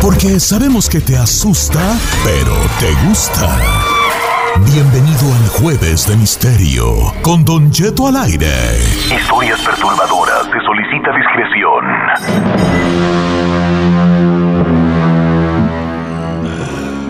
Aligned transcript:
Porque 0.00 0.38
sabemos 0.40 0.88
que 0.88 1.00
te 1.00 1.16
asusta, 1.16 1.80
pero 2.24 2.54
te 2.78 2.92
gusta. 3.06 3.58
Bienvenido 4.72 5.34
al 5.34 5.48
Jueves 5.48 6.06
de 6.06 6.16
Misterio 6.16 7.12
con 7.22 7.44
Don 7.44 7.72
Jeto 7.72 8.06
al 8.08 8.16
aire. 8.16 8.52
Historias 9.14 9.60
perturbadoras. 9.60 10.44
Se 10.46 10.60
solicita 10.64 11.10
discreción. 11.16 12.90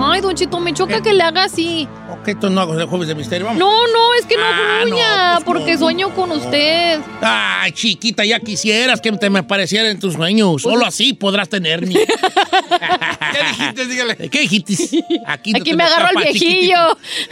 Ay, 0.02 0.20
Don 0.20 0.34
Chito, 0.34 0.58
me 0.60 0.72
choca 0.72 1.00
que 1.02 1.12
le 1.12 1.22
haga 1.22 1.44
así. 1.44 1.86
¿Qué 2.24 2.34
tú 2.34 2.50
no 2.50 2.60
hago 2.60 2.78
el 2.78 2.86
Jueves 2.86 3.08
de 3.08 3.14
Misterio? 3.14 3.46
Vamos. 3.46 3.58
No, 3.60 3.86
no, 3.86 4.14
es 4.18 4.27
que 4.27 4.36
no 4.36 4.42
Ah, 4.44 4.82
no, 4.86 4.96
pues 5.36 5.44
porque 5.44 5.72
no, 5.74 5.78
sueño 5.78 6.14
con 6.14 6.30
usted. 6.32 7.00
Ay, 7.22 7.72
chiquita, 7.72 8.24
ya 8.24 8.40
quisieras 8.40 9.00
que 9.00 9.12
te 9.12 9.30
me 9.30 9.38
apareciera 9.40 9.88
en 9.90 9.98
tus 9.98 10.14
sueños. 10.14 10.62
Solo 10.62 10.84
así 10.84 11.12
podrás 11.14 11.48
tenerme. 11.48 11.94
¿Qué 13.33 13.48
dijiste? 13.48 13.86
Dígale. 13.86 14.16
¿Qué 14.28 14.41
dijiste? 14.41 15.05
Aquí, 15.27 15.53
me 15.75 15.84
agarró 15.84 16.08
el 16.16 16.25
viejillo. 16.25 16.77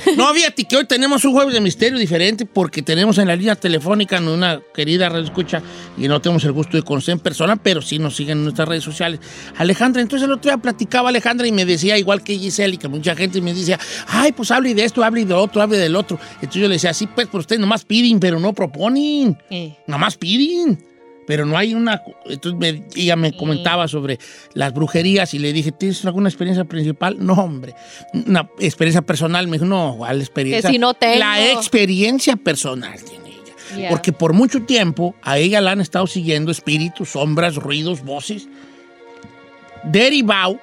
chiquitito. 0.05 0.17
No, 0.17 0.33
fíjate 0.33 0.65
que 0.65 0.77
hoy 0.77 0.87
tenemos 0.87 1.25
un 1.25 1.33
jueves 1.33 1.55
de 1.55 1.61
misterio 1.61 1.99
diferente 1.99 2.47
porque 2.47 2.83
tenemos 2.83 3.19
en 3.19 3.29
la 3.29 3.37
línea 3.37 3.57
telefónica 3.57 4.19
una 4.19 4.61
querida 4.75 5.09
red 5.09 5.25
escucha 5.25 5.63
y 5.97 6.09
no 6.09 6.21
tenemos 6.21 6.45
el 6.45 6.53
gusto 6.53 6.77
de 6.77 6.83
conocer 6.83 7.13
en 7.13 7.21
persona, 7.21 7.57
pero 7.57 7.83
sí 7.83 7.99
nos 7.99 8.17
siguen 8.17 8.39
en 8.39 8.45
nuestras 8.45 8.69
redes 8.69 8.85
sociales. 8.85 9.21
Alejandra, 9.57 10.03
entonces 10.03 10.27
el 10.27 10.33
otro 10.33 10.51
día 10.51 10.59
platicaba 10.59 11.09
Alejandra 11.09 11.47
y 11.47 11.53
me 11.53 11.65
decía, 11.65 11.99
igual 11.99 12.23
que 12.23 12.39
Giselle 12.39 12.75
y 12.75 12.79
que 12.79 12.89
mucha 12.89 13.15
gente 13.15 13.41
me 13.41 13.55
decía, 13.55 13.79
ay, 14.07 14.33
pues 14.33 14.51
hable 14.51 14.75
de 14.75 14.85
esto, 14.85 15.03
hable 15.05 15.25
de 15.25 15.35
otro, 15.35 15.63
hable 15.63 15.79
del 15.79 15.97
otro. 15.97 16.19
Entonces 16.35 16.61
yo 16.61 16.69
le 16.69 16.75
decía, 16.75 16.95
sí, 16.95 17.07
pues, 17.07 17.27
pero 17.27 17.41
ustedes 17.41 17.61
nomás 17.61 17.85
piden, 17.85 18.21
pero 18.21 18.39
no 18.41 18.53
proponen. 18.53 19.39
Eh. 19.51 19.77
Nomás 19.87 20.17
piden. 20.17 20.88
Pero 21.29 21.45
no 21.45 21.59
hay 21.59 21.75
una... 21.75 22.03
Entonces 22.25 22.59
me- 22.59 22.87
ella 22.97 23.15
me 23.15 23.37
comentaba 23.37 23.87
sobre 23.87 24.19
las 24.55 24.73
brujerías 24.73 25.35
y 25.35 25.39
le 25.39 25.53
dije, 25.53 25.73
¿tienes 25.73 26.03
alguna 26.07 26.31
experiencia 26.31 26.65
principal? 26.65 27.19
No, 27.21 27.35
hombre. 27.35 27.75
Una 28.15 28.49
experiencia 28.59 29.03
personal. 29.03 29.47
Me 29.47 29.59
dijo, 29.59 29.67
no, 29.67 29.95
¿cuál 29.99 30.23
experiencia? 30.23 30.71
Que 30.71 30.75
si 30.75 30.79
no 30.79 30.95
tengo. 30.95 31.19
La 31.19 31.53
experiencia 31.53 32.35
personal 32.37 32.99
tiene 33.05 33.29
ella. 33.77 33.91
Porque 33.91 34.11
por 34.13 34.33
mucho 34.33 34.63
tiempo 34.63 35.15
a 35.21 35.37
ella 35.37 35.61
la 35.61 35.73
han 35.73 35.83
estado 35.83 36.07
siguiendo 36.07 36.51
espíritus, 36.51 37.11
sombras, 37.11 37.57
ruidos, 37.57 38.03
voces, 38.03 38.49
derivado 39.85 40.59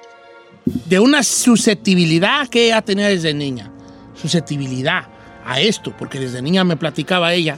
de 0.86 0.98
una 0.98 1.22
susceptibilidad 1.22 2.48
que 2.48 2.66
ella 2.66 2.82
tenía 2.82 3.06
desde 3.06 3.32
niña. 3.34 3.70
Susceptibilidad 4.20 5.04
a 5.44 5.60
esto, 5.60 5.94
porque 5.96 6.18
desde 6.18 6.42
niña 6.42 6.64
me 6.64 6.76
platicaba 6.76 7.32
ella 7.34 7.56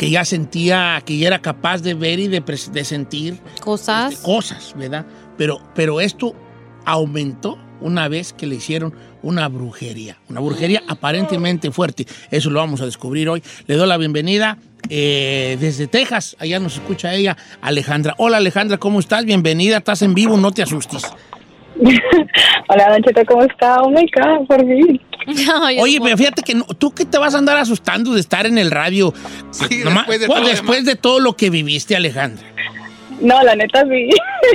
que 0.00 0.08
ya 0.08 0.24
sentía, 0.24 1.02
que 1.04 1.18
ya 1.18 1.26
era 1.26 1.40
capaz 1.42 1.82
de 1.82 1.92
ver 1.92 2.18
y 2.20 2.26
de, 2.26 2.42
pres- 2.42 2.70
de 2.70 2.84
sentir 2.86 3.38
Cosas. 3.60 4.14
este, 4.14 4.24
cosas, 4.24 4.72
¿verdad? 4.74 5.04
Pero, 5.36 5.60
pero 5.74 6.00
esto 6.00 6.34
aumentó 6.86 7.58
una 7.82 8.08
vez 8.08 8.32
que 8.32 8.46
le 8.46 8.54
hicieron 8.54 8.94
una 9.22 9.46
brujería, 9.48 10.16
una 10.30 10.40
brujería 10.40 10.82
aparentemente 10.88 11.70
fuerte. 11.70 12.06
Eso 12.30 12.48
lo 12.48 12.60
vamos 12.60 12.80
a 12.80 12.86
descubrir 12.86 13.28
hoy. 13.28 13.42
Le 13.66 13.74
doy 13.74 13.86
la 13.86 13.98
bienvenida 13.98 14.56
eh, 14.88 15.58
desde 15.60 15.86
Texas, 15.86 16.34
allá 16.38 16.58
nos 16.60 16.76
escucha 16.76 17.12
ella, 17.12 17.36
Alejandra. 17.60 18.14
Hola 18.16 18.38
Alejandra, 18.38 18.78
¿cómo 18.78 19.00
estás? 19.00 19.26
Bienvenida, 19.26 19.76
estás 19.76 20.00
en 20.00 20.14
vivo, 20.14 20.38
no 20.38 20.50
te 20.50 20.62
asustes. 20.62 21.02
Hola, 22.68 22.90
Don 22.90 23.02
Cheto, 23.02 23.20
¿cómo 23.26 23.42
está? 23.42 23.82
Oh 23.82 23.90
my 23.90 24.06
God, 24.16 24.46
por 24.46 24.60
fin. 24.60 24.98
Oye, 25.80 25.98
pero 26.02 26.16
fíjate 26.16 26.42
que 26.42 26.54
no- 26.54 26.64
tú 26.64 26.90
que 26.92 27.04
te 27.04 27.18
vas 27.18 27.34
a 27.34 27.38
andar 27.38 27.56
asustando 27.56 28.12
de 28.14 28.20
estar 28.20 28.46
en 28.46 28.58
el 28.58 28.70
radio 28.70 29.12
Sí, 29.50 29.82
Nomás- 29.84 30.06
después 30.06 30.20
de 30.20 30.26
pues, 30.26 30.36
todo 30.36 30.40
lo 30.42 30.48
después 30.48 30.84
de 30.84 30.96
todo 30.96 31.20
lo 31.20 31.36
que 31.36 31.50
viviste, 31.50 31.96
Alejandra. 31.96 32.44
No, 33.20 33.42
la 33.42 33.54
neta 33.54 33.82
sí, 33.82 34.08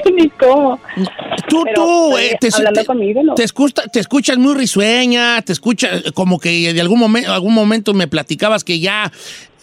ni 0.15 0.27
cómo. 0.31 0.79
Tú, 1.47 1.63
Pero, 1.65 1.75
tú, 1.75 2.17
eh, 2.17 2.31
eh, 2.31 2.37
te, 2.39 2.49
hablando 2.51 2.79
te- 2.81 2.85
conmigo, 2.87 3.21
¿no? 3.23 3.35
te 3.35 3.43
escucha- 3.43 3.83
te 3.91 3.99
escuchas 3.99 4.37
muy 4.37 4.55
risueña, 4.55 5.41
te 5.43 5.53
escuchas 5.53 6.01
eh, 6.05 6.11
como 6.13 6.39
que 6.39 6.73
de 6.73 6.81
algún 6.81 6.97
momento, 6.99 7.31
algún 7.31 7.53
momento 7.53 7.93
me 7.93 8.07
platicabas 8.07 8.63
que 8.63 8.79
ya 8.79 9.11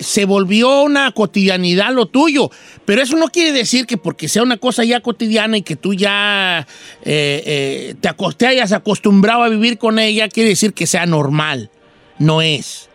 se 0.03 0.25
volvió 0.25 0.83
una 0.83 1.13
cotidianidad 1.13 1.93
lo 1.93 2.07
tuyo, 2.07 2.51
pero 2.85 3.03
eso 3.03 3.17
no 3.17 3.29
quiere 3.29 3.53
decir 3.53 3.87
que 3.87 3.97
porque 3.97 4.29
sea 4.29 4.43
una 4.43 4.57
cosa 4.57 4.85
ya 4.85 5.01
cotidiana 5.01 5.57
y 5.57 5.63
que 5.63 5.77
tú 5.77 5.95
ya 5.95 6.67
eh, 7.05 7.43
eh, 7.47 7.95
te, 8.01 8.11
te 8.37 8.47
hayas 8.47 8.73
acostumbrado 8.73 9.43
a 9.43 9.49
vivir 9.49 9.79
con 9.79 9.99
ella, 9.99 10.29
quiere 10.29 10.51
decir 10.51 10.75
que 10.75 10.87
sea 10.87 11.07
normal. 11.07 11.71
No 12.19 12.43
es. 12.43 12.89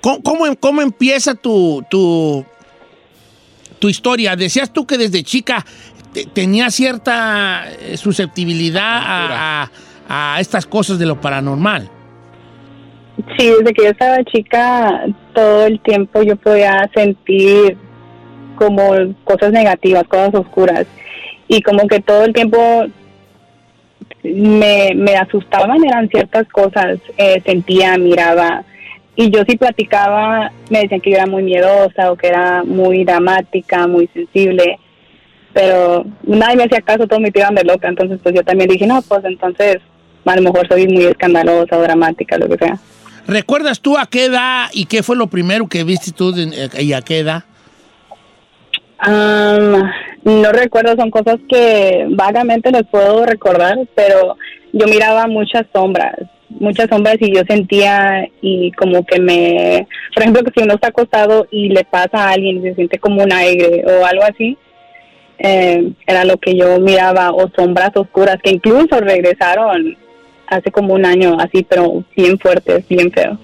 ¿Cómo, 0.00 0.22
cómo- 0.22 0.56
cómo 0.56 0.82
empieza 0.82 1.34
tu, 1.34 1.84
tu, 1.90 2.44
tu 3.78 3.88
historia? 3.88 4.36
Decías 4.36 4.72
tú 4.72 4.86
que 4.86 4.98
desde 4.98 5.22
chica 5.22 5.64
te- 6.12 6.26
tenía 6.26 6.70
cierta 6.70 7.64
eh, 7.80 7.96
susceptibilidad 7.96 8.82
a, 8.82 9.62
a- 10.08 10.34
a 10.36 10.40
estas 10.40 10.66
cosas 10.66 10.98
de 10.98 11.06
lo 11.06 11.20
paranormal. 11.20 11.90
Sí, 13.36 13.48
desde 13.48 13.72
que 13.72 13.84
yo 13.84 13.90
estaba 13.90 14.24
chica, 14.24 15.04
todo 15.32 15.66
el 15.66 15.80
tiempo 15.80 16.22
yo 16.22 16.36
podía 16.36 16.90
sentir 16.94 17.76
como 18.56 18.90
cosas 19.24 19.52
negativas, 19.52 20.04
cosas 20.04 20.34
oscuras. 20.34 20.86
Y 21.46 21.62
como 21.62 21.86
que 21.86 22.00
todo 22.00 22.24
el 22.24 22.32
tiempo 22.32 22.58
me, 24.22 24.92
me 24.94 25.16
asustaban, 25.16 25.84
eran 25.84 26.08
ciertas 26.08 26.48
cosas, 26.48 26.98
eh, 27.16 27.40
sentía, 27.44 27.96
miraba. 27.98 28.64
Y 29.16 29.30
yo 29.30 29.42
sí 29.48 29.56
platicaba, 29.56 30.50
me 30.70 30.80
decían 30.80 31.00
que 31.00 31.10
yo 31.10 31.16
era 31.16 31.26
muy 31.26 31.44
miedosa 31.44 32.10
o 32.10 32.16
que 32.16 32.28
era 32.28 32.64
muy 32.64 33.04
dramática, 33.04 33.86
muy 33.86 34.08
sensible. 34.08 34.78
Pero 35.52 36.04
nadie 36.24 36.56
me 36.56 36.64
hacía 36.64 36.80
caso, 36.80 37.06
todos 37.06 37.22
me 37.22 37.30
tiraban 37.30 37.54
de 37.54 37.62
loca. 37.62 37.86
Entonces, 37.86 38.18
pues 38.20 38.34
yo 38.34 38.42
también 38.42 38.68
dije, 38.68 38.88
no, 38.88 39.00
pues 39.02 39.24
entonces 39.24 39.78
a 40.24 40.36
lo 40.36 40.42
mejor 40.42 40.66
soy 40.66 40.88
muy 40.88 41.04
escandalosa 41.04 41.76
o 41.76 41.82
dramática, 41.82 42.38
lo 42.38 42.48
que 42.48 42.58
sea. 42.58 42.78
¿Recuerdas 43.26 43.80
tú 43.80 43.96
a 43.96 44.06
qué 44.06 44.26
edad 44.26 44.66
y 44.72 44.86
qué 44.86 45.02
fue 45.02 45.16
lo 45.16 45.28
primero 45.28 45.66
que 45.68 45.84
viste 45.84 46.12
tú 46.12 46.32
de- 46.32 46.68
y 46.82 46.92
a 46.92 47.00
qué 47.02 47.20
edad? 47.20 47.44
Am, 48.98 49.90
no 50.24 50.52
recuerdo, 50.52 50.94
son 50.96 51.10
cosas 51.10 51.36
que 51.48 52.06
vagamente 52.10 52.70
les 52.70 52.84
puedo 52.84 53.24
recordar, 53.26 53.76
pero 53.94 54.36
yo 54.72 54.86
miraba 54.86 55.26
muchas 55.26 55.66
sombras, 55.72 56.14
muchas 56.48 56.88
sombras 56.88 57.16
y 57.20 57.34
yo 57.34 57.42
sentía 57.48 58.28
y 58.40 58.72
como 58.72 59.04
que 59.04 59.20
me, 59.20 59.86
por 60.14 60.22
ejemplo, 60.22 60.42
que 60.44 60.52
si 60.56 60.64
uno 60.64 60.74
está 60.74 60.88
acostado 60.88 61.46
y 61.50 61.68
le 61.68 61.84
pasa 61.84 62.28
a 62.28 62.30
alguien 62.32 62.58
y 62.58 62.62
se 62.62 62.74
siente 62.74 62.98
como 62.98 63.22
un 63.22 63.32
aire 63.32 63.84
o 63.86 64.06
algo 64.06 64.22
así, 64.24 64.56
eh, 65.38 65.90
era 66.06 66.24
lo 66.24 66.36
que 66.38 66.56
yo 66.56 66.78
miraba, 66.78 67.30
o 67.32 67.50
sombras 67.56 67.90
oscuras 67.96 68.36
que 68.42 68.50
incluso 68.50 69.00
regresaron 69.00 69.96
hace 70.48 70.70
como 70.70 70.94
un 70.94 71.04
año 71.04 71.36
así, 71.40 71.64
pero 71.68 72.04
bien 72.16 72.38
fuertes, 72.38 72.86
bien 72.88 73.10
feos. 73.12 73.38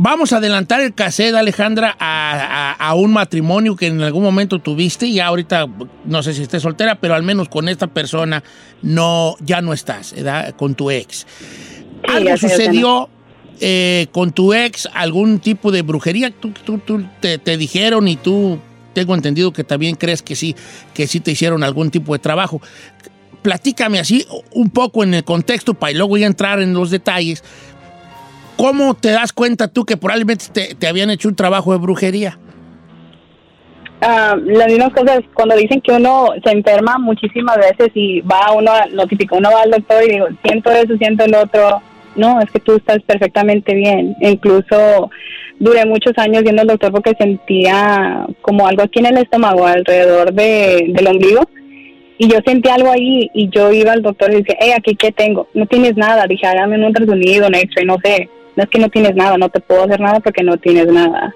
Vamos 0.00 0.32
a 0.32 0.36
adelantar 0.36 0.80
el 0.80 0.94
cassette, 0.94 1.34
Alejandra, 1.34 1.96
a, 1.98 2.72
a- 2.78 2.88
a 2.88 2.94
un 2.94 3.12
matrimonio 3.12 3.74
que 3.74 3.88
en 3.88 4.00
algún 4.00 4.22
momento 4.22 4.60
tuviste 4.60 5.06
y 5.06 5.18
ahorita 5.18 5.66
no 6.04 6.22
sé 6.22 6.34
si 6.34 6.42
estés 6.42 6.62
soltera, 6.62 6.94
pero 6.94 7.14
al 7.14 7.24
menos 7.24 7.48
con 7.48 7.68
esta 7.68 7.88
persona 7.88 8.44
no, 8.80 9.34
ya 9.40 9.60
no 9.60 9.72
estás, 9.72 10.12
¿verdad? 10.14 10.54
Con 10.54 10.76
tu 10.76 10.92
ex. 10.92 11.26
¿Algo 12.06 12.36
sucedió 12.36 13.08
eh, 13.60 14.06
con 14.12 14.30
tu 14.30 14.54
ex? 14.54 14.88
¿Algún 14.94 15.40
tipo 15.40 15.72
de 15.72 15.82
brujería? 15.82 16.30
¿Tú, 16.30 16.52
tú- 16.52 16.78
tú 16.78 17.02
te, 17.20 17.38
te 17.38 17.56
dijeron 17.56 18.06
y 18.06 18.14
tú 18.14 18.60
tengo 18.92 19.16
entendido 19.16 19.52
que 19.52 19.64
también 19.64 19.96
crees 19.96 20.22
que 20.22 20.36
sí, 20.36 20.54
que 20.94 21.08
sí 21.08 21.18
te 21.18 21.32
hicieron 21.32 21.64
algún 21.64 21.90
tipo 21.90 22.12
de 22.12 22.20
trabajo. 22.20 22.62
Platícame 23.42 23.98
así 23.98 24.26
un 24.52 24.70
poco 24.70 25.02
en 25.04 25.14
el 25.14 25.24
contexto 25.24 25.74
para 25.74 25.92
luego 25.92 26.16
ya 26.16 26.26
entrar 26.26 26.60
en 26.60 26.74
los 26.74 26.90
detalles. 26.90 27.42
¿Cómo 28.56 28.94
te 28.94 29.10
das 29.10 29.32
cuenta 29.32 29.68
tú 29.68 29.84
que 29.84 29.96
probablemente 29.96 30.46
te, 30.52 30.74
te 30.74 30.88
habían 30.88 31.10
hecho 31.10 31.28
un 31.28 31.36
trabajo 31.36 31.72
de 31.72 31.78
brujería? 31.78 32.38
Ah, 34.00 34.36
las 34.44 34.68
mismas 34.68 34.92
cosas, 34.92 35.20
cuando 35.34 35.56
dicen 35.56 35.80
que 35.80 35.92
uno 35.92 36.28
se 36.44 36.52
enferma 36.52 36.98
muchísimas 36.98 37.56
veces 37.56 37.88
y 37.94 38.20
va 38.20 38.52
uno, 38.52 38.70
a- 38.70 38.86
lo 38.86 39.06
típico, 39.06 39.36
uno 39.36 39.50
va 39.52 39.62
al 39.62 39.70
doctor 39.72 40.04
y 40.04 40.12
digo, 40.12 40.26
siento 40.44 40.70
eso, 40.70 40.96
siento 40.98 41.24
el 41.24 41.34
otro. 41.34 41.82
No, 42.14 42.40
es 42.40 42.50
que 42.50 42.60
tú 42.60 42.76
estás 42.76 42.98
perfectamente 43.06 43.74
bien. 43.74 44.16
Incluso 44.20 45.10
duré 45.58 45.84
muchos 45.84 46.12
años 46.16 46.42
yendo 46.44 46.62
al 46.62 46.68
doctor 46.68 46.92
porque 46.92 47.12
sentía 47.18 48.26
como 48.40 48.66
algo 48.68 48.82
aquí 48.82 49.00
en 49.00 49.06
el 49.06 49.18
estómago, 49.18 49.66
alrededor 49.66 50.32
de, 50.32 50.86
del 50.88 51.06
ombligo. 51.06 51.48
Y 52.20 52.28
yo 52.28 52.38
sentí 52.44 52.68
algo 52.68 52.90
ahí 52.90 53.30
y 53.32 53.48
yo 53.48 53.70
iba 53.72 53.92
al 53.92 54.02
doctor 54.02 54.32
y 54.32 54.38
decía, 54.38 54.56
hey, 54.58 54.72
aquí 54.76 54.96
qué 54.96 55.12
tengo. 55.12 55.48
No 55.54 55.66
tienes 55.66 55.96
nada. 55.96 56.26
Dije, 56.26 56.46
hágame 56.46 56.76
un 56.76 56.84
ultrasonido, 56.84 57.46
un 57.46 57.54
x-ray, 57.54 57.86
no 57.86 57.96
sé. 58.02 58.28
No 58.56 58.64
es 58.64 58.68
que 58.68 58.80
no 58.80 58.88
tienes 58.88 59.14
nada, 59.14 59.38
no 59.38 59.48
te 59.48 59.60
puedo 59.60 59.84
hacer 59.84 60.00
nada 60.00 60.18
porque 60.18 60.42
no 60.42 60.56
tienes 60.56 60.88
nada. 60.88 61.32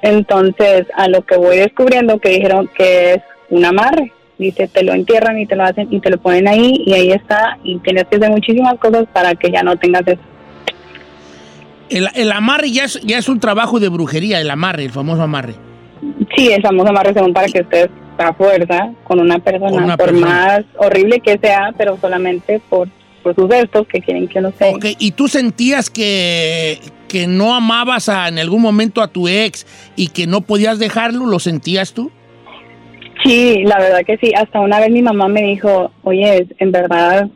Entonces, 0.00 0.86
a 0.94 1.08
lo 1.08 1.20
que 1.26 1.36
voy 1.36 1.58
descubriendo 1.58 2.18
que 2.18 2.30
dijeron 2.30 2.70
que 2.74 3.14
es 3.14 3.22
un 3.50 3.66
amarre. 3.66 4.12
Dice, 4.38 4.66
te 4.68 4.82
lo 4.82 4.94
entierran 4.94 5.38
y 5.38 5.46
te 5.46 5.56
lo 5.56 5.64
hacen 5.64 5.88
y 5.90 6.00
te 6.00 6.10
lo 6.10 6.16
ponen 6.16 6.48
ahí 6.48 6.84
y 6.86 6.94
ahí 6.94 7.10
está. 7.10 7.58
Y 7.62 7.78
tienes 7.80 8.04
que 8.04 8.16
hacer 8.16 8.30
muchísimas 8.30 8.78
cosas 8.78 9.04
para 9.12 9.34
que 9.34 9.50
ya 9.50 9.62
no 9.62 9.76
tengas 9.76 10.06
eso. 10.06 10.22
El, 11.90 12.08
el 12.14 12.32
amarre 12.32 12.70
ya 12.70 12.84
es, 12.84 12.98
ya 13.02 13.18
es 13.18 13.28
un 13.28 13.40
trabajo 13.40 13.78
de 13.78 13.88
brujería, 13.88 14.40
el 14.40 14.50
amarre, 14.50 14.84
el 14.84 14.90
famoso 14.90 15.22
amarre. 15.22 15.54
Sí, 16.34 16.50
el 16.50 16.62
famoso 16.62 16.88
amarre 16.88 17.12
según 17.12 17.34
para 17.34 17.48
que 17.48 17.58
estés 17.58 17.88
a 18.18 18.32
fuerza 18.34 18.90
con 19.04 19.20
una 19.20 19.38
persona, 19.38 19.70
Con 19.70 19.84
una 19.84 19.96
por 19.96 20.06
persona. 20.10 20.26
más 20.26 20.60
horrible 20.76 21.20
que 21.20 21.38
sea, 21.38 21.72
pero 21.78 21.96
solamente 22.00 22.60
por, 22.68 22.88
por 23.22 23.34
sus 23.34 23.48
gestos 23.48 23.86
que 23.88 24.00
quieren 24.00 24.28
que 24.28 24.38
uno 24.40 24.52
sea. 24.58 24.70
Ok, 24.74 24.86
¿y 24.98 25.12
tú 25.12 25.28
sentías 25.28 25.88
que, 25.90 26.78
que 27.08 27.26
no 27.26 27.54
amabas 27.54 28.08
a- 28.08 28.28
en 28.28 28.38
algún 28.38 28.62
momento 28.62 29.02
a 29.02 29.08
tu 29.08 29.28
ex 29.28 29.66
y 29.96 30.08
que 30.08 30.26
no 30.26 30.40
podías 30.40 30.78
dejarlo? 30.78 31.26
¿Lo 31.26 31.38
sentías 31.38 31.92
tú? 31.92 32.10
Sí, 33.24 33.62
la 33.64 33.78
verdad 33.78 34.00
que 34.06 34.16
sí. 34.18 34.32
Hasta 34.34 34.60
una 34.60 34.78
vez 34.80 34.90
mi 34.90 35.02
mamá 35.02 35.28
me 35.28 35.42
dijo, 35.42 35.90
oye, 36.02 36.46
en 36.58 36.70
verdad, 36.72 37.28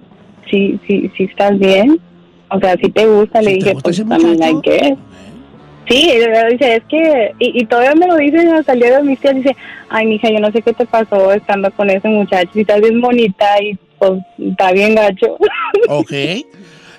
sí, 0.50 0.78
sí, 0.86 1.10
sí 1.16 1.24
estás 1.24 1.58
bien. 1.58 1.98
O 2.50 2.60
sea, 2.60 2.76
si 2.76 2.90
te 2.90 3.06
gusta, 3.06 3.40
le 3.42 3.50
¿Sí 3.50 3.54
dije, 3.56 3.72
gusta 3.72 3.84
pues 3.88 4.06
también 4.08 4.42
hay 4.42 4.60
que. 4.62 4.96
Sí, 5.88 6.10
dice, 6.50 6.76
es 6.76 6.84
que, 6.88 7.34
y, 7.38 7.60
y 7.60 7.66
todavía 7.66 7.94
me 7.94 8.06
lo 8.06 8.16
dicen 8.16 8.48
hasta 8.52 8.72
el 8.72 8.80
de 8.80 9.02
mis 9.02 9.18
tías, 9.18 9.34
dice, 9.34 9.56
ay, 9.88 10.06
mija, 10.06 10.30
yo 10.30 10.38
no 10.38 10.52
sé 10.52 10.62
qué 10.62 10.72
te 10.72 10.86
pasó 10.86 11.32
estando 11.32 11.70
con 11.72 11.90
ese 11.90 12.08
muchacho, 12.08 12.50
si 12.52 12.60
estás 12.60 12.80
bien 12.80 13.00
bonita 13.00 13.60
y 13.60 13.76
pues 13.98 14.12
está 14.38 14.72
bien 14.72 14.94
gacho. 14.94 15.36
Ok. 15.88 16.12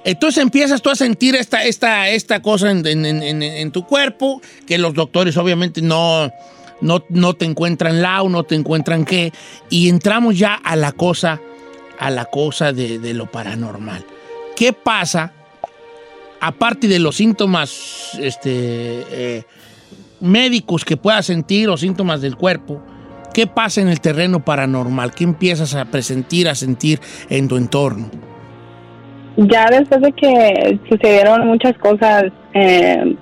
Entonces 0.03 0.43
empiezas 0.43 0.81
tú 0.81 0.89
a 0.89 0.95
sentir 0.95 1.35
esta, 1.35 1.63
esta, 1.63 2.09
esta 2.09 2.41
cosa 2.41 2.69
en, 2.71 3.71
tu 3.71 3.85
cuerpo, 3.85 4.41
que 4.67 4.77
los 4.77 4.93
doctores 4.93 5.37
obviamente 5.37 5.81
no, 5.81 6.29
no, 6.81 7.03
no 7.07 7.33
te 7.35 7.45
encuentran 7.45 8.01
lao, 8.01 8.27
no 8.27 8.43
te 8.43 8.55
encuentran 8.55 9.05
qué, 9.05 9.31
y 9.69 9.87
entramos 9.87 10.37
ya 10.37 10.55
a 10.55 10.75
la 10.75 10.91
cosa, 10.91 11.39
a 11.97 12.09
la 12.09 12.25
cosa 12.25 12.73
de, 12.73 12.99
de 12.99 13.13
lo 13.13 13.27
paranormal. 13.27 14.03
¿Qué 14.57 14.73
pasa, 14.73 15.31
aparte 16.43 16.87
de 16.89 16.99
los 16.99 17.15
síntomas 17.15 18.19
este, 18.21 18.49
eh, 18.51 19.43
médicos 20.19 20.83
que 20.83 20.97
puedas 20.97 21.25
sentir 21.25 21.69
o 21.69 21.77
síntomas 21.77 22.21
del 22.21 22.35
cuerpo? 22.35 22.81
¿Qué 23.33 23.47
pasa 23.47 23.81
en 23.81 23.87
el 23.87 24.01
terreno 24.01 24.43
paranormal? 24.43 25.13
¿Qué 25.13 25.23
empiezas 25.23 25.73
a 25.73 25.85
presentir, 25.85 26.49
a 26.49 26.55
sentir 26.55 26.99
en 27.29 27.47
tu 27.47 27.55
entorno? 27.55 28.11
Ya 29.37 29.67
después 29.71 30.01
de 30.01 30.11
que 30.11 30.79
sucedieron 30.89 31.47
muchas 31.47 31.77
cosas, 31.77 32.25
eh, 32.53 33.15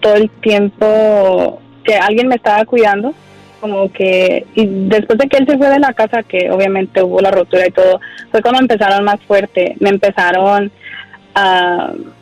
todo 0.00 0.14
el 0.14 0.30
tiempo 0.40 1.60
que 1.84 1.94
alguien 1.96 2.28
me 2.28 2.36
estaba 2.36 2.64
cuidando, 2.64 3.12
como 3.60 3.92
que, 3.92 4.46
y 4.54 4.66
después 4.88 5.18
de 5.18 5.28
que 5.28 5.36
él 5.36 5.46
se 5.46 5.58
fue 5.58 5.68
de 5.68 5.78
la 5.78 5.92
casa, 5.92 6.22
que 6.22 6.50
obviamente 6.50 7.02
hubo 7.02 7.20
la 7.20 7.30
rotura 7.30 7.66
y 7.66 7.70
todo, 7.70 8.00
fue 8.30 8.40
cuando 8.40 8.60
empezaron 8.60 9.04
más 9.04 9.20
fuerte, 9.26 9.76
me 9.80 9.90
empezaron 9.90 10.72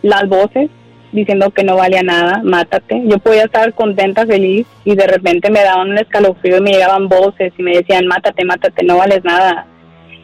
las 0.02 0.28
voces 0.28 0.70
diciendo 1.12 1.50
que 1.50 1.64
no 1.64 1.76
valía 1.76 2.02
nada, 2.02 2.42
mátate. 2.44 3.02
Yo 3.06 3.18
podía 3.18 3.44
estar 3.44 3.72
contenta, 3.72 4.26
feliz, 4.26 4.66
y 4.84 4.94
de 4.94 5.06
repente 5.06 5.50
me 5.50 5.62
daban 5.62 5.90
un 5.90 5.98
escalofrío 5.98 6.58
y 6.58 6.60
me 6.60 6.72
llegaban 6.72 7.08
voces 7.08 7.52
y 7.56 7.62
me 7.62 7.76
decían, 7.76 8.06
mátate, 8.06 8.44
mátate, 8.44 8.84
no 8.84 8.98
vales 8.98 9.24
nada 9.24 9.66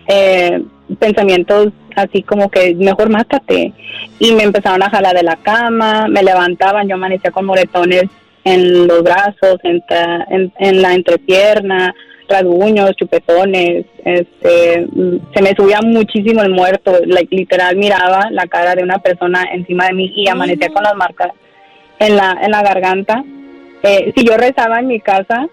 eh, 0.08 0.62
pensamientos 0.98 1.68
así 1.96 2.22
como 2.22 2.50
que 2.50 2.74
mejor 2.74 3.08
mátate 3.10 3.72
y 4.18 4.32
me 4.32 4.42
empezaron 4.42 4.82
a 4.82 4.90
jalar 4.90 5.14
de 5.14 5.22
la 5.22 5.36
cama, 5.36 6.08
me 6.08 6.22
levantaban, 6.22 6.88
yo 6.88 6.94
amanecía 6.94 7.30
con 7.30 7.46
moretones 7.46 8.04
en 8.44 8.86
los 8.88 9.02
brazos, 9.02 9.58
en, 9.62 9.82
en, 10.30 10.52
en 10.58 10.82
la 10.82 10.94
entrepierna, 10.94 11.94
rasguños, 12.32 12.96
chupetones, 12.96 13.86
este, 14.04 14.86
se 15.34 15.42
me 15.42 15.54
subía 15.54 15.80
muchísimo 15.82 16.42
el 16.42 16.50
muerto, 16.50 16.92
like, 17.06 17.34
literal 17.34 17.76
miraba 17.76 18.28
la 18.30 18.46
cara 18.46 18.74
de 18.74 18.82
una 18.82 18.98
persona 18.98 19.44
encima 19.52 19.86
de 19.86 19.94
mí 19.94 20.12
y 20.16 20.28
amanecía 20.28 20.68
con 20.70 20.82
las 20.82 20.96
marcas 20.96 21.30
en 21.98 22.16
la, 22.16 22.38
en 22.42 22.50
la 22.50 22.62
garganta. 22.62 23.24
Eh, 23.82 24.12
si 24.16 24.24
yo 24.24 24.36
rezaba 24.36 24.80
en 24.80 24.88
mi 24.88 25.00
casa, 25.00 25.46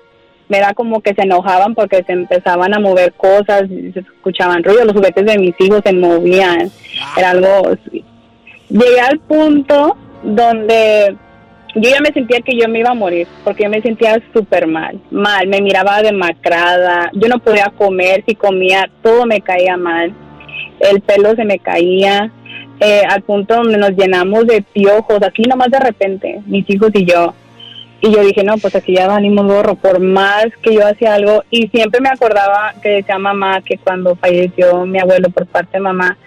me 0.48 0.58
era 0.58 0.74
como 0.74 1.02
que 1.02 1.14
se 1.14 1.22
enojaban 1.22 1.76
porque 1.76 2.04
se 2.04 2.14
empezaban 2.14 2.74
a 2.74 2.80
mover 2.80 3.14
cosas, 3.14 3.68
se 3.68 4.00
escuchaban 4.00 4.64
ruidos, 4.64 4.86
los 4.86 4.96
juguetes 4.96 5.26
de 5.26 5.38
mis 5.38 5.56
hijos 5.60 5.81
se 5.86 5.94
movían, 5.94 6.72
era 7.18 7.31
algo... 7.31 7.78
Llegué 8.70 9.00
al 9.00 9.20
punto 9.20 9.98
donde 10.22 11.16
yo 11.75 11.89
ya 11.89 12.01
me 12.01 12.12
sentía 12.13 12.42
que 12.42 12.57
yo 12.57 12.68
me 12.68 12.80
iba 12.80 12.92
a 12.92 12.95
morir, 12.95 13.27
porque 13.44 13.63
yo 13.63 13.69
me 13.69 13.81
sentía 13.81 14.21
súper 14.33 14.68
mal, 14.68 15.00
mal, 15.12 15.48
me 15.48 15.62
miraba 15.62 16.01
demacrada, 16.01 17.12
yo 17.13 17.27
no 17.27 17.39
podía 17.39 17.71
comer, 17.77 18.24
si 18.27 18.36
comía 18.36 18.89
todo 19.04 19.25
me 19.25 19.42
caía 19.42 19.77
mal, 19.77 20.13
el 20.80 21.01
pelo 21.01 21.36
se 21.36 21.45
me 21.45 21.60
caía, 21.60 22.31
eh, 22.80 23.04
al 23.07 23.21
punto 23.24 23.56
donde 23.56 23.77
nos 23.77 23.92
llenamos 23.92 24.48
de 24.48 24.62
piojos, 24.62 25.21
así 25.21 25.44
nomás 25.44 25.69
de 25.69 25.80
repente, 25.80 26.42
mis 26.45 26.69
hijos 26.69 26.92
y 26.94 27.06
yo. 27.06 27.33
Y 28.01 28.13
yo 28.13 28.24
dije, 28.24 28.44
no, 28.45 28.57
pues 28.57 28.75
aquí 28.75 28.95
ya 28.95 29.13
venimos 29.13 29.45
gorro, 29.45 29.75
por 29.75 30.00
más 30.00 30.45
que 30.62 30.74
yo 30.74 30.88
hacía 30.88 31.16
algo. 31.16 31.44
Y 31.50 31.68
siempre 31.68 32.00
me 32.00 32.07
acordaba 32.07 32.74
que 32.81 32.89
decía 32.89 33.18
mamá 33.18 33.62
que 33.62 33.77
cuando 33.77 34.16
falleció 34.16 34.86
mi 34.86 35.00
abuelo 35.00 35.30
por 35.30 35.45
parte 35.48 35.71
de 35.74 35.81
mamá, 35.81 36.18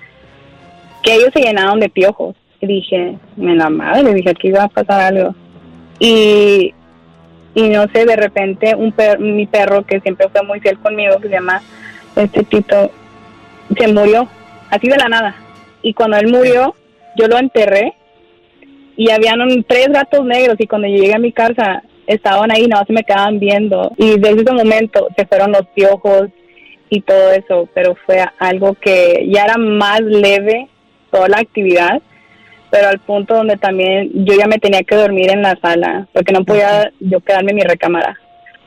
que 1.03 1.15
ellos 1.15 1.31
se 1.33 1.41
llenaron 1.41 1.81
de 1.81 1.89
piojos. 1.89 2.37
Dije, 2.63 3.19
me 3.37 3.57
la 3.57 3.69
madre, 3.71 4.15
dije, 4.15 4.31
aquí 4.31 4.49
iba 4.49 4.63
a 4.63 4.69
pasar 4.69 5.01
algo. 5.13 5.35
Y, 5.99 6.73
y 7.55 7.69
no 7.69 7.87
sé, 7.93 8.07
de 8.07 8.15
repente 8.17 8.75
un 8.77 8.93
per- 8.93 9.19
mi 9.19 9.47
perro 9.47 9.85
que 9.85 10.01
siempre 10.01 10.29
fue 10.29 10.43
muy 10.43 10.61
fiel 10.61 10.79
conmigo, 10.79 11.19
que 11.19 11.29
se 11.29 11.35
llama 11.35 11.61
este 12.15 12.45
Tito, 12.45 12.91
se 13.77 13.93
murió, 13.93 14.29
así 14.71 14.87
de 14.89 14.97
la 14.97 15.09
nada. 15.09 15.35
Y 15.83 15.93
cuando 15.93 16.19
él 16.19 16.29
murió, 16.29 16.77
yo 17.17 17.27
lo 17.27 17.37
enterré 17.37 17.95
y 18.97 19.11
habían 19.11 19.41
tres 19.67 19.89
gatos 19.89 20.25
negros 20.25 20.55
y 20.61 20.67
cuando 20.69 20.87
yo 20.87 20.97
llegué 20.97 21.15
a 21.15 21.19
mi 21.19 21.33
casa 21.33 21.83
estaban 22.07 22.53
ahí, 22.53 22.69
nada 22.69 22.83
más 22.83 22.87
se 22.87 22.93
me 22.93 23.03
quedaban 23.05 23.41
viendo 23.41 23.91
y 23.97 24.19
desde 24.21 24.43
ese 24.43 24.53
momento 24.53 25.09
se 25.17 25.27
fueron 25.27 25.51
los 25.53 25.67
piojos 25.75 26.29
y 26.91 27.01
todo 27.01 27.33
eso, 27.33 27.69
pero 27.75 27.97
fue 28.07 28.25
algo 28.39 28.75
que 28.75 29.29
ya 29.33 29.45
era 29.47 29.57
más 29.57 30.01
leve 30.03 30.69
toda 31.11 31.29
la 31.29 31.39
actividad, 31.39 32.01
pero 32.73 32.89
al 32.89 33.01
punto 33.01 33.35
donde 33.35 33.59
también 33.59 34.11
yo 34.25 34.35
ya 34.35 34.47
me 34.47 34.57
tenía 34.57 34.83
que 34.83 34.97
dormir 34.97 35.31
en 35.31 35.43
la 35.43 35.59
sala 35.61 36.09
porque 36.15 36.33
no 36.33 36.43
podía 36.43 36.91
yo 37.01 37.21
quedarme 37.21 37.51
en 37.51 37.57
mi 37.57 37.63
recámara 37.63 38.19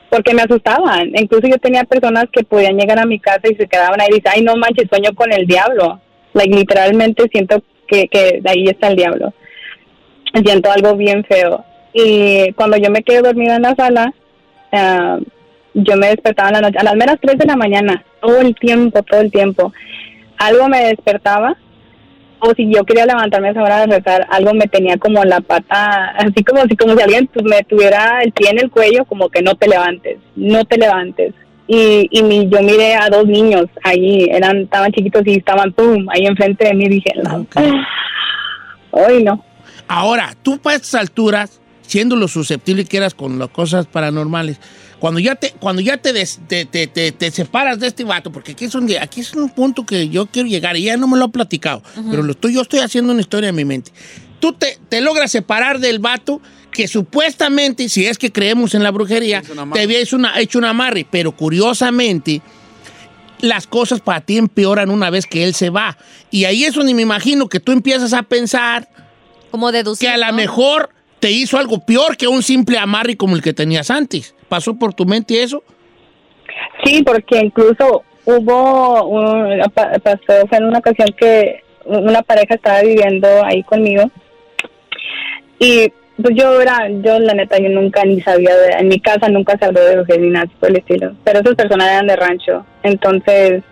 porque 0.08 0.32
me 0.32 0.42
asustaban. 0.42 1.10
Incluso 1.16 1.48
yo 1.48 1.58
tenía 1.58 1.82
personas 1.82 2.26
que 2.30 2.44
podían 2.44 2.76
llegar 2.76 2.98
a 3.00 3.04
mi 3.04 3.18
casa 3.18 3.48
y 3.50 3.56
se 3.56 3.66
quedaban 3.66 4.00
ahí 4.00 4.06
y 4.10 4.14
dicen, 4.14 4.32
ay, 4.34 4.42
no 4.42 4.56
manches, 4.56 4.88
sueño 4.88 5.10
con 5.14 5.32
el 5.32 5.46
diablo. 5.46 6.00
Like, 6.32 6.54
literalmente 6.54 7.24
siento 7.32 7.62
que, 7.88 8.06
que 8.06 8.40
ahí 8.46 8.66
está 8.66 8.86
el 8.86 8.96
diablo. 8.96 9.34
Siento 10.32 10.70
algo 10.70 10.96
bien 10.96 11.24
feo. 11.24 11.64
Y 11.92 12.52
cuando 12.52 12.76
yo 12.76 12.90
me 12.90 13.02
quedé 13.02 13.22
dormida 13.22 13.56
en 13.56 13.62
la 13.62 13.74
sala, 13.74 14.14
ah, 14.70 15.18
yo 15.74 15.96
me 15.96 16.06
despertaba 16.06 16.50
en 16.50 16.54
la 16.54 16.60
noche, 16.60 16.78
a 16.78 16.84
las 16.84 16.94
menos 16.94 17.16
3 17.20 17.38
de 17.38 17.46
la 17.46 17.56
mañana, 17.56 18.04
todo 18.20 18.40
el 18.40 18.54
tiempo, 18.54 19.02
todo 19.02 19.20
el 19.20 19.32
tiempo. 19.32 19.72
Algo 20.38 20.68
me 20.68 20.86
despertaba 20.86 21.56
o 22.40 22.52
si 22.54 22.70
yo 22.72 22.84
quería 22.84 23.06
levantarme 23.06 23.48
a 23.48 23.50
esa 23.52 23.62
hora 23.62 23.80
de 23.86 23.96
rezar, 23.96 24.26
algo 24.30 24.52
me 24.54 24.66
tenía 24.66 24.96
como 24.98 25.24
la 25.24 25.40
pata, 25.40 26.10
así 26.18 26.44
como 26.44 26.62
si 26.64 26.76
como 26.76 26.94
si 26.96 27.02
alguien 27.02 27.26
tu- 27.28 27.42
me 27.42 27.62
tuviera 27.64 28.20
el 28.22 28.32
pie 28.32 28.50
en 28.50 28.58
el 28.60 28.70
cuello, 28.70 29.04
como 29.06 29.28
que 29.28 29.42
no 29.42 29.54
te 29.54 29.68
levantes, 29.68 30.18
no 30.36 30.64
te 30.64 30.76
levantes. 30.78 31.32
Y, 31.68 32.06
y 32.10 32.22
mi, 32.22 32.48
yo 32.48 32.62
miré 32.62 32.94
a 32.94 33.08
dos 33.10 33.26
niños 33.26 33.64
ahí, 33.82 34.28
eran, 34.30 34.58
estaban 34.62 34.92
chiquitos 34.92 35.22
y 35.26 35.34
estaban, 35.38 35.72
pum, 35.72 36.06
ahí 36.10 36.24
enfrente 36.26 36.64
de 36.66 36.74
mí, 36.74 36.88
dije, 36.88 37.10
no, 37.24 37.44
hoy 38.90 39.22
no. 39.24 39.44
Ahora, 39.88 40.34
tú 40.42 40.58
para 40.58 40.76
estas 40.76 40.94
alturas, 41.00 41.60
siendo 41.82 42.16
lo 42.16 42.28
susceptible 42.28 42.84
que 42.84 42.96
eras 42.96 43.14
con 43.14 43.38
las 43.38 43.48
cosas 43.48 43.86
paranormales, 43.86 44.60
cuando 44.98 45.20
ya 45.20 45.34
te, 45.34 45.52
cuando 45.60 45.82
ya 45.82 45.96
te, 45.98 46.12
des- 46.12 46.40
te, 46.48 46.64
te- 46.64 46.86
te- 46.86 47.12
te 47.12 47.30
separas 47.30 47.78
de 47.78 47.86
este 47.88 48.04
vato, 48.04 48.32
porque 48.32 48.52
aquí 48.52 48.64
es, 48.64 48.74
un, 48.74 48.90
aquí 49.00 49.20
es 49.20 49.32
un 49.34 49.50
punto 49.50 49.84
que 49.84 50.08
yo 50.08 50.26
quiero 50.26 50.48
llegar 50.48 50.76
y 50.76 50.82
ya 50.84 50.96
no 50.96 51.06
me 51.06 51.18
lo 51.18 51.26
ha 51.26 51.28
platicado, 51.28 51.82
pero 52.10 52.22
lo 52.22 52.32
estoy, 52.32 52.54
yo 52.54 52.62
estoy 52.62 52.80
haciendo 52.80 53.12
una 53.12 53.20
historia 53.20 53.50
en 53.50 53.54
mi 53.54 53.64
mente. 53.64 53.92
Tú 54.40 54.52
te, 54.52 54.78
te 54.88 55.00
logras 55.00 55.30
separar 55.30 55.78
del 55.80 55.98
vato 55.98 56.40
que 56.70 56.88
supuestamente, 56.88 57.88
si 57.88 58.06
es 58.06 58.18
que 58.18 58.30
creemos 58.32 58.74
en 58.74 58.82
la 58.82 58.90
brujería, 58.90 59.42
te 59.72 59.80
había 59.82 59.98
hecho, 59.98 60.16
una, 60.16 60.38
hecho 60.40 60.58
un 60.58 60.64
amarre, 60.66 61.06
pero 61.10 61.32
curiosamente 61.34 62.42
las 63.40 63.66
cosas 63.66 64.00
para 64.00 64.20
ti 64.22 64.38
empeoran 64.38 64.90
una 64.90 65.10
vez 65.10 65.26
que 65.26 65.44
él 65.44 65.54
se 65.54 65.70
va. 65.70 65.96
Y 66.30 66.44
ahí 66.44 66.64
es 66.64 66.74
donde 66.74 66.94
me 66.94 67.02
imagino 67.02 67.48
que 67.48 67.60
tú 67.60 67.72
empiezas 67.72 68.12
a 68.12 68.22
pensar 68.22 68.88
Como 69.50 69.72
deducir. 69.72 70.08
que 70.08 70.14
a 70.14 70.16
lo 70.18 70.26
¿no? 70.26 70.32
mejor 70.34 70.90
te 71.20 71.30
hizo 71.30 71.58
algo 71.58 71.84
peor 71.84 72.16
que 72.16 72.28
un 72.28 72.42
simple 72.42 72.78
amarre 72.78 73.16
como 73.16 73.36
el 73.36 73.42
que 73.42 73.52
tenías 73.52 73.90
antes. 73.90 74.34
¿Pasó 74.48 74.74
por 74.74 74.94
tu 74.94 75.04
mente 75.04 75.42
eso? 75.42 75.62
Sí, 76.84 77.02
porque 77.02 77.38
incluso 77.38 78.02
hubo, 78.24 79.04
un, 79.08 79.60
pa- 79.72 79.92
pasó, 80.02 80.46
fue 80.48 80.58
en 80.58 80.64
una 80.64 80.78
ocasión 80.78 81.08
que 81.18 81.60
una 81.84 82.22
pareja 82.22 82.54
estaba 82.54 82.80
viviendo 82.82 83.28
ahí 83.44 83.62
conmigo 83.62 84.10
y 85.58 85.92
pues 86.20 86.34
yo 86.34 86.60
era, 86.60 86.88
yo 87.02 87.18
la 87.18 87.34
neta, 87.34 87.58
yo 87.58 87.68
nunca 87.68 88.02
ni 88.04 88.20
sabía, 88.22 88.54
de, 88.56 88.70
en 88.78 88.88
mi 88.88 88.98
casa 89.00 89.28
nunca 89.28 89.56
se 89.58 89.66
habló 89.66 89.80
de 89.84 89.96
brujería 89.96 90.22
ni 90.24 90.30
nada 90.30 90.46
por 90.58 90.70
el 90.70 90.76
estilo, 90.76 91.12
pero 91.24 91.40
esas 91.40 91.54
personas 91.54 91.88
eran 91.90 92.06
de 92.06 92.16
rancho, 92.16 92.64
entonces 92.82 93.62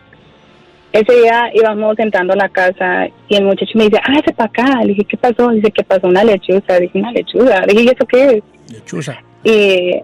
ese 0.93 1.13
día 1.23 1.51
íbamos 1.55 1.99
entrando 1.99 2.35
a 2.35 2.37
la 2.37 2.49
casa 2.51 3.09
y 3.29 3.35
el 3.37 3.45
muchacho 3.45 3.73
me 3.75 3.85
dice, 3.85 3.99
ah, 4.05 4.13
ese 4.23 4.33
para 4.35 4.49
acá, 4.49 4.81
le 4.83 4.89
dije, 4.89 5.05
¿qué 5.07 5.17
pasó? 5.17 5.49
Dice, 5.51 5.73
¿qué 5.73 5.83
pasó? 5.83 6.07
Una 6.07 6.23
lechuza, 6.23 6.79
dije, 6.79 6.99
una 6.99 7.11
lechuza, 7.13 7.61
le 7.67 7.73
dije, 7.73 7.83
¿y 7.85 7.89
eso 7.89 8.07
qué 8.07 8.25
es? 8.27 8.43
Lechuza. 8.73 9.19
y, 9.43 9.97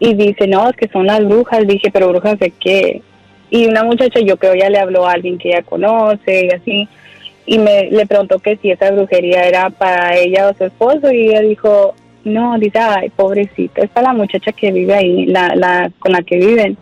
y 0.00 0.14
dice, 0.14 0.48
no, 0.48 0.68
es 0.68 0.76
que 0.76 0.88
son 0.88 1.06
las 1.06 1.24
brujas. 1.24 1.66
Dije, 1.66 1.90
pero 1.92 2.08
brujas 2.08 2.38
de 2.38 2.50
qué? 2.50 3.02
Y 3.50 3.66
una 3.66 3.84
muchacha, 3.84 4.18
yo 4.20 4.38
creo, 4.38 4.54
ya 4.54 4.70
le 4.70 4.78
habló 4.78 5.06
a 5.06 5.12
alguien 5.12 5.38
que 5.38 5.50
ella 5.50 5.62
conoce 5.62 6.46
y 6.46 6.48
así. 6.48 6.88
Y 7.44 7.58
me 7.58 7.90
le 7.90 8.06
preguntó 8.06 8.38
que 8.38 8.56
si 8.56 8.70
esa 8.70 8.90
brujería 8.90 9.46
era 9.46 9.68
para 9.68 10.16
ella 10.16 10.48
o 10.48 10.54
su 10.54 10.64
esposo. 10.64 11.12
Y 11.12 11.28
ella 11.28 11.40
dijo, 11.42 11.94
no, 12.24 12.58
dice, 12.58 12.78
ay, 12.78 13.10
pobrecita, 13.10 13.82
es 13.82 13.90
para 13.90 14.08
la 14.08 14.14
muchacha 14.14 14.52
que 14.52 14.72
vive 14.72 14.94
ahí, 14.94 15.26
la, 15.26 15.54
la 15.54 15.90
con 15.98 16.12
la 16.12 16.22
que 16.22 16.36
viven. 16.38 16.78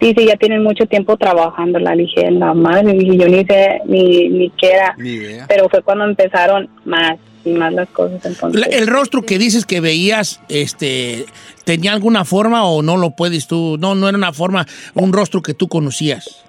Dice, 0.00 0.26
ya 0.26 0.36
tienen 0.36 0.62
mucho 0.62 0.86
tiempo 0.86 1.16
trabajando. 1.16 1.78
La 1.78 1.94
dije, 1.94 2.30
la 2.32 2.52
madre, 2.52 2.94
dije, 2.94 3.16
yo 3.16 3.28
ni 3.28 3.44
sé 3.44 3.80
ni, 3.86 4.28
ni 4.28 4.50
qué 4.50 4.72
era. 4.72 4.94
Ni 4.98 5.10
idea. 5.10 5.46
Pero 5.48 5.68
fue 5.68 5.82
cuando 5.82 6.04
empezaron 6.04 6.68
más 6.84 7.16
y 7.46 7.52
más 7.52 7.72
las 7.72 7.88
cosas. 7.88 8.24
Entonces, 8.24 8.66
El 8.70 8.86
rostro 8.86 9.22
que 9.22 9.38
dices 9.38 9.64
que 9.64 9.80
veías, 9.80 10.40
este, 10.48 11.24
¿tenía 11.64 11.92
alguna 11.92 12.24
forma 12.24 12.66
o 12.66 12.82
no 12.82 12.96
lo 12.96 13.10
puedes 13.10 13.46
tú? 13.46 13.76
No, 13.78 13.94
no 13.94 14.08
era 14.08 14.18
una 14.18 14.32
forma, 14.32 14.66
un 14.94 15.12
rostro 15.12 15.40
que 15.42 15.54
tú 15.54 15.68
conocías. 15.68 16.44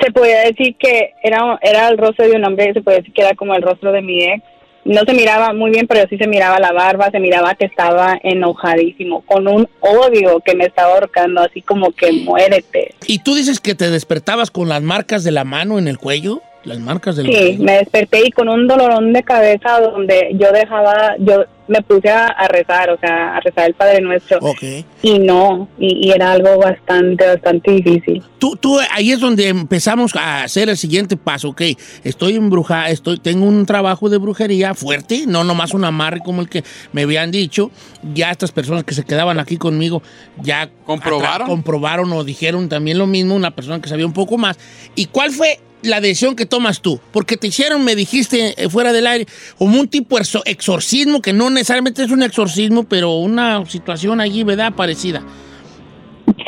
se 0.00 0.12
podía 0.12 0.40
decir 0.40 0.76
que 0.78 1.14
era, 1.22 1.58
era 1.62 1.88
el 1.88 1.98
rostro 1.98 2.28
de 2.28 2.36
un 2.36 2.44
hombre, 2.44 2.72
se 2.72 2.80
podía 2.82 2.98
decir 2.98 3.12
que 3.12 3.22
era 3.22 3.34
como 3.34 3.54
el 3.54 3.62
rostro 3.62 3.92
de 3.92 4.02
mi 4.02 4.24
ex. 4.24 4.42
No 4.82 5.02
se 5.06 5.12
miraba 5.12 5.52
muy 5.52 5.70
bien, 5.72 5.86
pero 5.86 6.08
sí 6.08 6.16
se 6.16 6.26
miraba 6.26 6.58
la 6.58 6.72
barba, 6.72 7.10
se 7.10 7.20
miraba 7.20 7.54
que 7.54 7.66
estaba 7.66 8.18
enojadísimo, 8.22 9.20
con 9.26 9.46
un 9.46 9.68
odio 9.80 10.40
que 10.40 10.54
me 10.54 10.64
estaba 10.64 10.94
ahorcando, 10.94 11.42
así 11.42 11.60
como 11.60 11.92
que 11.92 12.10
muérete. 12.12 12.94
¿Y 13.06 13.18
tú 13.18 13.34
dices 13.34 13.60
que 13.60 13.74
te 13.74 13.90
despertabas 13.90 14.50
con 14.50 14.70
las 14.70 14.80
marcas 14.80 15.22
de 15.22 15.32
la 15.32 15.44
mano 15.44 15.78
en 15.78 15.86
el 15.86 15.98
cuello? 15.98 16.40
Las 16.64 16.78
marcas 16.78 17.16
del 17.16 17.26
Sí, 17.26 17.56
me 17.58 17.78
desperté 17.78 18.26
y 18.26 18.30
con 18.30 18.48
un 18.48 18.68
dolorón 18.68 19.12
de 19.12 19.22
cabeza 19.22 19.80
donde 19.80 20.30
yo 20.34 20.52
dejaba, 20.52 21.14
yo 21.18 21.44
me 21.68 21.80
puse 21.82 22.10
a, 22.10 22.26
a 22.26 22.48
rezar, 22.48 22.90
o 22.90 22.98
sea, 22.98 23.36
a 23.36 23.40
rezar 23.40 23.68
el 23.68 23.74
Padre 23.74 24.00
Nuestro. 24.00 24.38
Ok. 24.42 24.62
Y 25.02 25.18
no, 25.20 25.68
y, 25.78 26.08
y 26.08 26.10
era 26.10 26.32
algo 26.32 26.58
bastante, 26.58 27.26
bastante 27.26 27.70
difícil. 27.70 28.22
Tú, 28.38 28.56
tú, 28.56 28.78
ahí 28.92 29.12
es 29.12 29.20
donde 29.20 29.48
empezamos 29.48 30.14
a 30.16 30.42
hacer 30.42 30.68
el 30.68 30.76
siguiente 30.76 31.16
paso, 31.16 31.50
ok. 31.50 31.62
Estoy 32.04 32.34
en 32.34 32.50
bruja, 32.50 32.90
estoy, 32.90 33.18
tengo 33.18 33.46
un 33.46 33.64
trabajo 33.64 34.10
de 34.10 34.18
brujería 34.18 34.74
fuerte, 34.74 35.24
no 35.26 35.44
nomás 35.44 35.72
un 35.72 35.84
amarre 35.84 36.20
como 36.24 36.42
el 36.42 36.48
que 36.48 36.64
me 36.92 37.02
habían 37.02 37.30
dicho. 37.30 37.70
Ya 38.12 38.30
estas 38.30 38.52
personas 38.52 38.84
que 38.84 38.94
se 38.94 39.04
quedaban 39.04 39.38
aquí 39.38 39.56
conmigo 39.56 40.02
ya 40.42 40.68
¿Comprobaron? 40.84 41.46
comprobaron 41.46 42.12
o 42.12 42.24
dijeron 42.24 42.68
también 42.68 42.98
lo 42.98 43.06
mismo, 43.06 43.34
una 43.34 43.52
persona 43.52 43.80
que 43.80 43.88
sabía 43.88 44.06
un 44.06 44.12
poco 44.12 44.36
más. 44.36 44.58
¿Y 44.96 45.06
cuál 45.06 45.30
fue 45.30 45.58
la 45.82 46.00
decisión 46.00 46.36
que 46.36 46.46
tomas 46.46 46.80
tú? 46.80 47.00
Porque 47.12 47.36
te 47.36 47.48
hicieron, 47.48 47.84
me 47.84 47.94
dijiste 47.94 48.54
eh, 48.56 48.68
fuera 48.68 48.92
del 48.92 49.06
aire, 49.06 49.26
como 49.58 49.80
un 49.80 49.88
tipo 49.88 50.16
de 50.16 50.22
exor- 50.22 50.42
exorcismo, 50.46 51.22
que 51.22 51.32
no 51.32 51.50
necesariamente 51.50 52.02
es 52.02 52.10
un 52.10 52.22
exorcismo, 52.22 52.84
pero 52.84 53.14
una 53.14 53.64
situación 53.66 54.20
allí, 54.20 54.44
¿verdad? 54.44 54.72
Parecida. 54.74 55.22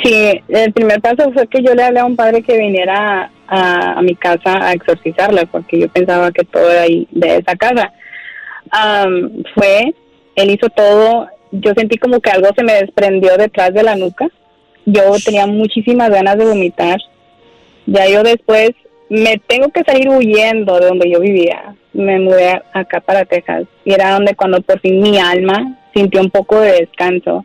Sí, 0.03 0.41
el 0.49 0.73
primer 0.73 1.01
paso 1.01 1.33
fue 1.33 1.47
que 1.47 1.63
yo 1.63 1.75
le 1.75 1.85
hablé 1.85 2.01
a 2.01 2.05
un 2.05 2.17
padre 2.17 2.43
que 2.43 2.57
viniera 2.57 3.31
a, 3.49 4.01
mi 4.03 4.15
casa 4.15 4.67
a 4.67 4.73
exorcizarla, 4.73 5.47
porque 5.47 5.79
yo 5.79 5.89
pensaba 5.89 6.33
que 6.33 6.45
todo 6.45 6.71
era 6.71 6.83
ahí 6.83 7.07
de 7.11 7.37
esa 7.37 7.55
casa. 7.57 7.93
Am, 8.71 9.43
fue, 9.55 9.95
él 10.37 10.51
hizo 10.51 10.69
todo, 10.71 11.29
yo 11.51 11.73
sentí 11.77 11.99
como 11.99 12.21
que 12.21 12.31
algo 12.31 12.49
se 12.57 12.65
me 12.65 12.75
desprendió 12.75 13.37
detrás 13.37 13.75
de 13.75 13.83
la 13.83 13.97
nuca. 13.97 14.29
Yo 14.87 15.03
tenía 15.25 15.47
muchísimas 15.47 16.11
ganas 16.11 16.39
de 16.39 16.47
vomitar. 16.47 16.99
Ya 17.87 18.09
yo 18.09 18.23
después 18.23 18.71
me 19.13 19.37
tengo 19.47 19.69
que 19.69 19.85
salir 19.85 20.09
huyendo 20.09 20.81
de 20.81 20.87
donde 20.87 21.11
yo 21.11 21.21
vivía. 21.21 21.75
Me 21.93 22.19
mudé 22.19 22.63
acá 22.73 23.01
para 23.01 23.27
Texas 23.27 23.65
y 23.85 23.93
era 23.93 24.13
donde 24.13 24.35
cuando 24.35 24.63
por 24.63 24.81
fin 24.81 25.03
mi 25.03 25.19
alma 25.19 25.79
sintió 25.93 26.23
un 26.23 26.31
poco 26.31 26.59
de 26.59 26.73
descanso. 26.73 27.45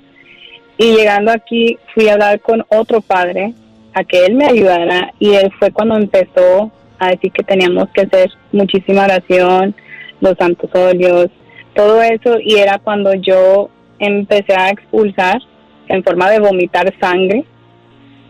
Y 0.77 0.95
llegando 0.95 1.29
aquí 1.29 1.77
fui 1.93 2.07
a 2.07 2.13
hablar 2.13 2.39
con 2.39 2.63
otro 2.69 3.01
padre 3.01 3.53
a 3.93 4.05
que 4.05 4.25
él 4.25 4.35
me 4.35 4.45
ayudara 4.45 5.11
y 5.19 5.33
él 5.33 5.51
fue 5.59 5.71
cuando 5.71 5.97
empezó 5.97 6.71
a 6.99 7.09
decir 7.09 7.33
que 7.33 7.43
teníamos 7.43 7.89
que 7.89 8.03
hacer 8.03 8.31
muchísima 8.53 9.03
oración, 9.03 9.75
los 10.21 10.37
santos 10.37 10.69
óleos, 10.73 11.27
todo 11.75 12.01
eso 12.01 12.37
y 12.41 12.55
era 12.55 12.79
cuando 12.79 13.13
yo 13.13 13.69
empecé 13.99 14.53
a 14.55 14.69
expulsar 14.69 15.41
en 15.89 16.01
forma 16.01 16.29
de 16.29 16.39
vomitar 16.39 16.93
sangre 17.01 17.43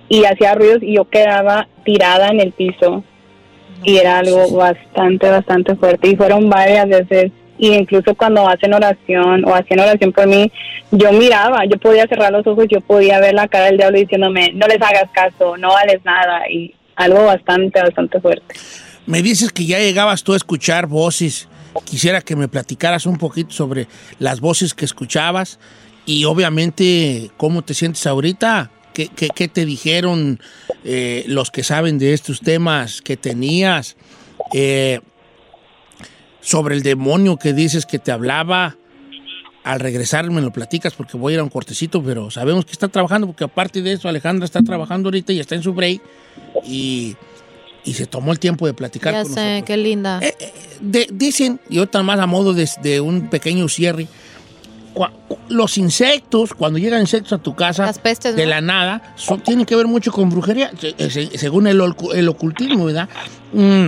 y 0.10 0.24
hacía 0.24 0.56
ruidos 0.56 0.82
y 0.82 0.96
yo 0.96 1.06
quedaba 1.06 1.68
tirada 1.84 2.30
en 2.30 2.40
el 2.40 2.52
piso 2.52 3.04
y 3.84 3.98
era 3.98 4.20
algo 4.20 4.52
bastante, 4.56 5.30
bastante 5.30 5.76
fuerte 5.76 6.10
y 6.10 6.16
fueron 6.16 6.50
varias 6.50 6.88
veces 6.88 7.32
y 7.58 7.74
incluso 7.74 8.14
cuando 8.16 8.48
hacen 8.48 8.74
oración 8.74 9.44
o 9.46 9.56
hacían 9.56 9.80
oración 9.80 10.12
por 10.12 10.28
mí, 10.28 10.52
yo 10.92 11.12
miraba, 11.12 11.66
yo 11.66 11.78
podía 11.80 12.06
cerrar 12.08 12.32
los 12.32 12.46
ojos, 12.46 12.66
yo 12.70 12.82
podía 12.82 13.20
ver 13.20 13.34
la 13.34 13.48
cara 13.48 13.66
del 13.66 13.78
diablo 13.78 13.98
diciéndome, 13.98 14.52
no 14.54 14.68
les 14.68 14.82
hagas 14.82 15.10
caso, 15.12 15.58
no 15.58 15.70
vales 15.70 16.00
nada 16.06 16.50
y 16.50 16.74
algo 16.96 17.26
bastante, 17.26 17.82
bastante 17.82 18.20
fuerte. 18.20 18.56
Me 19.06 19.22
dices 19.22 19.52
que 19.52 19.66
ya 19.66 19.80
llegabas 19.80 20.24
tú 20.24 20.34
a 20.34 20.36
escuchar 20.36 20.88
voces. 20.88 21.48
Quisiera 21.86 22.22
que 22.22 22.36
me 22.36 22.48
platicaras 22.48 23.06
un 23.06 23.18
poquito 23.18 23.52
sobre 23.52 23.88
las 24.20 24.40
voces 24.40 24.74
que 24.74 24.86
escuchabas 24.86 25.60
y 26.06 26.26
obviamente 26.26 27.30
cómo 27.38 27.62
te 27.62 27.74
sientes 27.74 28.06
ahorita. 28.06 28.72
¿Qué, 28.94 29.10
qué- 29.10 29.30
qué 29.30 29.48
te 29.48 29.66
dijeron 29.66 30.40
eh, 30.84 31.24
los 31.28 31.52
que 31.52 31.64
saben 31.64 32.00
de 32.00 32.14
estos 32.14 32.40
temas 32.42 33.02
que 33.02 33.16
tenías? 33.18 33.96
Eh, 34.54 35.00
sobre 36.42 36.76
el 36.76 36.84
demonio 36.84 37.38
que 37.38 37.54
dices 37.54 37.86
que 37.86 38.00
te 38.00 38.12
hablaba. 38.12 38.78
Al 39.64 39.82
regresar 39.82 40.30
me 40.32 40.40
lo 40.42 40.52
platicas 40.52 40.94
porque 40.94 41.18
voy 41.18 41.34
a 41.34 41.36
ir 41.36 41.40
a 41.42 41.44
un 41.44 41.50
cortecito, 41.50 42.02
pero 42.02 42.32
sabemos 42.32 42.64
que 42.66 42.72
está 42.72 42.88
trabajando 42.88 43.28
porque 43.28 43.44
aparte 43.44 43.82
de 43.82 43.92
eso 43.94 44.08
Alejandra 44.08 44.46
está 44.46 44.62
trabajando 44.62 45.08
ahorita 45.08 45.34
y 45.34 45.42
está 45.42 45.56
en 45.56 45.64
su 45.64 45.74
break 45.74 46.02
y, 46.66 47.18
y 47.84 47.94
se 47.94 48.06
tomó 48.06 48.32
el 48.32 48.40
tiempo 48.40 48.66
de 48.66 48.74
platicar 48.74 49.14
Ya 49.14 49.24
con 49.24 49.34
sé, 49.34 49.40
nosotros. 49.42 49.64
qué 49.68 49.76
linda. 49.78 50.20
Eh, 50.24 50.34
eh, 50.40 50.54
de- 50.80 51.08
dicen, 51.12 51.60
y 51.70 51.80
otra 51.80 52.02
más 52.02 52.18
a 52.22 52.26
modo 52.28 52.54
de, 52.54 52.70
de 52.82 53.02
un 53.02 53.30
pequeño 53.30 53.68
cierre, 53.68 54.08
los 55.50 55.78
insectos, 55.78 56.54
cuando 56.54 56.78
llegan 56.80 57.02
insectos 57.02 57.34
a 57.34 57.38
tu 57.38 57.56
casa 57.56 57.86
Las 57.86 58.00
pestes, 58.00 58.36
de 58.36 58.44
¿no? 58.44 58.50
la 58.50 58.62
nada, 58.62 59.14
son- 59.16 59.40
tienen 59.42 59.66
que 59.66 59.76
ver 59.76 59.88
mucho 59.88 60.12
con 60.12 60.30
brujería, 60.30 60.72
eh, 60.82 61.10
se- 61.10 61.38
según 61.38 61.68
el, 61.68 61.80
ocu- 61.82 62.14
el 62.14 62.28
ocultismo, 62.28 62.86
¿verdad? 62.86 63.08
Mm, 63.54 63.88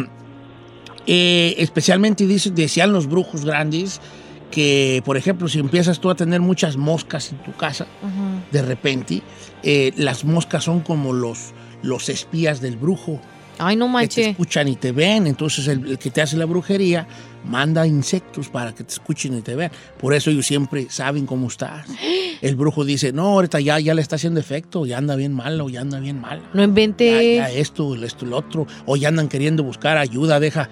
eh, 1.08 1.56
especialmente 1.58 2.26
dice- 2.28 2.52
decían 2.52 2.94
los 2.94 3.08
brujos 3.08 3.46
grandes 3.46 4.00
que, 4.52 5.02
por 5.06 5.18
ejemplo, 5.18 5.48
si 5.48 5.60
empiezas 5.60 6.00
tú 6.00 6.10
a 6.10 6.16
tener 6.16 6.42
muchas 6.42 6.78
moscas 6.78 7.32
en 7.32 7.38
tu 7.44 7.54
casa, 7.54 7.88
de 8.52 8.62
repente, 8.62 9.22
eh, 9.64 9.92
las 9.98 10.24
moscas 10.26 10.64
son 10.64 10.80
como 10.82 11.14
los, 11.14 11.54
los 11.84 12.10
espías 12.10 12.62
del 12.62 12.78
brujo 12.78 13.20
Ay, 13.60 13.76
no 13.76 13.86
que 13.88 14.08
te 14.08 14.30
escuchan 14.32 14.68
y 14.68 14.76
te 14.76 14.92
ven. 14.92 15.28
Entonces 15.28 15.68
el, 15.68 15.86
el 15.92 15.98
que 16.00 16.10
te 16.10 16.22
hace 16.22 16.38
la 16.38 16.46
brujería 16.46 17.08
manda 17.46 17.86
insectos 17.86 18.50
para 18.50 18.74
que 18.74 18.84
te 18.84 18.94
escuchen 18.94 19.38
y 19.38 19.42
te 19.42 19.56
vean. 19.56 19.72
Por 20.00 20.14
eso 20.14 20.30
ellos 20.30 20.46
siempre 20.48 20.88
saben 20.90 21.26
cómo 21.26 21.48
estás. 21.48 21.86
El 22.42 22.56
brujo 22.56 22.86
dice, 22.86 23.12
no, 23.12 23.28
ahorita 23.28 23.60
ya, 23.60 23.80
ya 23.82 23.94
le 23.94 24.02
está 24.02 24.16
haciendo 24.16 24.40
efecto, 24.40 24.86
ya 24.86 24.98
anda 24.98 25.18
bien 25.18 25.34
malo, 25.34 25.68
ya 25.68 25.82
anda 25.82 26.00
bien 26.00 26.22
mal. 26.22 26.42
No 26.54 26.62
Ya, 26.62 26.64
inventé. 26.64 27.36
ya 27.36 27.50
esto, 27.52 27.96
esto, 27.96 28.24
el 28.26 28.32
otro. 28.32 28.66
O 28.86 28.96
ya 28.96 29.10
andan 29.10 29.28
queriendo 29.28 29.62
buscar 29.64 29.98
ayuda, 29.98 30.40
deja. 30.40 30.70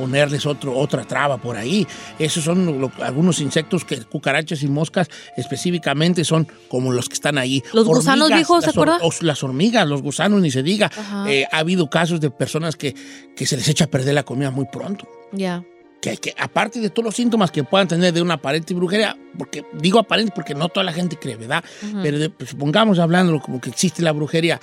Ponerles 0.00 0.46
otro, 0.46 0.76
otra 0.76 1.04
traba 1.04 1.36
por 1.38 1.56
ahí. 1.56 1.86
Esos 2.18 2.44
son 2.44 2.80
lo- 2.80 2.92
algunos 3.02 3.40
insectos 3.40 3.84
que 3.84 3.98
cucarachas 4.04 4.62
y 4.62 4.68
moscas 4.68 5.08
específicamente 5.36 6.24
son 6.24 6.46
como 6.68 6.92
los 6.92 7.08
que 7.08 7.14
están 7.14 7.38
ahí. 7.38 7.62
Los 7.72 7.86
gusanos, 7.86 8.28
viejo, 8.28 8.60
¿se 8.60 8.66
las 8.68 8.76
acuerda? 8.76 8.98
os- 9.02 9.22
las 9.22 9.42
hormigas, 9.42 9.86
los 9.88 10.02
gusanos, 10.02 10.40
ni 10.40 10.50
se 10.50 10.62
diga. 10.62 10.90
Eh, 11.28 11.44
ha 11.50 11.58
habido 11.58 11.88
casos 11.90 12.20
de 12.20 12.30
personas 12.30 12.76
que, 12.76 12.94
que 13.36 13.46
se 13.46 13.56
les 13.56 13.68
echa 13.68 13.84
a 13.84 13.88
perder 13.88 14.14
la 14.14 14.22
comida 14.22 14.50
muy 14.50 14.66
pronto. 14.72 15.08
Ya. 15.32 15.62
Que, 16.00 16.16
que 16.16 16.34
aparte 16.38 16.80
de 16.80 16.88
todos 16.88 17.04
los 17.04 17.14
síntomas 17.14 17.50
que 17.50 17.62
puedan 17.62 17.86
tener 17.86 18.14
de 18.14 18.22
una 18.22 18.34
aparente 18.34 18.72
brujería, 18.72 19.16
porque 19.36 19.64
digo 19.74 19.98
aparente 19.98 20.32
porque 20.34 20.54
no 20.54 20.68
toda 20.70 20.84
la 20.84 20.92
gente 20.94 21.16
cree, 21.18 21.36
¿verdad? 21.36 21.62
Pero 22.02 22.18
de- 22.18 22.30
pues, 22.30 22.50
supongamos 22.50 22.98
hablando 22.98 23.38
como 23.40 23.60
que 23.60 23.68
existe 23.68 24.00
la 24.02 24.12
brujería, 24.12 24.58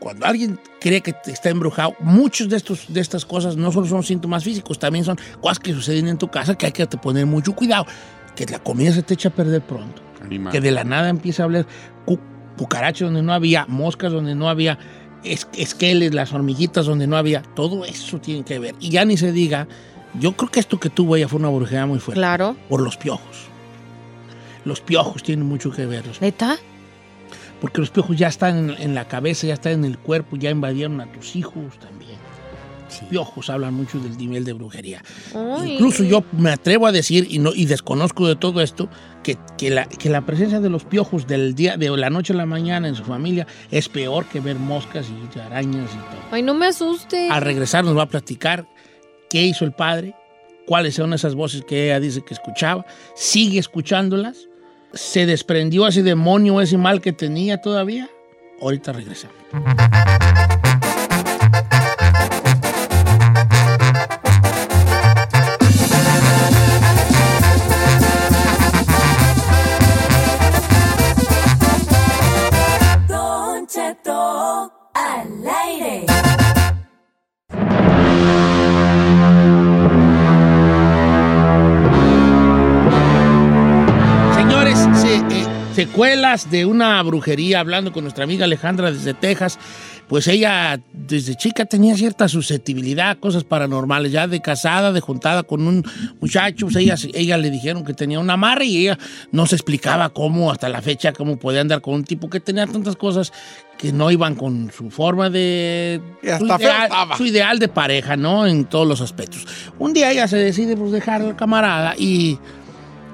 cuando 0.00 0.26
alguien 0.26 0.58
cree 0.80 1.00
que 1.00 1.12
te 1.12 1.32
está 1.32 1.50
embrujado, 1.50 1.94
muchos 2.00 2.48
de, 2.48 2.56
estos, 2.56 2.92
de 2.92 3.00
estas 3.00 3.24
cosas 3.24 3.56
no 3.56 3.72
solo 3.72 3.86
son 3.86 4.02
síntomas 4.02 4.44
físicos, 4.44 4.78
también 4.78 5.04
son 5.04 5.18
cosas 5.40 5.58
que 5.58 5.72
suceden 5.72 6.08
en 6.08 6.18
tu 6.18 6.28
casa 6.28 6.56
que 6.56 6.66
hay 6.66 6.72
que 6.72 6.86
te 6.86 6.96
poner 6.98 7.26
mucho 7.26 7.54
cuidado, 7.54 7.86
que 8.36 8.46
la 8.46 8.58
comida 8.60 8.92
se 8.92 9.02
te 9.02 9.14
echa 9.14 9.28
a 9.30 9.32
perder 9.32 9.62
pronto, 9.62 10.00
Animal. 10.22 10.52
que 10.52 10.60
de 10.60 10.70
la 10.70 10.84
nada 10.84 11.08
empieza 11.08 11.42
a 11.42 11.46
hablar 11.46 11.66
cu- 12.04 12.18
cucarachas 12.56 13.06
donde 13.08 13.22
no 13.22 13.32
había, 13.32 13.66
moscas 13.66 14.12
donde 14.12 14.34
no 14.34 14.48
había, 14.48 14.78
es- 15.24 15.48
esqueles, 15.56 16.14
las 16.14 16.32
hormiguitas 16.32 16.86
donde 16.86 17.06
no 17.06 17.16
había, 17.16 17.42
todo 17.42 17.84
eso 17.84 18.20
tiene 18.20 18.44
que 18.44 18.58
ver. 18.60 18.74
Y 18.80 18.90
ya 18.90 19.04
ni 19.04 19.16
se 19.16 19.32
diga, 19.32 19.66
yo 20.18 20.36
creo 20.36 20.50
que 20.50 20.60
esto 20.60 20.78
que 20.78 20.90
tuvo 20.90 21.16
ella 21.16 21.26
fue 21.28 21.40
una 21.40 21.48
brujería 21.48 21.86
muy 21.86 21.98
fuerte 21.98 22.20
Claro. 22.20 22.56
por 22.68 22.80
los 22.80 22.96
piojos. 22.96 23.48
Los 24.64 24.80
piojos 24.80 25.22
tienen 25.22 25.46
mucho 25.46 25.70
que 25.70 25.86
ver. 25.86 26.04
¿Neta? 26.20 26.56
Porque 27.60 27.80
los 27.80 27.90
piojos 27.90 28.16
ya 28.16 28.28
están 28.28 28.70
en, 28.70 28.82
en 28.82 28.94
la 28.94 29.08
cabeza, 29.08 29.46
ya 29.46 29.54
están 29.54 29.72
en 29.72 29.84
el 29.84 29.98
cuerpo, 29.98 30.36
ya 30.36 30.50
invadieron 30.50 31.00
a 31.00 31.10
tus 31.10 31.36
hijos 31.36 31.78
también. 31.78 32.18
Los 32.88 33.00
piojos 33.10 33.50
hablan 33.50 33.74
mucho 33.74 33.98
del 33.98 34.16
nivel 34.16 34.44
de 34.44 34.54
brujería. 34.54 35.02
Ay. 35.34 35.74
Incluso 35.74 36.04
yo 36.04 36.24
me 36.32 36.50
atrevo 36.50 36.86
a 36.86 36.92
decir, 36.92 37.26
y, 37.28 37.38
no, 37.38 37.52
y 37.54 37.66
desconozco 37.66 38.26
de 38.26 38.34
todo 38.34 38.62
esto, 38.62 38.88
que, 39.22 39.36
que 39.58 39.70
la, 39.70 39.86
que 39.86 40.08
la 40.08 40.22
presencia 40.24 40.60
de 40.60 40.70
los 40.70 40.84
piojos 40.84 41.26
del 41.26 41.54
día, 41.54 41.76
de 41.76 41.94
la 41.96 42.08
noche 42.08 42.32
a 42.32 42.36
la 42.36 42.46
mañana 42.46 42.88
en 42.88 42.94
su 42.94 43.04
familia 43.04 43.46
es 43.70 43.88
peor 43.88 44.24
que 44.26 44.40
ver 44.40 44.56
moscas 44.56 45.06
y 45.10 45.38
arañas 45.38 45.90
y 45.92 45.98
todo. 45.98 46.20
Ay, 46.30 46.42
no 46.42 46.54
me 46.54 46.66
asuste. 46.66 47.28
Al 47.28 47.42
regresar 47.42 47.84
nos 47.84 47.96
va 47.96 48.02
a 48.04 48.08
platicar 48.08 48.66
qué 49.28 49.42
hizo 49.42 49.66
el 49.66 49.72
padre, 49.72 50.14
cuáles 50.66 50.94
son 50.94 51.12
esas 51.12 51.34
voces 51.34 51.64
que 51.64 51.86
ella 51.86 52.00
dice 52.00 52.22
que 52.22 52.34
escuchaba, 52.34 52.86
sigue 53.14 53.58
escuchándolas, 53.58 54.47
se 54.92 55.26
desprendió 55.26 55.86
ese 55.86 56.02
demonio, 56.02 56.60
ese 56.60 56.78
mal 56.78 57.00
que 57.00 57.12
tenía 57.12 57.60
todavía. 57.60 58.08
Ahorita 58.60 58.92
regresamos. 58.92 59.36
Secuelas 85.78 86.50
de 86.50 86.66
una 86.66 87.00
brujería, 87.04 87.60
hablando 87.60 87.92
con 87.92 88.02
nuestra 88.02 88.24
amiga 88.24 88.46
Alejandra 88.46 88.90
desde 88.90 89.14
Texas, 89.14 89.60
pues 90.08 90.26
ella 90.26 90.80
desde 90.92 91.36
chica 91.36 91.66
tenía 91.66 91.96
cierta 91.96 92.26
susceptibilidad 92.26 93.10
a 93.10 93.14
cosas 93.14 93.44
paranormales, 93.44 94.10
ya 94.10 94.26
de 94.26 94.40
casada, 94.40 94.90
de 94.90 94.98
juntada 94.98 95.44
con 95.44 95.68
un 95.68 95.84
muchacho, 96.20 96.66
pues 96.66 96.74
ella, 96.74 96.96
ella 97.14 97.36
le 97.36 97.52
dijeron 97.52 97.84
que 97.84 97.94
tenía 97.94 98.18
un 98.18 98.28
amarre 98.28 98.64
y 98.64 98.78
ella 98.78 98.98
no 99.30 99.46
se 99.46 99.54
explicaba 99.54 100.08
cómo 100.08 100.50
hasta 100.50 100.68
la 100.68 100.82
fecha, 100.82 101.12
cómo 101.12 101.36
podía 101.36 101.60
andar 101.60 101.80
con 101.80 101.94
un 101.94 102.02
tipo 102.02 102.28
que 102.28 102.40
tenía 102.40 102.66
tantas 102.66 102.96
cosas 102.96 103.32
que 103.78 103.92
no 103.92 104.10
iban 104.10 104.34
con 104.34 104.72
su 104.72 104.90
forma 104.90 105.30
de... 105.30 106.00
Y 106.24 106.28
hasta 106.28 106.56
su, 106.56 106.62
ideal, 106.64 106.90
su 107.16 107.24
ideal 107.24 107.58
de 107.60 107.68
pareja, 107.68 108.16
¿no? 108.16 108.48
En 108.48 108.64
todos 108.64 108.88
los 108.88 109.00
aspectos. 109.00 109.46
Un 109.78 109.92
día 109.92 110.10
ella 110.10 110.26
se 110.26 110.38
decide 110.38 110.76
pues, 110.76 110.90
dejar 110.90 111.22
al 111.22 111.36
camarada 111.36 111.94
y 111.96 112.40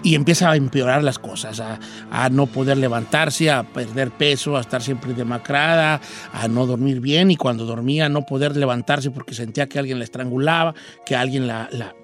y 0.05 0.15
empieza 0.15 0.51
a 0.51 0.57
empeorar 0.57 1.03
las 1.03 1.19
cosas, 1.19 1.59
a, 1.59 1.81
a 2.13 2.29
no 2.29 2.47
poder 2.47 2.77
levantarse, 2.79 3.51
a 3.51 3.65
perder 3.65 4.11
peso, 4.13 4.57
a 4.57 4.61
estar 4.61 4.83
siempre 4.83 5.15
demacrada, 5.15 6.01
a 6.33 6.47
no 6.47 6.67
dormir 6.67 7.01
bien 7.01 7.31
y 7.33 7.37
cuando 7.37 7.65
dormía 7.67 8.09
no 8.09 8.23
poder 8.27 8.57
levantarse 8.57 9.11
porque 9.11 9.35
sentía 9.35 9.67
que 9.67 9.79
alguien 9.81 9.99
la 9.99 10.05
estrangulaba, 10.05 10.75
que 11.05 11.17
alguien 11.17 11.47
la, 11.49 11.69
la, 11.73 11.95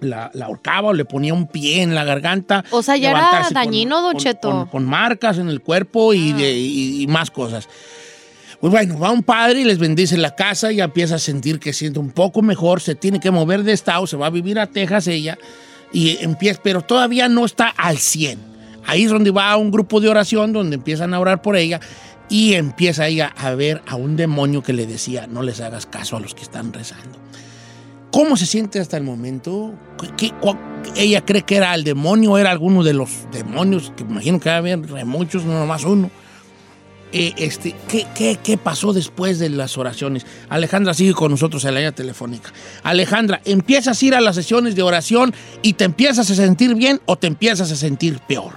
la, 0.00 0.30
la 0.34 0.46
ahorcaba 0.46 0.88
o 0.88 0.92
le 0.94 1.04
ponía 1.04 1.34
un 1.34 1.46
pie 1.46 1.82
en 1.82 1.94
la 1.94 2.02
garganta. 2.04 2.64
O 2.70 2.82
sea, 2.82 2.96
ya 2.96 3.10
era 3.10 3.48
dañino, 3.52 4.00
Don 4.02 4.12
con, 4.14 4.20
Cheto. 4.20 4.50
con- 4.50 4.66
con 4.66 4.84
marcas 4.86 5.38
en 5.38 5.48
el 5.48 5.60
cuerpo 5.60 6.14
y, 6.14 6.32
de- 6.32 6.52
y- 6.58 7.02
y 7.02 7.06
más 7.06 7.30
cosas. 7.30 7.68
Pues 8.60 8.70
bueno, 8.72 8.98
va 8.98 9.10
un 9.10 9.22
padre 9.24 9.60
y 9.60 9.64
les 9.64 9.78
bendice 9.78 10.16
la 10.16 10.34
casa 10.34 10.72
y 10.72 10.80
empieza 10.80 11.16
a 11.16 11.18
sentir 11.18 11.58
que 11.58 11.72
siente 11.72 11.98
un 11.98 12.10
poco 12.12 12.42
mejor, 12.42 12.80
se 12.80 12.94
tiene 12.94 13.18
que 13.20 13.30
mover 13.30 13.64
de 13.64 13.72
estado, 13.72 14.06
se 14.06 14.16
va 14.16 14.26
a 14.26 14.30
vivir 14.30 14.58
a 14.58 14.66
Texas 14.68 15.08
ella 15.08 15.36
y 15.92 16.18
empieza, 16.22 16.60
pero 16.62 16.82
todavía 16.82 17.28
no 17.28 17.44
está 17.44 17.68
al 17.68 17.98
100. 17.98 18.38
Ahí 18.86 19.04
es 19.04 19.10
donde 19.10 19.30
va 19.30 19.50
a 19.52 19.56
un 19.56 19.70
grupo 19.70 20.00
de 20.00 20.08
oración 20.08 20.52
donde 20.52 20.76
empiezan 20.76 21.14
a 21.14 21.20
orar 21.20 21.40
por 21.42 21.56
ella 21.56 21.80
y 22.28 22.54
empieza 22.54 23.06
ella 23.06 23.32
a 23.36 23.50
ver 23.54 23.82
a 23.86 23.94
un 23.96 24.16
demonio 24.16 24.62
que 24.62 24.72
le 24.72 24.86
decía, 24.86 25.26
no 25.26 25.42
les 25.42 25.60
hagas 25.60 25.86
caso 25.86 26.16
a 26.16 26.20
los 26.20 26.34
que 26.34 26.42
están 26.42 26.72
rezando. 26.72 27.18
¿Cómo 28.10 28.36
se 28.36 28.44
siente 28.46 28.78
hasta 28.80 28.96
el 28.96 29.04
momento? 29.04 29.72
¿Qué- 30.16 30.32
ella 30.96 31.24
cree 31.24 31.42
que 31.42 31.56
era 31.56 31.74
el 31.74 31.84
demonio, 31.84 32.36
era 32.36 32.50
alguno 32.50 32.82
de 32.82 32.92
los 32.92 33.10
demonios, 33.32 33.92
que 33.96 34.02
imagino 34.02 34.38
que 34.40 34.50
había 34.50 34.76
re 34.76 35.04
muchos, 35.04 35.44
no 35.44 35.58
nomás 35.58 35.84
uno. 35.84 36.10
Eh, 37.14 37.34
este, 37.36 37.74
¿qué, 38.16 38.56
pasó 38.56 38.94
después 38.94 39.38
de 39.38 39.50
las 39.50 39.76
oraciones? 39.76 40.26
Alejandra 40.48 40.94
sigue 40.94 41.12
con 41.12 41.30
nosotros 41.30 41.62
en 41.64 41.74
la 41.74 41.80
línea 41.80 41.92
telefónica. 41.92 42.50
Alejandra, 42.82 43.40
¿empiezas 43.44 44.00
a 44.00 44.06
ir 44.06 44.14
a 44.14 44.20
las 44.20 44.34
sesiones 44.34 44.74
de 44.74 44.82
oración 44.82 45.34
y 45.60 45.74
te 45.74 45.84
empiezas 45.84 46.30
a 46.30 46.34
sentir 46.34 46.74
bien 46.74 47.00
o 47.04 47.16
te 47.16 47.26
empiezas 47.26 47.70
a 47.70 47.76
sentir 47.76 48.18
peor? 48.26 48.52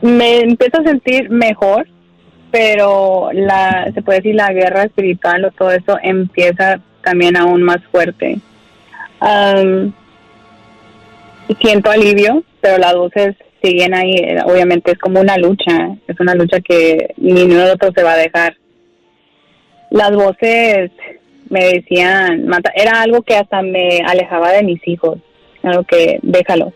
Me 0.00 0.40
empiezo 0.40 0.80
a 0.80 0.84
sentir 0.84 1.28
mejor, 1.28 1.86
pero 2.50 3.30
la, 3.34 3.90
se 3.92 4.00
puede 4.00 4.20
decir 4.20 4.34
la 4.34 4.50
guerra 4.50 4.84
espiritual 4.84 5.44
o 5.44 5.50
todo 5.50 5.72
eso 5.72 5.98
empieza 6.02 6.80
también 7.04 7.36
aún 7.36 7.62
más 7.62 7.84
fuerte. 7.90 8.38
Siento 11.60 11.90
alivio, 11.90 12.42
pero 12.62 12.78
las 12.78 12.94
voces 12.94 13.36
siguen 13.62 13.94
ahí. 13.94 14.14
Obviamente 14.44 14.92
es 14.92 14.98
como 14.98 15.20
una 15.20 15.36
lucha, 15.36 15.96
es 16.08 16.18
una 16.20 16.34
lucha 16.34 16.60
que 16.60 17.14
ni 17.16 17.42
uno 17.42 17.64
de 17.66 17.72
otro 17.72 17.90
se 17.94 18.02
va 18.02 18.12
a 18.12 18.16
dejar. 18.18 18.56
Las 19.90 20.12
voces 20.12 20.90
me 21.48 21.64
decían, 21.74 22.46
"Mata", 22.46 22.72
era 22.74 23.00
algo 23.02 23.22
que 23.22 23.36
hasta 23.36 23.62
me 23.62 24.00
alejaba 24.06 24.52
de 24.52 24.62
mis 24.62 24.86
hijos, 24.86 25.18
algo 25.62 25.82
que 25.84 26.18
déjalo 26.22 26.72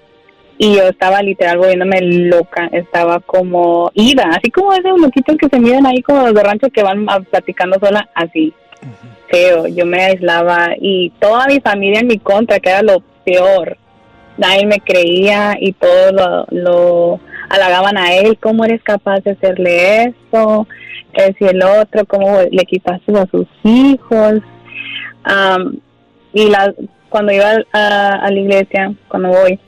y 0.56 0.76
yo 0.76 0.84
estaba 0.88 1.20
literal 1.20 1.58
volviéndome 1.58 2.00
loca, 2.00 2.68
estaba 2.72 3.18
como 3.20 3.90
ida, 3.94 4.30
así 4.36 4.50
como 4.52 4.72
esos 4.72 5.00
loquitos 5.00 5.36
que 5.36 5.48
se 5.48 5.58
miden 5.58 5.84
ahí 5.84 6.00
como 6.02 6.22
los 6.26 6.34
de 6.34 6.42
rancho 6.44 6.68
que 6.70 6.82
van 6.82 7.08
a- 7.08 7.20
platicando 7.20 7.76
sola, 7.80 8.08
así, 8.14 8.52
feo, 9.28 9.66
yo 9.66 9.84
me 9.84 10.00
aislaba 10.04 10.70
y 10.80 11.10
toda 11.18 11.46
mi 11.46 11.60
familia 11.60 12.00
en 12.00 12.06
mi 12.06 12.18
contra, 12.18 12.60
que 12.60 12.70
era 12.70 12.82
lo 12.82 13.02
peor, 13.24 13.76
nadie 14.38 14.66
me 14.66 14.80
creía 14.80 15.56
y 15.60 15.72
todos 15.72 16.46
lo, 16.50 17.20
halagaban 17.48 17.98
a 17.98 18.14
él, 18.14 18.38
¿cómo 18.40 18.64
eres 18.64 18.82
capaz 18.82 19.20
de 19.20 19.32
hacerle 19.32 20.04
eso? 20.04 20.66
Es 21.12 21.36
y 21.40 21.44
el 21.44 21.62
otro, 21.62 22.04
¿cómo 22.06 22.38
le 22.50 22.64
quitaste 22.64 23.12
a 23.16 23.26
sus 23.26 23.46
hijos? 23.62 24.40
Am, 25.24 25.78
y 26.32 26.50
la, 26.50 26.74
cuando 27.08 27.32
iba 27.32 27.52
a, 27.72 28.08
a 28.14 28.30
la 28.30 28.40
iglesia, 28.40 28.92
cuando 29.08 29.28
voy, 29.28 29.60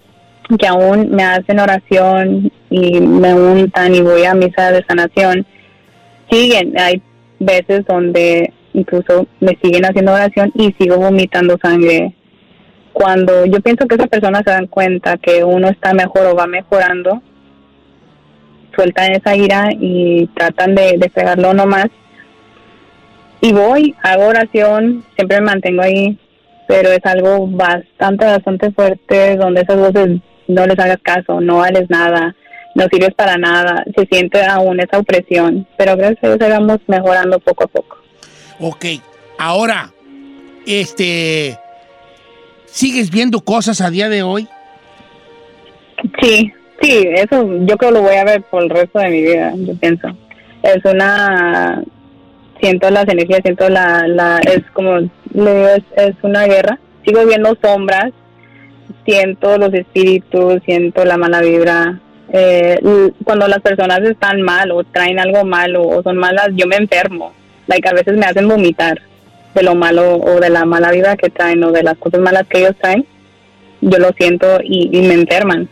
que 0.58 0.66
aún 0.66 1.10
me 1.10 1.22
hacen 1.22 1.60
oración 1.60 2.50
y 2.70 3.00
me 3.00 3.34
untan 3.34 3.94
y 3.94 4.00
voy 4.00 4.24
a 4.24 4.34
misa 4.34 4.72
de 4.72 4.84
sanación, 4.88 5.46
siguen, 6.30 6.78
hay 6.78 7.02
veces 7.38 7.84
donde 7.86 8.52
incluso 8.72 9.26
me 9.40 9.56
siguen 9.62 9.84
haciendo 9.84 10.12
oración 10.12 10.52
y 10.54 10.72
sigo 10.78 10.96
vomitando 10.96 11.56
sangre. 11.62 12.14
Cuando 12.96 13.44
yo 13.44 13.60
pienso 13.60 13.86
que 13.86 13.96
esas 13.96 14.08
personas 14.08 14.40
se 14.42 14.52
dan 14.52 14.68
cuenta 14.68 15.18
que 15.18 15.44
uno 15.44 15.68
está 15.68 15.92
mejor 15.92 16.24
o 16.28 16.34
va 16.34 16.46
mejorando, 16.46 17.20
sueltan 18.74 19.12
esa 19.12 19.36
ira 19.36 19.68
y 19.78 20.28
tratan 20.28 20.74
de 20.74 20.96
despegarlo 20.96 21.52
nomás. 21.52 21.88
Y 23.42 23.52
voy, 23.52 23.94
hago 24.02 24.28
oración, 24.28 25.04
siempre 25.14 25.40
me 25.40 25.46
mantengo 25.46 25.82
ahí, 25.82 26.18
pero 26.68 26.88
es 26.88 27.04
algo 27.04 27.46
bastante, 27.46 28.24
bastante 28.24 28.70
fuerte 28.70 29.36
donde 29.36 29.60
esas 29.60 29.76
voces 29.76 30.22
no 30.48 30.66
les 30.66 30.78
hagas 30.78 31.02
caso, 31.02 31.42
no 31.42 31.58
vales 31.58 31.90
nada, 31.90 32.34
no 32.74 32.86
sirves 32.90 33.12
para 33.14 33.36
nada, 33.36 33.84
se 33.94 34.06
siente 34.06 34.42
aún 34.42 34.80
esa 34.80 34.96
opresión, 34.96 35.68
pero 35.76 35.98
gracias 35.98 36.24
a 36.24 36.28
Dios 36.28 36.50
vamos 36.50 36.78
mejorando 36.86 37.40
poco 37.40 37.64
a 37.64 37.66
poco. 37.66 37.98
Ok, 38.58 38.86
ahora, 39.36 39.92
este, 40.64 41.58
¿Sigues 42.76 43.10
viendo 43.10 43.40
cosas 43.40 43.80
a 43.80 43.88
día 43.88 44.10
de 44.10 44.22
hoy? 44.22 44.46
Sí, 46.20 46.52
sí, 46.82 47.08
eso 47.14 47.48
yo 47.64 47.78
creo 47.78 47.90
lo 47.90 48.02
voy 48.02 48.16
a 48.16 48.24
ver 48.24 48.42
por 48.42 48.64
el 48.64 48.68
resto 48.68 48.98
de 48.98 49.08
mi 49.08 49.22
vida, 49.22 49.54
yo 49.56 49.74
pienso. 49.76 50.08
Es 50.62 50.84
una, 50.84 51.82
siento 52.60 52.90
las 52.90 53.08
energías, 53.08 53.40
siento 53.42 53.70
la, 53.70 54.06
la 54.06 54.40
es 54.40 54.62
como, 54.74 54.98
es, 54.98 55.84
es 55.96 56.16
una 56.20 56.44
guerra. 56.44 56.78
Sigo 57.02 57.24
viendo 57.24 57.56
sombras, 57.62 58.12
siento 59.06 59.56
los 59.56 59.72
espíritus, 59.72 60.62
siento 60.66 61.02
la 61.06 61.16
mala 61.16 61.40
vibra. 61.40 61.98
Eh, 62.30 62.78
cuando 63.24 63.48
las 63.48 63.60
personas 63.60 64.00
están 64.00 64.42
mal 64.42 64.70
o 64.70 64.84
traen 64.84 65.18
algo 65.18 65.46
malo 65.46 65.82
o 65.82 66.02
son 66.02 66.18
malas, 66.18 66.50
yo 66.52 66.66
me 66.66 66.76
enfermo. 66.76 67.32
Like, 67.68 67.88
a 67.88 67.94
veces 67.94 68.18
me 68.18 68.26
hacen 68.26 68.46
vomitar 68.46 69.00
de 69.56 69.62
lo 69.62 69.74
malo 69.74 70.16
o 70.18 70.38
de 70.38 70.50
la 70.50 70.64
mala 70.66 70.92
vibra 70.92 71.16
que 71.16 71.30
traen 71.30 71.64
o 71.64 71.72
de 71.72 71.82
las 71.82 71.96
cosas 71.96 72.20
malas 72.20 72.46
que 72.46 72.58
ellos 72.58 72.76
traen. 72.80 73.06
Yo 73.80 73.98
lo 73.98 74.10
siento 74.12 74.46
y, 74.62 74.90
y 74.96 75.02
me 75.02 75.14
enferman. 75.14 75.68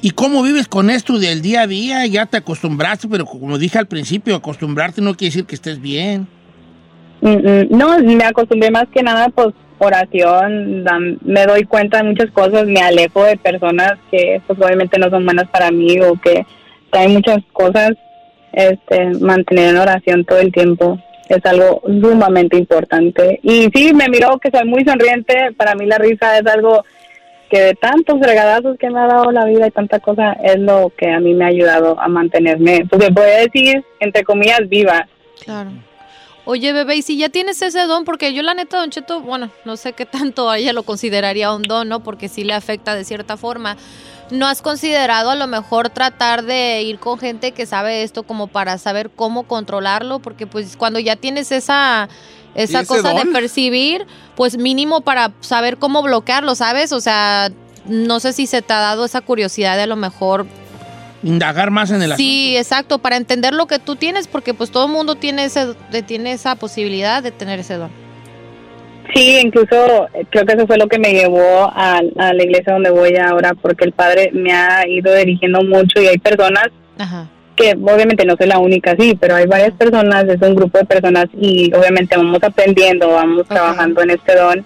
¿Y 0.00 0.10
cómo 0.12 0.42
vives 0.42 0.68
con 0.68 0.88
esto 0.88 1.18
del 1.18 1.42
día 1.42 1.62
a 1.62 1.66
día? 1.66 2.06
Ya 2.06 2.26
te 2.26 2.36
acostumbraste, 2.36 3.08
pero 3.08 3.26
como 3.26 3.58
dije 3.58 3.78
al 3.78 3.86
principio, 3.86 4.36
acostumbrarte 4.36 5.02
no 5.02 5.14
quiere 5.16 5.30
decir 5.30 5.46
que 5.46 5.56
estés 5.56 5.80
bien. 5.80 6.28
Mm, 7.22 7.28
mm, 7.28 7.66
No, 7.70 7.98
me 7.98 8.24
acostumbré 8.24 8.70
más 8.70 8.86
que 8.94 9.02
nada, 9.02 9.28
pues 9.30 9.48
oración, 9.78 10.84
me 11.22 11.44
doy 11.44 11.64
cuenta 11.64 11.98
de 11.98 12.04
muchas 12.04 12.30
cosas, 12.30 12.66
me 12.66 12.80
alejo 12.80 13.24
de 13.24 13.36
personas 13.36 13.94
que 14.10 14.40
pues 14.46 14.58
obviamente 14.58 14.98
no 14.98 15.10
son 15.10 15.24
buenas 15.24 15.48
para 15.48 15.70
mí 15.70 16.00
o 16.00 16.14
que 16.14 16.46
traen 16.90 17.12
muchas 17.12 17.38
cosas, 17.52 17.90
este, 18.52 19.10
mantener 19.20 19.70
en 19.70 19.76
oración 19.78 20.24
todo 20.24 20.38
el 20.38 20.52
tiempo 20.52 20.98
es 21.28 21.44
algo 21.44 21.82
sumamente 21.84 22.56
importante. 22.56 23.40
Y 23.42 23.68
sí, 23.74 23.92
me 23.92 24.08
miro 24.08 24.38
que 24.38 24.50
soy 24.50 24.66
muy 24.66 24.84
sonriente, 24.84 25.52
para 25.56 25.74
mí 25.74 25.86
la 25.86 25.98
risa 25.98 26.38
es 26.38 26.46
algo 26.46 26.84
que 27.50 27.60
de 27.60 27.74
tantos 27.74 28.20
regadazos 28.20 28.76
que 28.78 28.90
me 28.90 28.98
ha 28.98 29.06
dado 29.06 29.30
la 29.30 29.44
vida 29.44 29.68
y 29.68 29.70
tanta 29.70 30.00
cosa 30.00 30.32
es 30.42 30.58
lo 30.58 30.92
que 30.96 31.10
a 31.10 31.20
mí 31.20 31.34
me 31.34 31.44
ha 31.44 31.48
ayudado 31.48 31.98
a 32.00 32.08
mantenerme, 32.08 32.84
porque 32.90 33.08
voy 33.10 33.24
a 33.24 33.40
decir, 33.42 33.84
entre 34.00 34.24
comillas, 34.24 34.68
viva. 34.68 35.06
Claro. 35.44 35.70
Oye, 36.48 36.72
bebé, 36.72 36.94
y 36.94 37.02
si 37.02 37.16
ya 37.16 37.28
tienes 37.28 37.60
ese 37.60 37.86
don, 37.86 38.04
porque 38.04 38.32
yo 38.32 38.40
la 38.40 38.54
neta, 38.54 38.78
Don 38.78 38.90
Cheto, 38.90 39.20
bueno, 39.20 39.50
no 39.64 39.76
sé 39.76 39.94
qué 39.94 40.06
tanto 40.06 40.48
a 40.48 40.58
ella 40.58 40.72
lo 40.72 40.84
consideraría 40.84 41.52
un 41.52 41.62
don, 41.62 41.88
¿no? 41.88 42.04
Porque 42.04 42.28
sí 42.28 42.44
le 42.44 42.54
afecta 42.54 42.94
de 42.94 43.04
cierta 43.04 43.36
forma. 43.36 43.76
¿No 44.30 44.46
has 44.46 44.62
considerado 44.62 45.30
a 45.30 45.34
lo 45.34 45.48
mejor 45.48 45.90
tratar 45.90 46.44
de 46.44 46.82
ir 46.82 47.00
con 47.00 47.18
gente 47.18 47.50
que 47.50 47.66
sabe 47.66 48.04
esto 48.04 48.22
como 48.22 48.46
para 48.46 48.78
saber 48.78 49.10
cómo 49.10 49.42
controlarlo? 49.42 50.20
Porque 50.20 50.46
pues 50.46 50.76
cuando 50.76 51.00
ya 51.00 51.16
tienes 51.16 51.50
esa, 51.50 52.08
esa 52.54 52.84
cosa 52.84 53.12
de 53.12 53.26
percibir, 53.26 54.06
pues 54.36 54.56
mínimo 54.56 55.00
para 55.00 55.32
saber 55.40 55.78
cómo 55.78 56.00
bloquearlo, 56.00 56.54
¿sabes? 56.54 56.92
O 56.92 57.00
sea, 57.00 57.50
no 57.86 58.20
sé 58.20 58.32
si 58.32 58.46
se 58.46 58.62
te 58.62 58.72
ha 58.72 58.78
dado 58.78 59.04
esa 59.04 59.20
curiosidad 59.20 59.76
de 59.76 59.82
a 59.82 59.86
lo 59.88 59.96
mejor 59.96 60.46
Indagar 61.26 61.72
más 61.72 61.90
en 61.90 61.96
el 61.96 62.12
asunto. 62.12 62.18
Sí, 62.18 62.56
exacto, 62.56 62.98
para 63.00 63.16
entender 63.16 63.52
lo 63.52 63.66
que 63.66 63.80
tú 63.80 63.96
tienes, 63.96 64.28
porque 64.28 64.54
pues 64.54 64.70
todo 64.70 64.86
el 64.86 64.92
mundo 64.92 65.16
tiene 65.16 65.44
ese, 65.44 65.74
tiene 66.06 66.30
esa 66.30 66.54
posibilidad 66.54 67.20
de 67.20 67.32
tener 67.32 67.58
ese 67.58 67.74
don. 67.74 67.90
Sí, 69.12 69.40
incluso 69.42 70.06
eh, 70.14 70.24
creo 70.30 70.46
que 70.46 70.52
eso 70.52 70.66
fue 70.68 70.78
lo 70.78 70.86
que 70.86 71.00
me 71.00 71.12
llevó 71.12 71.64
a, 71.64 72.00
a 72.16 72.32
la 72.32 72.42
iglesia 72.44 72.74
donde 72.74 72.90
voy 72.90 73.16
ahora, 73.16 73.54
porque 73.54 73.84
el 73.84 73.92
padre 73.92 74.30
me 74.32 74.52
ha 74.52 74.86
ido 74.86 75.12
dirigiendo 75.14 75.62
mucho 75.62 76.00
y 76.00 76.06
hay 76.06 76.18
personas 76.18 76.68
Ajá. 76.96 77.26
que 77.56 77.72
obviamente 77.72 78.24
no 78.24 78.36
soy 78.36 78.46
la 78.46 78.60
única, 78.60 78.94
sí, 78.96 79.16
pero 79.20 79.34
hay 79.34 79.46
varias 79.46 79.72
personas, 79.72 80.26
es 80.28 80.40
un 80.40 80.54
grupo 80.54 80.78
de 80.78 80.84
personas 80.84 81.26
y 81.40 81.72
obviamente 81.74 82.16
vamos 82.16 82.42
aprendiendo, 82.42 83.10
vamos 83.10 83.48
trabajando 83.48 84.00
en 84.02 84.10
este 84.10 84.36
don 84.36 84.64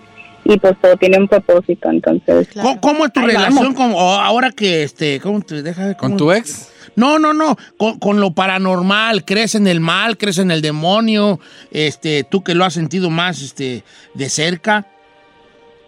y 0.51 0.59
pues 0.59 0.75
todo 0.81 0.97
tiene 0.97 1.19
un 1.19 1.29
propósito, 1.29 1.89
entonces. 1.91 2.49
¿Cómo, 2.55 2.81
cómo 2.81 3.07
es 3.07 3.13
tu 3.13 3.21
Ahí 3.21 3.27
relación 3.29 3.73
vamos. 3.73 3.75
con, 3.75 3.93
o 3.93 4.15
ahora 4.15 4.51
que, 4.51 4.83
este, 4.83 5.21
cómo 5.21 5.41
te 5.43 5.63
deja? 5.63 5.95
¿Con 5.95 6.17
tu 6.17 6.33
ex? 6.33 6.69
No, 6.97 7.19
no, 7.21 7.33
no, 7.33 7.57
con, 7.79 7.99
con 8.01 8.21
lo 8.21 8.33
paranormal, 8.33 9.25
crees 9.25 9.55
en 9.55 9.69
el 9.69 9.79
mal, 9.79 10.19
crees 10.19 10.39
en 10.39 10.51
el 10.51 10.61
demonio, 10.61 11.39
este, 11.71 12.25
tú 12.25 12.43
que 12.43 12.55
lo 12.55 12.65
has 12.65 12.75
sentido 12.75 13.11
más, 13.11 13.41
este, 13.43 13.85
de 14.15 14.29
cerca. 14.29 14.87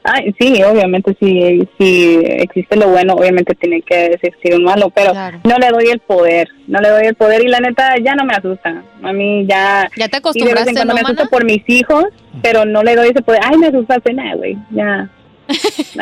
Ay, 0.04 0.34
sí, 0.40 0.60
obviamente 0.64 1.16
si, 1.20 1.66
si 1.78 2.16
existe 2.24 2.74
lo 2.76 2.88
bueno, 2.88 3.14
obviamente 3.14 3.54
tiene 3.54 3.82
que 3.82 4.06
existir 4.06 4.54
un 4.56 4.64
malo, 4.64 4.90
pero 4.90 5.12
Claro. 5.12 5.38
no 5.44 5.56
le 5.58 5.68
doy 5.68 5.84
el 5.92 6.00
poder, 6.00 6.48
no 6.66 6.80
le 6.80 6.88
doy 6.88 7.06
el 7.06 7.14
poder 7.14 7.44
y 7.44 7.48
la 7.48 7.60
neta 7.60 7.94
ya 8.04 8.14
no 8.16 8.24
me 8.24 8.34
asusta. 8.34 8.82
A 9.02 9.12
mí 9.12 9.46
ya... 9.48 9.88
Ya 9.96 10.08
te 10.08 10.08
Y 10.08 10.08
de 10.08 10.08
vez 10.08 10.14
acostumbraste, 10.18 10.70
en 10.70 10.74
cuando 10.76 10.92
¿no, 10.92 10.94
me 10.94 11.00
asusto 11.02 11.22
mana? 11.24 11.30
por 11.30 11.44
mis 11.44 11.62
hijos, 11.68 12.04
pero 12.42 12.64
no 12.64 12.82
le 12.82 12.96
doy 12.96 13.10
ese 13.10 13.22
poder. 13.22 13.40
Ay, 13.44 13.58
me 13.58 13.68
asustaste, 13.68 14.12
nada, 14.12 14.34
güey, 14.34 14.56
ya. 14.70 15.08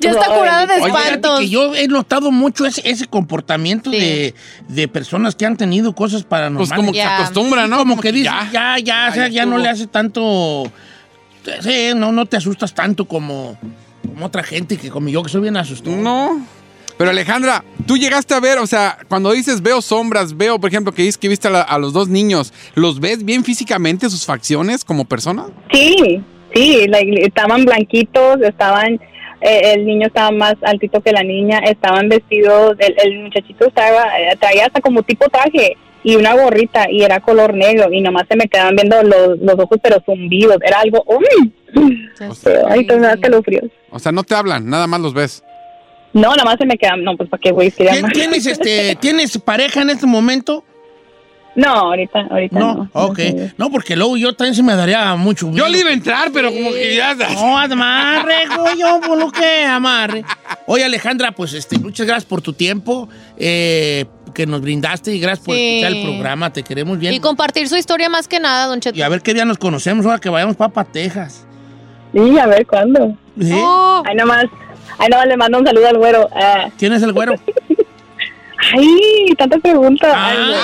Ya 0.00 0.10
está 0.10 0.26
curada 0.26 0.66
de. 0.66 0.80
Oye, 0.82 0.92
espantos. 0.92 1.40
que 1.40 1.48
yo 1.48 1.74
he 1.74 1.88
notado 1.88 2.30
mucho 2.30 2.66
ese, 2.66 2.82
ese 2.88 3.06
comportamiento 3.06 3.90
Sí. 3.90 3.98
de, 3.98 4.34
de 4.68 4.88
personas 4.88 5.34
que 5.34 5.46
han 5.46 5.56
tenido 5.56 5.94
cosas 5.94 6.24
paranormales. 6.24 6.68
Pues 6.68 6.76
como 6.76 6.92
que 6.92 6.98
se 6.98 7.04
Ya. 7.04 7.16
acostumbra, 7.18 7.66
¿no? 7.68 7.78
como 7.78 7.98
que 8.00 8.12
dice, 8.12 8.24
ya. 8.24 8.48
ya, 8.52 8.76
ya, 8.78 9.08
o 9.10 9.14
sea, 9.14 9.28
ya 9.28 9.46
no 9.46 9.58
le 9.58 9.68
hace 9.68 9.86
tanto. 9.86 10.64
Sí, 11.60 11.90
no, 11.96 12.12
no 12.12 12.26
te 12.26 12.36
asustas 12.36 12.74
tanto 12.74 13.04
como, 13.06 13.58
como 14.06 14.26
otra 14.26 14.42
gente 14.42 14.76
que 14.76 14.90
como 14.90 15.08
yo 15.08 15.22
que 15.22 15.28
soy 15.28 15.42
bien 15.42 15.56
asustado. 15.56 15.96
No. 15.96 16.40
Pero 16.96 17.10
Alejandra, 17.10 17.62
tú 17.86 17.96
llegaste 17.96 18.34
a 18.34 18.40
ver, 18.40 18.58
o 18.58 18.66
sea, 18.66 18.98
cuando 19.08 19.30
dices 19.32 19.62
veo 19.62 19.80
sombras, 19.80 20.36
veo, 20.36 20.58
por 20.58 20.68
ejemplo, 20.68 20.92
que 20.92 21.02
dices 21.02 21.16
que 21.18 21.28
viste 21.28 21.46
a, 21.46 21.50
la- 21.52 21.62
a 21.62 21.78
los 21.78 21.92
dos 21.92 22.08
niños, 22.08 22.52
¿los 22.74 22.98
ves 22.98 23.24
bien 23.24 23.44
físicamente 23.44 24.10
sus 24.10 24.26
facciones 24.26 24.84
como 24.84 25.04
persona? 25.04 25.46
Sí, 25.72 26.20
sí, 26.52 26.86
like, 26.88 27.24
estaban 27.24 27.64
blanquitos, 27.64 28.40
estaban... 28.42 28.94
eh, 29.40 29.74
el 29.74 29.86
niño 29.86 30.08
estaba 30.08 30.32
más 30.32 30.56
altito 30.62 31.00
que 31.00 31.12
la 31.12 31.22
niña, 31.22 31.58
estaban 31.60 32.08
vestidos, 32.08 32.74
el, 32.80 32.96
el 33.04 33.20
muchachito 33.22 33.68
estaba, 33.68 34.18
eh, 34.18 34.36
traía 34.40 34.66
hasta 34.66 34.80
como 34.80 35.04
tipo 35.04 35.28
traje 35.28 35.76
y 36.04 36.16
una 36.16 36.34
gorrita 36.34 36.86
y 36.90 37.02
era 37.02 37.20
color 37.20 37.54
negro 37.54 37.92
y 37.92 38.00
nomás 38.00 38.24
se 38.28 38.36
me 38.36 38.48
quedaban 38.48 38.76
viendo 38.76 39.02
los, 39.02 39.38
los 39.40 39.58
ojos 39.58 39.78
pero 39.82 40.02
zumbidos, 40.04 40.58
era 40.64 40.80
algo, 40.80 41.04
uy, 41.06 41.52
O 42.28 42.34
sea, 42.34 42.50
ay, 42.68 42.80
entonces 42.80 43.00
me 43.00 43.06
da 43.08 43.14
escalofríos. 43.14 43.70
O 43.90 43.98
sea, 43.98 44.12
no 44.12 44.22
te 44.22 44.34
hablan, 44.34 44.68
nada 44.68 44.86
más 44.86 45.00
los 45.00 45.14
ves. 45.14 45.42
No, 46.12 46.30
nada 46.30 46.44
más 46.44 46.56
se 46.58 46.66
me 46.66 46.76
quedan, 46.76 47.04
no, 47.04 47.16
pues 47.16 47.28
para 47.28 47.40
qué 47.40 47.50
güey, 47.50 47.70
quería 47.70 47.92
¿Tien- 47.92 48.02
más. 48.02 48.12
¿Tienes, 48.12 48.46
este, 48.46 48.96
¿Tienes 49.00 49.38
pareja 49.38 49.82
en 49.82 49.90
este 49.90 50.06
momento? 50.06 50.64
No, 51.54 51.70
ahorita, 51.70 52.20
ahorita 52.30 52.58
no. 52.58 52.74
No, 52.74 52.90
ok. 52.92 53.16
sé. 53.16 53.52
No, 53.56 53.68
porque 53.70 53.96
luego 53.96 54.16
yo 54.16 54.32
también 54.32 54.54
se 54.54 54.62
me 54.62 54.76
daría 54.76 55.16
mucho 55.16 55.50
Yo 55.52 55.66
le 55.68 55.80
iba 55.80 55.90
a 55.90 55.92
entrar, 55.92 56.30
pero 56.32 56.52
como 56.52 56.70
que 56.70 56.94
ya... 56.94 57.14
No, 57.34 57.58
amarre, 57.58 58.44
yo 58.78 59.00
por 59.04 59.18
lo 59.18 59.30
que 59.32 59.64
amarre. 59.64 60.24
Oye, 60.66 60.84
Alejandra, 60.84 61.32
pues 61.32 61.54
este, 61.54 61.78
muchas 61.78 62.06
gracias 62.06 62.26
por 62.26 62.42
tu 62.42 62.52
tiempo 62.52 63.08
eh, 63.36 64.04
que 64.38 64.46
nos 64.46 64.60
brindaste 64.60 65.12
y 65.12 65.18
gracias 65.18 65.44
por 65.44 65.56
Sí. 65.56 65.80
escuchar 65.80 65.96
el 65.96 66.02
programa. 66.04 66.52
Te 66.52 66.62
queremos 66.62 66.96
bien. 66.96 67.12
Y 67.12 67.18
compartir 67.18 67.68
su 67.68 67.76
historia 67.76 68.08
más 68.08 68.28
que 68.28 68.38
nada, 68.38 68.66
Don 68.66 68.78
Cheto. 68.78 68.96
Y 68.96 69.02
a 69.02 69.08
ver 69.08 69.20
qué 69.20 69.34
día 69.34 69.44
nos 69.44 69.58
conocemos 69.58 70.06
ahora 70.06 70.20
que 70.20 70.28
vayamos 70.28 70.54
para 70.54 70.84
Texas. 70.84 71.44
Sí, 72.12 72.38
a 72.38 72.46
ver, 72.46 72.64
¿cuándo? 72.64 73.16
¿Sí? 73.40 73.50
Oh, 73.52 74.02
Ahí 74.06 74.14
nomás, 74.14 74.44
ahí 74.98 75.08
nomás 75.08 75.26
le 75.26 75.36
mando 75.36 75.58
un 75.58 75.66
saludo 75.66 75.88
al 75.88 75.98
güero. 75.98 76.28
Ah, 76.32 76.68
¿Quién 76.78 76.92
es 76.92 77.02
el 77.02 77.12
güero? 77.12 77.34
ay, 78.74 79.34
tanta 79.36 79.58
pregunta. 79.58 80.06
Ah. 80.14 80.28
Ay, 80.30 80.36
güey. 80.46 80.60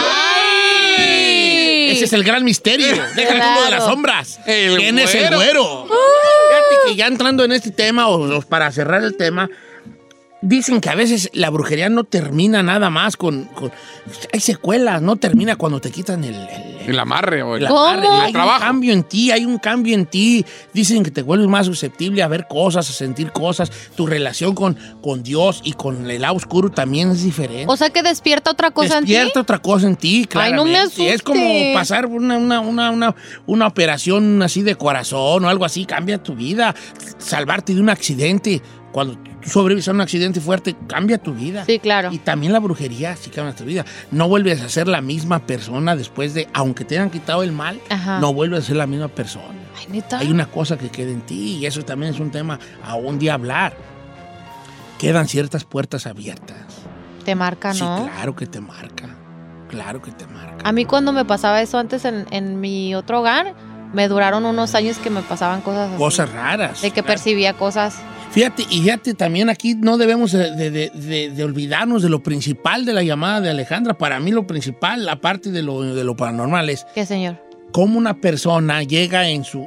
¡Ay! 0.99 1.91
Ese 1.91 2.05
es 2.05 2.13
el 2.13 2.23
gran 2.25 2.45
misterio. 2.45 2.87
Tú 2.95 3.01
lo 3.03 3.05
de 3.05 3.25
las 3.35 3.67
Claro. 3.69 3.85
sombras. 3.87 4.39
El 4.47 4.77
¿Quién 4.77 4.99
es 5.01 5.15
el 5.17 5.35
güero. 5.35 5.37
güero? 5.37 5.87
Fíjate 5.89 6.89
que 6.91 6.95
ya 6.97 7.07
entrando 7.07 7.45
en 7.45 7.51
este 7.53 7.71
tema, 7.73 8.09
o, 8.09 8.39
o 8.39 8.43
para 8.43 8.71
cerrar 8.73 9.03
el 9.03 9.17
tema, 9.17 9.49
dicen 10.44 10.80
que 10.80 10.88
a 10.90 10.94
veces 10.94 11.30
la 11.33 11.50
brujería 11.50 11.88
no 11.88 12.04
termina 12.04 12.62
nada 12.62 12.90
más 12.90 13.16
con. 13.16 13.44
con- 13.46 13.72
hay 14.33 14.40
secuelas, 14.40 15.02
no 15.02 15.16
termina 15.16 15.57
cuando 15.57 15.80
te 15.80 15.90
quitan 15.90 16.22
el. 16.24 16.35
el- 16.35 16.40
el- 16.48 16.74
El 16.90 16.98
amarre 16.98 17.42
o 17.42 17.57
el... 17.57 17.62
el. 17.62 17.68
Hay 17.72 18.33
trabajo. 18.33 18.57
un 18.59 18.61
cambio 18.61 18.92
en 18.92 19.04
ti, 19.04 19.30
hay 19.30 19.46
un 19.46 19.57
cambio 19.59 19.94
en 19.94 20.04
ti. 20.04 20.44
Dicen 20.74 21.02
que 21.02 21.11
te 21.11 21.22
vuelves 21.22 21.48
más 21.48 21.64
susceptible 21.64 22.22
a 22.22 22.28
ver 22.28 22.46
cosas, 22.46 22.90
a 22.90 22.92
sentir 22.92 23.33
cosas. 23.33 23.72
Tu 23.96 24.07
relación 24.07 24.54
con, 24.54 24.76
con 25.00 25.22
Dios 25.22 25.62
y 25.64 25.72
con 25.72 26.11
el 26.11 26.20
lado 26.20 26.35
oscuro 26.35 26.70
también 26.70 27.11
es 27.11 27.22
diferente. 27.24 27.64
o 27.68 27.76
sea 27.78 27.88
que 27.88 28.02
despierta 28.02 28.50
otra 28.50 28.70
cosa 28.70 28.98
en 28.98 29.07
ti. 29.07 29.12
Despierta 29.12 29.40
otra 29.40 29.59
cosa 29.61 29.87
en 29.87 29.96
ti, 29.96 30.28
Ay, 30.35 30.52
no 30.52 30.64
me 30.66 30.72
claramente. 30.72 31.14
Es 31.14 31.22
como 31.22 31.72
pasar 31.72 32.04
una, 32.04 32.37
una, 32.37 32.61
una, 32.61 32.90
una, 32.90 33.14
una 33.46 33.66
operación 33.66 34.42
así 34.42 34.61
de 34.61 34.74
corazón 34.76 35.42
o 35.46 35.48
algo 35.48 35.64
así, 35.64 35.87
cambia 35.87 36.22
tu 36.22 36.35
vida. 36.35 36.74
Salvarte 37.16 37.74
de 37.74 37.80
un 37.80 37.88
accidente. 37.88 38.61
Cuando 38.94 39.16
tú 39.42 39.50
sobrevives 39.50 39.88
a 39.88 39.90
un 39.90 40.00
accidente 40.02 40.40
fuerte, 40.40 40.76
cambia 40.87 41.18
tu 41.18 41.35
vida. 41.35 41.64
Sí, 41.64 41.80
claro. 41.80 42.12
Y 42.12 42.18
también 42.18 42.52
la 42.52 42.61
brujería 42.61 43.16
sí 43.16 43.28
cambia 43.28 43.52
tu 43.52 43.64
vida. 43.64 43.85
No 44.12 44.28
vuelves 44.28 44.62
a 44.62 44.68
ser 44.68 44.87
la 44.87 45.00
misma 45.00 45.40
persona 45.40 45.96
después 45.96 46.33
de, 46.33 46.46
aunque 46.54 46.85
te 46.85 46.94
hayan 46.96 47.11
quitado 47.11 47.42
el 47.42 47.50
mal, 47.50 47.80
Ajá. 47.90 48.20
no 48.20 48.33
vuelves 48.33 48.61
a 48.61 48.66
ser 48.68 48.76
la 48.76 48.87
misma 48.87 49.09
persona. 49.09 49.48
Ay, 49.76 49.87
neta. 49.88 50.18
Hay 50.20 50.30
una 50.30 50.46
cosa 50.46 50.78
que 50.78 50.90
queda 50.90 51.11
en 51.11 51.22
ti 51.22 51.57
y 51.57 51.66
eso 51.66 51.83
también 51.85 52.14
es 52.14 52.20
un 52.20 52.30
tema 52.30 52.61
a 52.87 52.94
un 52.94 53.18
día 53.18 53.35
hablar. 53.35 53.76
Quedan 54.98 55.26
ciertas 55.26 55.64
puertas 55.64 56.07
abiertas. 56.07 56.57
Te 57.24 57.35
marca, 57.35 57.74
Sí, 57.74 57.80
¿no? 57.83 58.09
claro 58.14 58.37
que 58.37 58.46
te 58.46 58.61
marca. 58.61 59.09
Claro 59.68 60.00
que 60.00 60.12
te 60.12 60.24
marca. 60.28 60.68
A 60.68 60.70
mí 60.70 60.85
cuando 60.85 61.12
me 61.12 61.24
pasaba 61.24 61.61
eso 61.62 61.78
antes 61.78 62.04
en, 62.04 62.26
en 62.30 62.61
mi 62.61 62.94
otro 62.94 63.18
hogar, 63.20 63.54
me 63.92 64.07
duraron 64.07 64.44
unos 64.46 64.74
años 64.76 64.98
que 64.98 65.11
me 65.11 65.22
pasaban 65.22 65.62
cosas 65.62 65.88
así. 65.90 65.98
Cosas 65.98 66.30
raras. 66.33 66.80
De 66.83 66.92
que 66.92 67.02
percibía 67.02 67.54
cosas. 67.54 67.96
Fíjate, 68.35 68.64
y 68.68 68.83
fíjate, 68.83 69.14
también 69.14 69.49
aquí 69.49 69.75
no 69.77 69.97
debemos 69.97 70.33
de, 70.33 70.51
de- 70.70 70.90
de- 70.92 71.31
de 71.31 71.44
olvidarnos 71.44 72.03
de 72.03 72.09
lo 72.09 72.20
principal 72.23 72.85
de 72.85 72.92
la 72.92 73.03
llamada 73.05 73.40
de 73.40 73.51
Alejandra. 73.51 73.94
Para 73.97 74.18
mí 74.18 74.33
lo 74.33 74.44
principal, 74.47 75.09
aparte 75.09 75.53
de 75.53 75.62
lo, 75.62 75.83
de 75.83 76.03
lo 76.03 76.16
paranormal, 76.16 76.68
es 76.68 76.85
¿Qué, 76.94 77.07
señor? 77.07 77.37
cómo 77.70 77.97
una 77.97 78.14
persona 78.20 78.83
llega 78.83 79.29
en 79.29 79.44
su... 79.44 79.64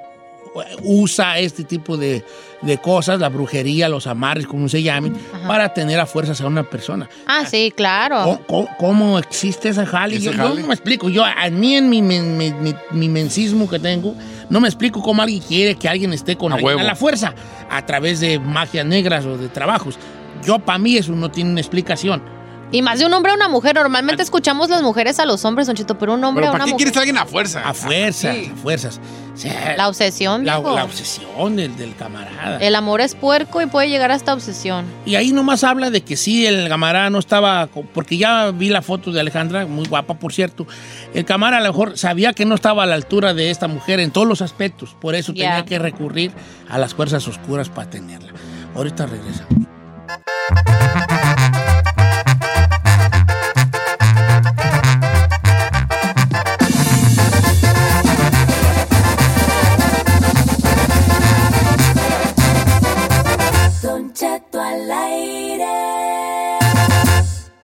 usa 0.83 1.39
este 1.39 1.63
tipo 1.63 1.95
de, 1.97 2.23
de 2.61 2.77
cosas, 2.79 3.19
la 3.21 3.29
brujería, 3.29 3.87
los 3.87 4.05
amarres, 4.05 4.47
como 4.47 4.67
se 4.67 4.81
llamen, 4.83 5.15
Ajá. 5.33 5.47
para 5.47 5.73
tener 5.73 5.97
a 5.99 6.05
fuerzas 6.05 6.41
a 6.41 6.47
una 6.47 6.63
persona. 6.63 7.07
Ah, 7.25 7.45
sí, 7.45 7.71
claro. 7.75 8.23
¿Cómo, 8.23 8.39
cómo- 8.47 8.69
cómo 8.77 9.19
existe 9.19 9.69
esa 9.69 9.85
jale? 9.85 10.15
Ese 10.17 10.25
Yo, 10.25 10.33
no 10.33 10.55
me 10.55 10.73
explico. 10.73 11.07
Yo, 11.09 11.23
a 11.23 11.49
mí, 11.49 11.75
en 11.75 11.89
mi, 11.89 12.01
mi, 12.01 12.19
mi- 12.19 12.75
mi 12.91 13.07
mensismo 13.07 13.69
que 13.69 13.79
tengo, 13.79 14.13
no 14.49 14.59
me 14.59 14.67
explico 14.67 15.01
cómo 15.01 15.21
alguien 15.21 15.41
quiere 15.41 15.75
que 15.75 15.89
alguien 15.89 16.13
esté 16.13 16.37
con 16.37 16.51
A 16.51 16.55
alguien 16.55 16.79
a 16.79 16.83
la 16.83 16.95
fuerza 16.95 17.33
a 17.69 17.85
través 17.85 18.19
de 18.19 18.39
magias 18.39 18.85
negras 18.85 19.25
o 19.25 19.37
de 19.37 19.49
trabajos. 19.49 19.97
Yo, 20.45 20.59
para 20.59 20.79
mí, 20.79 20.97
eso 20.97 21.13
no 21.13 21.29
tiene 21.31 21.51
una 21.51 21.59
explicación. 21.59 22.36
Y 22.69 22.81
más 22.81 22.99
de 22.99 23.05
un 23.05 23.13
hombre 23.13 23.31
a 23.31 23.35
una 23.35 23.47
mujer. 23.47 23.75
Normalmente 23.75 24.21
escuchamos 24.23 24.69
las 24.69 24.81
mujeres 24.81 25.19
a 25.19 25.25
los 25.25 25.45
hombres, 25.45 25.67
Don 25.67 25.75
Cheto, 25.77 25.97
pero 25.97 26.13
un 26.15 26.23
hombre 26.25 26.41
Pero 26.43 26.49
a 26.49 26.51
¿para 26.51 26.63
una 26.65 26.69
qué 26.69 26.73
mujer. 26.73 26.85
quieres 26.91 26.97
a 26.97 26.99
alguien 26.99 27.17
a 27.17 27.25
fuerza? 27.25 27.61
A 27.67 27.73
fuerzas, 27.73 28.35
Sí. 28.35 28.51
a 28.53 28.55
fuerzas. 28.57 28.99
O 29.33 29.37
sea, 29.39 29.75
La 29.77 29.87
obsesión, 29.87 30.45
la, 30.45 30.59
la 30.59 30.83
obsesión 30.83 31.55
del, 31.55 31.77
del 31.77 31.95
camarada. 31.95 32.57
El 32.57 32.75
amor 32.75 32.99
es 33.01 33.15
puerco 33.15 33.61
y 33.61 33.67
puede 33.67 33.87
llegar 33.87 34.11
hasta 34.11 34.33
obsesión. 34.33 34.85
Y 35.05 35.15
ahí 35.15 35.31
nomás 35.31 35.63
habla 35.63 35.91
de 35.91 36.01
que 36.01 36.17
sí, 36.17 36.45
el 36.45 36.67
camarada 36.67 37.09
no 37.09 37.19
estaba, 37.19 37.67
porque 37.93 38.17
ya 38.17 38.51
vi 38.51 38.69
la 38.69 38.81
foto 38.81 39.11
de 39.11 39.21
Alejandra, 39.21 39.65
muy 39.67 39.85
guapa 39.87 40.15
por 40.15 40.33
cierto, 40.33 40.65
el 41.13 41.23
camarada 41.23 41.61
a 41.63 41.67
lo 41.67 41.71
mejor 41.71 41.97
sabía 41.97 42.33
que 42.33 42.45
no 42.45 42.55
estaba 42.55 42.83
a 42.83 42.85
la 42.87 42.95
altura 42.95 43.33
de 43.33 43.49
esta 43.51 43.67
mujer 43.67 43.99
en 43.99 44.11
todos 44.11 44.27
los 44.27 44.41
aspectos, 44.41 44.95
por 44.99 45.13
eso 45.15 45.31
tenía 45.33 45.63
que 45.65 45.77
recurrir 45.79 46.31
a 46.67 46.77
las 46.79 46.95
fuerzas 46.95 47.27
oscuras 47.27 47.69
para 47.69 47.89
tenerla. 47.91 48.33
Ahorita 48.75 49.05
regresamos. 49.05 49.67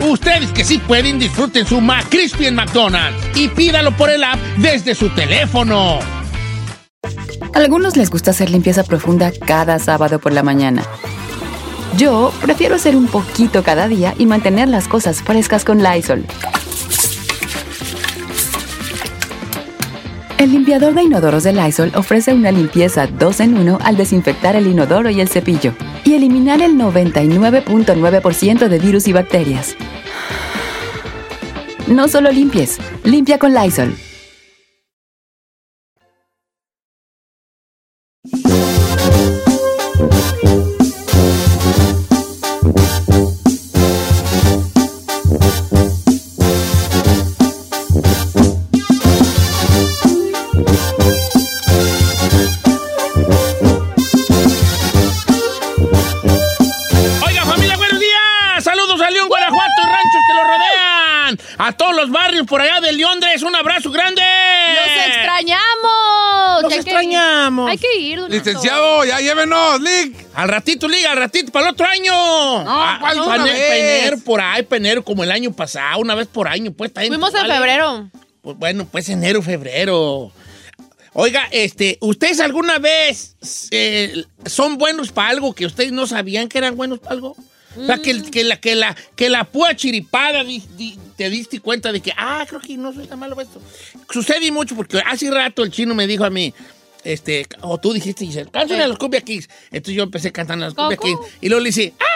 Ustedes 0.00 0.52
que 0.52 0.64
sí 0.64 0.78
pueden, 0.78 1.18
disfruten 1.18 1.66
su 1.66 1.80
McCrispy 1.80 2.46
en 2.46 2.54
McDonald's 2.54 3.18
y 3.34 3.48
pídalo 3.48 3.96
por 3.96 4.10
el 4.10 4.22
app 4.24 4.38
desde 4.58 4.94
su 4.94 5.08
teléfono. 5.10 5.98
Algunos 7.54 7.96
les 7.96 8.10
gusta 8.10 8.32
hacer 8.32 8.50
limpieza 8.50 8.84
profunda 8.84 9.32
cada 9.32 9.78
sábado 9.78 10.18
por 10.18 10.32
la 10.32 10.42
mañana. 10.42 10.82
Yo 11.96 12.32
prefiero 12.42 12.74
hacer 12.74 12.94
un 12.94 13.06
poquito 13.06 13.62
cada 13.62 13.88
día 13.88 14.14
y 14.18 14.26
mantener 14.26 14.68
las 14.68 14.86
cosas 14.86 15.22
frescas 15.22 15.64
con 15.64 15.82
Lysol. 15.82 16.26
El 20.38 20.52
limpiador 20.52 20.94
de 20.94 21.02
inodoros 21.02 21.44
de 21.44 21.54
Lysol 21.54 21.92
ofrece 21.94 22.34
una 22.34 22.52
limpieza 22.52 23.06
2 23.06 23.40
en 23.40 23.56
1 23.56 23.78
al 23.82 23.96
desinfectar 23.96 24.54
el 24.54 24.66
inodoro 24.66 25.08
y 25.08 25.20
el 25.20 25.28
cepillo 25.30 25.74
y 26.06 26.14
eliminar 26.14 26.62
el 26.62 26.76
99.9% 26.76 28.68
de 28.68 28.78
virus 28.78 29.08
y 29.08 29.12
bacterias. 29.12 29.76
No 31.88 32.06
solo 32.08 32.30
limpies, 32.30 32.78
limpia 33.04 33.38
con 33.38 33.52
Lysol. 33.52 33.94
Licenciado, 68.46 69.04
ya 69.04 69.20
llévenos, 69.20 69.80
Lick. 69.80 70.26
Al 70.34 70.48
ratito, 70.48 70.86
liga, 70.88 71.10
al 71.12 71.18
ratito, 71.18 71.50
para 71.50 71.66
el 71.68 71.72
otro 71.72 71.86
año. 71.86 72.12
No, 72.64 72.98
¿cuál 73.00 73.20
una 73.20 73.44
vez? 73.44 73.54
enero 74.02 74.18
por 74.24 74.40
ahí, 74.40 74.62
pa' 74.62 74.76
enero, 74.76 75.04
como 75.04 75.24
el 75.24 75.32
año 75.32 75.52
pasado, 75.52 75.98
una 76.00 76.14
vez 76.14 76.28
por 76.28 76.46
año, 76.48 76.72
pues. 76.72 76.92
bien, 76.94 77.08
Fuimos 77.08 77.34
en 77.34 77.46
febrero. 77.46 78.10
Pues, 78.42 78.56
bueno, 78.56 78.86
pues 78.90 79.08
enero, 79.08 79.42
febrero. 79.42 80.30
Oiga, 81.12 81.48
este, 81.50 81.98
¿ustedes 82.00 82.40
alguna 82.40 82.78
vez 82.78 83.36
eh, 83.70 84.24
son 84.44 84.76
buenos 84.78 85.10
para 85.12 85.30
algo 85.30 85.54
que 85.54 85.66
ustedes 85.66 85.90
no 85.90 86.06
sabían 86.06 86.48
que 86.48 86.58
eran 86.58 86.76
buenos 86.76 86.98
para 87.00 87.12
algo? 87.12 87.34
O 87.78 87.84
sea, 87.84 87.98
que, 87.98 88.22
que 88.30 88.42
la, 88.44 88.58
que, 88.58 88.74
la, 88.74 88.96
que 89.16 89.28
la 89.28 89.44
pura 89.44 89.74
chiripada 89.76 90.42
di- 90.44 90.62
di- 90.76 90.98
te 91.16 91.28
diste 91.28 91.60
cuenta 91.60 91.92
de 91.92 92.00
que, 92.00 92.12
ah, 92.16 92.44
creo 92.48 92.60
que 92.60 92.76
no 92.76 92.92
soy 92.92 93.06
tan 93.06 93.18
malo 93.18 93.34
para 93.36 93.46
esto. 93.48 93.60
Sucede 94.10 94.50
mucho 94.50 94.74
porque 94.76 94.98
hace 95.04 95.30
rato 95.30 95.62
el 95.62 95.70
chino 95.70 95.94
me 95.94 96.06
dijo 96.06 96.24
a 96.24 96.30
mí, 96.30 96.54
este, 97.06 97.46
o 97.62 97.78
tú 97.78 97.92
dijiste, 97.92 98.26
Giselle, 98.26 98.50
canten 98.50 98.80
a 98.80 98.88
los 98.88 98.98
Cumbia 98.98 99.20
Kings. 99.20 99.48
Entonces 99.70 99.94
yo 99.94 100.02
empecé 100.02 100.32
cantando 100.32 100.64
a 100.64 100.68
los 100.68 100.74
Cumbia. 100.74 100.96
Kings. 100.96 101.20
Y 101.40 101.48
luego 101.48 101.62
le 101.62 101.68
dice, 101.68 101.94
¡ah! 102.00 102.06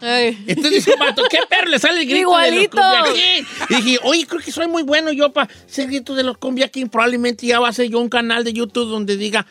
Ay. 0.00 0.44
Entonces 0.46 0.84
dice, 0.84 0.96
vato, 0.98 1.22
¿qué 1.30 1.38
perro 1.48 1.68
le 1.68 1.78
sale 1.78 2.00
el 2.00 2.06
grito 2.06 2.20
Igualito. 2.20 2.76
de 2.76 2.98
los 2.98 3.08
Cumbia? 3.08 3.38
Y 3.68 3.74
dije, 3.74 3.98
oye, 4.02 4.26
creo 4.26 4.40
que 4.40 4.52
soy 4.52 4.68
muy 4.68 4.82
bueno 4.82 5.12
yo 5.12 5.32
para 5.32 5.52
ese 5.68 5.86
grito 5.86 6.14
de 6.14 6.22
los 6.22 6.38
Cumbia 6.38 6.68
King. 6.68 6.86
Probablemente 6.86 7.46
ya 7.46 7.60
va 7.60 7.68
a 7.68 7.72
ser 7.72 7.88
yo 7.88 7.98
un 8.00 8.08
canal 8.08 8.44
de 8.44 8.52
YouTube 8.52 8.88
donde 8.88 9.16
diga 9.16 9.46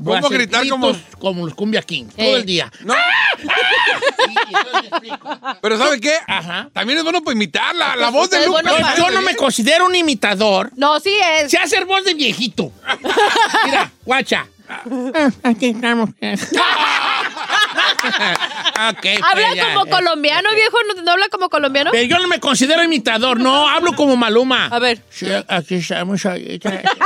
Voy 0.00 0.16
a 0.16 0.20
¿Cómo 0.20 0.26
hacer 0.28 0.38
gritar 0.38 0.68
como- 0.68 0.88
gritos 0.92 1.02
como 1.18 1.44
los 1.46 1.54
Cumbia 1.54 1.82
King 1.82 2.04
Eh. 2.16 2.24
todo 2.26 2.36
el 2.36 2.44
día. 2.46 2.70
No, 2.84 2.94
Y 2.94 4.54
entonces 4.54 4.72
me 4.82 4.88
explico. 4.88 5.38
pero 5.60 5.78
¿sabe 5.78 6.00
qué? 6.00 6.14
Ajá. 6.26 6.70
También 6.72 6.98
es 6.98 7.04
bueno 7.04 7.22
para 7.22 7.34
imitar 7.34 7.74
la, 7.74 7.96
la 7.96 8.10
voz 8.10 8.30
de 8.30 8.38
Lupe. 8.46 8.62
bueno 8.62 8.70
Yo, 8.96 9.10
no 9.10 9.22
me 9.22 9.34
considero 9.36 9.86
un 9.86 9.94
imitador. 9.94 10.70
No, 10.76 10.98
sí 11.00 11.12
es. 11.40 11.50
Sé 11.50 11.58
hacer 11.58 11.84
voz 11.84 12.04
de 12.04 12.14
viejito. 12.14 12.72
Mira, 13.64 13.90
guacha. 14.04 14.46
Ah, 14.68 15.30
Aquí 15.44 15.66
estamos. 15.70 16.10
Pues 19.02 19.18
Habla 19.22 19.48
como 19.74 19.84
ya. 19.86 19.90
colombiano, 19.90 20.48
viejo. 20.54 20.76
¿No, 20.96 21.02
no 21.02 21.10
habla 21.12 21.28
como 21.28 21.48
colombiano? 21.50 21.90
Pero 21.90 22.04
yo 22.04 22.18
no 22.20 22.28
me 22.28 22.38
considero 22.38 22.82
imitador, 22.84 23.40
no, 23.40 23.68
hablo 23.68 23.92
como 23.94 24.16
Maluma. 24.16 24.66
A 24.66 24.78
ver. 24.78 25.02
Sí, 25.10 25.26
aquí 25.48 25.76
estamos. 25.76 26.24
ahí- 26.26 26.60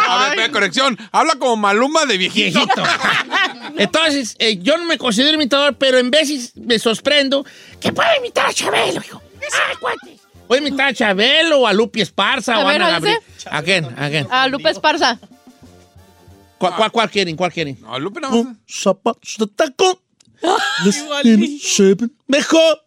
A 0.08 0.34
ver, 0.36 0.50
corrección. 0.50 0.98
Habla 1.10 1.36
como 1.38 1.56
Maluma 1.56 2.04
de 2.04 2.18
viejito. 2.18 2.60
Viejito. 2.60 2.82
Entonces, 3.78 4.36
eh, 4.38 4.58
yo 4.58 4.76
no 4.76 4.84
me 4.84 4.98
considero 4.98 5.32
imitador, 5.34 5.76
pero 5.78 5.98
en 5.98 6.10
veces 6.10 6.52
me 6.56 6.78
sorprendo 6.78 7.44
que 7.80 7.92
puedo 7.92 8.08
imitar 8.18 8.46
a 8.46 8.52
Chabelo, 8.52 9.00
hijo. 9.04 9.22
¡Ay, 9.40 9.76
cuates! 9.80 10.20
Voy 10.48 10.58
a 10.58 10.60
imitar 10.60 10.88
a 10.88 10.94
Chabelo 10.94 11.60
o 11.60 11.66
a 11.66 11.72
Lupi 11.72 12.02
Esparza 12.02 12.56
A 12.56 12.64
o 12.64 12.68
a 12.68 12.72
Ana. 12.72 12.90
Gabriel. 12.90 13.18
Again, 13.50 13.94
again. 13.98 14.26
A 14.30 14.46
Lupe 14.48 14.68
Esparza. 14.68 15.18
¿Cuál, 16.58 16.76
cuál, 16.76 16.92
cuál 16.92 17.10
quieren? 17.10 17.34
¿Cuál 17.34 17.50
quieren? 17.52 17.78
No, 17.80 17.98
Lupe 17.98 18.20
no. 18.20 18.28
Un 18.30 18.60
zapatos 18.68 19.36
de 19.38 19.46
tacón. 19.48 19.96
Seven 21.60 22.12
mejor 22.26 22.82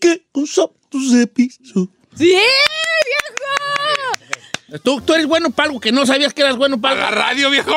que 0.00 0.22
un 0.32 0.46
zapatos 0.46 1.12
de 1.12 1.26
piso. 1.26 1.88
¡Sí, 2.16 2.24
viejo! 2.26 2.44
¿Tú, 4.82 5.00
tú 5.00 5.14
eres 5.14 5.26
bueno 5.26 5.50
para 5.50 5.68
algo 5.68 5.80
que 5.80 5.92
no 5.92 6.04
sabías 6.04 6.34
que 6.34 6.42
eras 6.42 6.56
bueno 6.56 6.80
Para 6.80 6.96
para 6.96 7.10
la 7.10 7.22
radio, 7.26 7.50
viejo. 7.50 7.72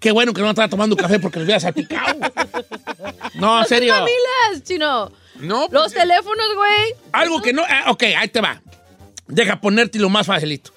Qué 0.00 0.12
bueno 0.12 0.32
que 0.32 0.40
no 0.42 0.50
estaba 0.50 0.68
tomando 0.68 0.96
café 0.96 1.18
porque 1.18 1.38
les 1.38 1.46
hubiera 1.46 1.60
salpicado. 1.60 2.20
No, 3.34 3.60
en 3.60 3.66
serio. 3.66 3.94
Mamilas, 3.94 4.62
chino. 4.62 5.10
No, 5.40 5.68
Los 5.70 5.92
pues, 5.92 5.94
teléfonos, 5.94 6.54
güey. 6.54 6.94
Algo 7.12 7.42
que 7.42 7.52
no. 7.52 7.62
ah, 7.68 7.90
ok, 7.90 8.02
ahí 8.16 8.28
te 8.28 8.40
va. 8.40 8.62
Deja 9.26 9.60
ponerte 9.60 9.98
lo 9.98 10.08
más 10.08 10.26
facilito. 10.26 10.70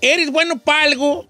Eres 0.00 0.30
bueno 0.30 0.58
para 0.58 0.84
algo 0.84 1.26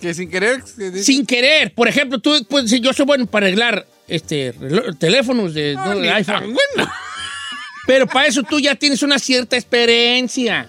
que 0.00 0.14
sin 0.14 0.30
querer. 0.30 0.62
sin 1.02 1.26
querer. 1.26 1.72
Por 1.74 1.88
ejemplo, 1.88 2.18
tú 2.18 2.44
puedes 2.48 2.70
decir, 2.70 2.84
yo 2.84 2.92
soy 2.92 3.06
bueno 3.06 3.26
para 3.26 3.46
arreglar 3.46 3.86
este, 4.08 4.52
teléfonos 4.98 5.54
de, 5.54 5.74
No, 5.74 5.90
iPhone. 5.92 6.54
bueno. 6.54 6.90
Pero 7.86 8.06
para 8.06 8.26
eso 8.28 8.42
tú 8.42 8.60
ya 8.60 8.74
tienes 8.74 9.02
una 9.02 9.18
cierta 9.18 9.56
experiencia. 9.56 10.68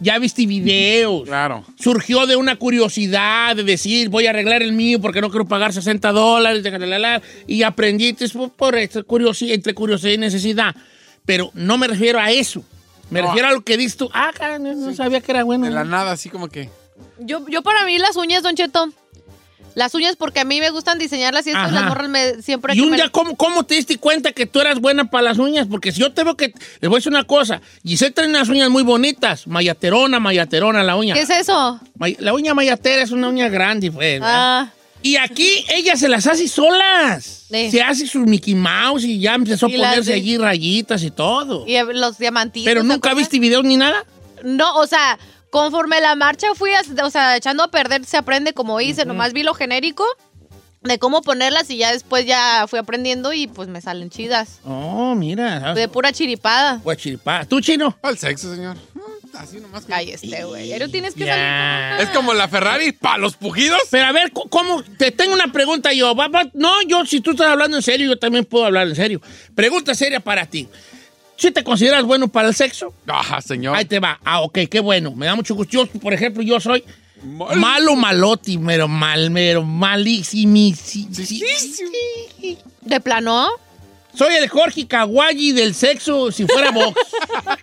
Ya 0.00 0.18
viste 0.18 0.46
videos. 0.46 1.24
Claro. 1.24 1.64
Surgió 1.78 2.26
de 2.26 2.36
una 2.36 2.56
curiosidad 2.56 3.56
de 3.56 3.64
decir, 3.64 4.08
voy 4.08 4.26
a 4.26 4.30
arreglar 4.30 4.62
el 4.62 4.72
mío 4.72 5.00
porque 5.00 5.20
no 5.20 5.28
quiero 5.30 5.46
pagar 5.46 5.72
60 5.72 6.12
dólares. 6.12 6.64
y 7.46 7.62
aprendiste 7.64 8.28
por, 8.56 8.76
curiosidad, 9.06 9.54
entre 9.54 9.74
curiosidad 9.74 10.12
y 10.12 10.18
necesidad. 10.18 10.74
Pero 11.26 11.50
no 11.54 11.78
me 11.78 11.88
refiero 11.88 12.18
a 12.20 12.30
eso. 12.30 12.64
Me 13.10 13.20
No. 13.20 13.28
refiero 13.28 13.48
a 13.48 13.52
lo 13.52 13.62
que 13.62 13.76
dices 13.76 13.96
tú. 13.96 14.08
Ah, 14.12 14.30
no, 14.60 14.74
no 14.74 14.94
sabía 14.94 15.20
que 15.20 15.32
era 15.32 15.42
bueno. 15.44 15.64
De 15.64 15.70
la 15.70 15.84
nada, 15.84 16.12
así 16.12 16.28
como 16.28 16.48
que. 16.48 16.68
Yo, 17.20 17.44
yo 17.48 17.62
para 17.62 17.84
mí 17.84 17.98
las 17.98 18.16
uñas, 18.16 18.42
Don 18.42 18.54
Cheto. 18.54 18.88
Las 19.74 19.94
uñas 19.94 20.16
porque 20.16 20.40
a 20.40 20.44
mí 20.44 20.58
me 20.60 20.70
gustan 20.70 20.98
diseñarlas 20.98 21.46
y 21.46 21.50
esto 21.50 21.70
las 21.70 21.84
morras 21.84 22.08
me 22.08 22.42
siempre 22.42 22.74
Y 22.74 22.80
un 22.80 22.90
me- 22.90 22.96
día, 22.96 23.10
¿cómo, 23.10 23.36
¿cómo 23.36 23.62
te 23.64 23.76
diste 23.76 23.96
cuenta 23.98 24.32
que 24.32 24.44
tú 24.44 24.60
eras 24.60 24.80
buena 24.80 25.08
para 25.08 25.22
las 25.22 25.38
uñas? 25.38 25.68
Porque 25.70 25.92
si 25.92 26.00
yo 26.00 26.12
te 26.12 26.24
veo 26.24 26.36
que... 26.36 26.52
Les 26.80 26.88
voy 26.88 26.96
a 26.96 26.98
decir 26.98 27.12
una 27.12 27.22
cosa. 27.22 27.60
Giselle 27.84 28.10
trae 28.10 28.28
unas 28.28 28.48
uñas 28.48 28.70
muy 28.70 28.82
bonitas. 28.82 29.46
Mayaterona, 29.46 30.18
mayaterona 30.18 30.82
la 30.82 30.96
uña. 30.96 31.14
¿Qué 31.14 31.20
es 31.22 31.30
eso? 31.30 31.78
May- 31.96 32.16
La 32.18 32.34
uña 32.34 32.54
mayatera 32.54 33.02
es 33.02 33.12
una 33.12 33.28
uña 33.28 33.48
grande, 33.48 33.92
pues. 33.92 34.20
Ah, 34.24 34.68
Y 35.02 35.14
aquí 35.14 35.64
ella 35.68 35.94
se 35.94 36.08
las 36.08 36.26
hace 36.26 36.48
solas. 36.48 37.44
Sí. 37.48 37.70
Se 37.70 37.80
hace 37.80 38.08
su 38.08 38.18
Mickey 38.20 38.56
Mouse 38.56 39.04
y 39.04 39.20
ya 39.20 39.34
empezó 39.34 39.66
a 39.66 39.68
ponerse 39.68 40.12
allí 40.12 40.38
rayitas 40.38 41.04
y 41.04 41.12
todo. 41.12 41.64
y 41.68 41.76
los 41.94 42.18
diamantitos. 42.18 42.64
Pero 42.68 42.80
¿te 42.80 42.86
nunca 42.88 43.14
viste 43.14 43.38
videos 43.38 43.62
ni 43.64 43.76
nada. 43.76 44.04
No, 44.42 44.74
o 44.76 44.86
sea, 44.88 45.18
conforme 45.50 46.00
la 46.00 46.14
marcha 46.14 46.54
fui, 46.54 46.70
a- 46.72 47.04
o 47.04 47.10
sea, 47.10 47.36
echando 47.36 47.62
a 47.62 47.70
perder 47.70 48.04
se 48.04 48.16
aprende 48.16 48.52
como 48.52 48.80
hice. 48.80 49.04
Nomás 49.04 49.32
vi 49.32 49.42
lo 49.42 49.54
genérico 49.54 50.04
de 50.82 50.98
cómo 50.98 51.22
ponerlas 51.22 51.68
y 51.70 51.76
ya 51.78 51.92
después 51.92 52.24
ya 52.26 52.66
fui 52.68 52.78
aprendiendo 52.78 53.32
y 53.32 53.46
pues 53.48 53.68
me 53.68 53.80
salen 53.80 54.10
chidas. 54.10 54.60
Oh, 54.64 55.14
mira. 55.14 55.74
De 55.74 55.88
pura 55.88 56.12
chiripada. 56.12 56.80
Pues 56.82 56.98
chiripada. 56.98 57.44
¿Tú, 57.44 57.60
chino? 57.60 57.98
El 58.02 58.16
sexo, 58.16 58.54
señor. 58.54 58.76
Mm, 58.94 59.36
Así 59.36 59.58
nomás. 59.60 59.84
que- 59.84 59.92
Ay, 59.94 60.10
este, 60.12 60.44
güey. 60.44 60.70
Pero 60.70 60.88
tienes 60.88 61.14
que 61.14 61.26
salir 61.26 61.44
con 61.98 62.06
Es 62.06 62.08
como 62.16 62.32
la 62.34 62.48
Ferrari 62.48 62.92
para 62.92 63.18
los 63.18 63.36
pujidos. 63.36 63.78
Pero 63.90 64.06
a 64.06 64.12
ver, 64.12 64.32
¿cómo? 64.32 64.82
Te 64.82 65.10
tengo 65.12 65.34
una 65.34 65.52
pregunta 65.52 65.92
yo. 65.92 66.14
No, 66.54 66.82
yo, 66.86 67.04
si 67.06 67.20
tú 67.20 67.32
estás 67.32 67.48
hablando 67.48 67.76
en 67.76 67.82
serio, 67.82 68.08
yo 68.08 68.18
también 68.18 68.44
puedo 68.44 68.64
hablar 68.64 68.88
en 68.88 68.96
serio. 68.96 69.20
Pregunta 69.54 69.94
seria 69.94 70.20
para 70.20 70.46
ti. 70.46 70.68
¿Sí 71.38 71.50
te 71.52 71.62
consideras 71.64 72.02
bueno 72.04 72.28
para 72.28 72.48
el 72.48 72.54
sexo? 72.54 72.92
Ajá, 73.06 73.40
señor. 73.40 73.76
Ahí 73.76 73.84
te 73.84 74.00
va. 74.00 74.18
Ah, 74.24 74.40
ok, 74.40 74.58
qué 74.70 74.80
bueno. 74.80 75.12
Me 75.14 75.24
da 75.26 75.34
mucho 75.36 75.54
gusto. 75.54 75.70
Yo, 75.72 75.86
por 75.86 76.12
ejemplo, 76.12 76.42
yo 76.42 76.58
soy 76.60 76.84
Mal- 77.22 77.56
malo 77.56 77.96
maloti, 77.96 78.58
pero 78.58 78.86
mal, 78.88 79.30
pero 79.32 79.62
malísimo. 79.62 80.74
Sí, 80.76 81.08
sí, 81.12 81.24
sí. 81.26 82.58
¿De 82.82 83.00
plano? 83.00 83.48
Soy 84.14 84.34
el 84.34 84.48
Jorge 84.48 84.86
Kawaii 84.88 85.52
del 85.52 85.74
sexo 85.74 86.32
si 86.32 86.44
fuera 86.46 86.72
box. 86.72 87.00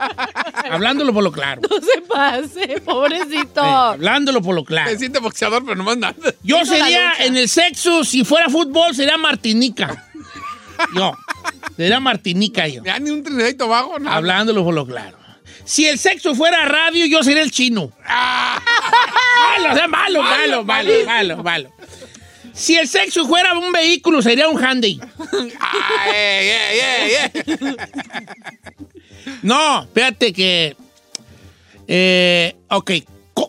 Hablándolo 0.72 1.14
por 1.14 1.24
lo 1.24 1.32
claro. 1.32 1.62
No 1.70 1.78
se 1.78 2.02
pase, 2.02 2.82
pobrecito. 2.82 3.62
Eh, 3.62 3.68
hablándolo 3.94 4.42
por 4.42 4.56
lo 4.56 4.64
claro. 4.64 4.90
Se 4.90 4.98
siente 5.00 5.20
boxeador, 5.20 5.64
pero 5.66 5.76
nomás 5.76 5.98
nada. 5.98 6.16
Yo 6.44 6.64
sería 6.66 7.14
en 7.20 7.36
el 7.36 7.50
sexo, 7.50 8.04
si 8.06 8.24
fuera 8.24 8.50
fútbol, 8.50 8.96
sería 8.96 9.18
Martinica. 9.18 10.05
Yo. 10.96 11.14
Sería 11.76 12.00
Martinica 12.00 12.68
yo. 12.68 12.84
Ya 12.84 13.00
ni 13.00 13.10
un. 13.10 13.24
Hablándolo 14.08 14.64
por 14.64 14.74
lo 14.74 14.86
claro. 14.86 15.18
Si 15.66 15.88
el 15.88 15.98
sexo 15.98 16.36
fuera 16.36 16.66
radio, 16.66 17.06
yo 17.06 17.24
sería 17.24 17.42
el 17.42 17.52
chino. 17.52 17.92
Malo, 18.08 19.72
o 19.72 19.76
sea, 19.76 19.88
malo, 19.88 20.22
malo, 20.22 20.64
malo, 20.64 20.94
malo, 21.06 21.44
malo. 21.44 21.72
Si 22.54 22.78
el 22.78 22.88
sexo 22.88 23.28
fuera 23.28 23.58
un 23.58 23.72
vehículo, 23.72 24.22
sería 24.22 24.48
un 24.48 24.64
handy. 24.64 25.00
Ah, 25.60 26.06
ey, 26.14 26.50
ey, 26.50 27.12
ey. 27.34 27.76
No, 29.42 29.84
espérate 29.84 30.32
que. 30.32 30.78
Eh, 31.88 32.56
ok. 32.70 32.92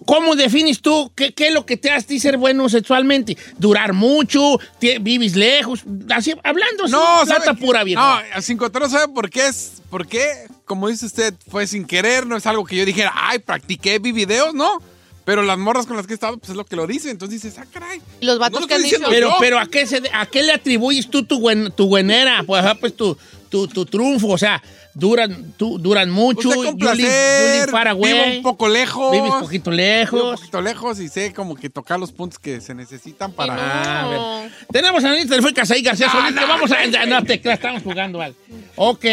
¿Cómo 0.04 0.34
defines 0.34 0.80
tú 0.80 1.12
qué, 1.14 1.32
qué 1.32 1.48
es 1.48 1.54
lo 1.54 1.64
que 1.64 1.76
te 1.76 1.90
hace 1.92 2.18
ser 2.18 2.36
bueno 2.36 2.68
sexualmente? 2.68 3.36
¿Durar 3.56 3.92
mucho? 3.92 4.58
Ti- 4.80 4.98
¿Vives 5.00 5.36
lejos? 5.36 5.84
Así, 6.10 6.34
hablando 6.42 6.84
así, 6.84 6.92
No, 6.92 7.20
plata 7.24 7.54
pura, 7.54 7.84
viejo. 7.84 8.02
No, 8.02 8.42
sin 8.42 8.56
control, 8.58 8.90
¿sabe 8.90 9.12
por 9.12 9.30
qué 9.30 9.46
es? 9.46 9.74
¿Por 9.88 10.06
qué? 10.08 10.26
Como 10.64 10.88
dice 10.88 11.06
usted, 11.06 11.34
fue 11.48 11.68
sin 11.68 11.84
querer, 11.86 12.26
no 12.26 12.36
es 12.36 12.46
algo 12.46 12.64
que 12.64 12.74
yo 12.74 12.84
dijera, 12.84 13.12
ay, 13.14 13.38
practiqué, 13.38 14.00
vi 14.00 14.10
videos, 14.10 14.52
¿no? 14.54 14.82
Pero 15.24 15.42
las 15.42 15.58
morras 15.58 15.86
con 15.86 15.96
las 15.96 16.06
que 16.06 16.12
he 16.12 16.14
estado, 16.14 16.36
pues 16.38 16.50
es 16.50 16.56
lo 16.56 16.64
que 16.64 16.74
lo 16.76 16.86
dicen. 16.88 17.10
Entonces 17.12 17.42
dices, 17.42 17.58
ah, 17.60 17.66
caray. 17.72 18.00
Y 18.20 18.26
los 18.26 18.38
vatos 18.40 18.54
No 18.54 18.60
lo 18.60 18.66
que 18.68 18.74
han 18.74 18.82
dicho. 18.82 18.98
Pero, 19.08 19.28
yo. 19.30 19.36
pero 19.40 19.58
¿a 19.58 19.66
qué, 19.66 19.86
se, 19.86 20.02
¿a 20.12 20.26
qué 20.26 20.42
le 20.42 20.52
atribuyes 20.52 21.08
tú 21.10 21.24
tu, 21.24 21.38
buen, 21.40 21.70
tu 21.72 21.86
buenera? 21.88 22.42
Pues, 22.44 22.62
ajá, 22.64 22.74
pues 22.76 22.96
tu, 22.96 23.16
tu, 23.48 23.66
tu 23.68 23.86
triunfo, 23.86 24.28
o 24.28 24.38
sea, 24.38 24.62
duran, 24.98 25.52
tú, 25.56 25.78
duran 25.78 26.10
mucho. 26.10 26.48
Usted 26.48 26.64
con 26.64 26.78
placer, 26.78 27.68
vivo 27.70 28.22
un 28.36 28.42
poco 28.42 28.68
lejos. 28.68 29.12
Vives 29.12 29.30
poquito 29.40 29.70
Vivo 29.70 29.70
un 29.70 29.76
lejos. 29.76 30.40
poquito 30.40 30.60
lejos 30.62 31.00
y 31.00 31.08
sé 31.08 31.32
como 31.34 31.54
que 31.54 31.68
tocar 31.70 32.00
los 32.00 32.12
puntos 32.12 32.38
que 32.38 32.60
se 32.60 32.74
necesitan 32.74 33.32
para... 33.32 33.54
Ah, 33.56 34.00
a 34.00 34.02
No. 34.02 34.40
ver. 34.42 34.50
Tenemos 34.72 35.04
a 35.04 35.10
Anita 35.12 35.28
Telefónica 35.30 35.62
ahí, 35.70 35.82
García 35.82 36.08
que 36.10 36.32
no, 36.34 36.46
vamos 36.48 36.70
a... 36.72 36.86
no, 36.86 37.06
No, 37.06 37.24
te 37.24 37.40
creas, 37.40 37.58
estamos 37.58 37.82
jugando 37.82 38.20
algo. 38.22 38.36
Ok, 38.76 39.04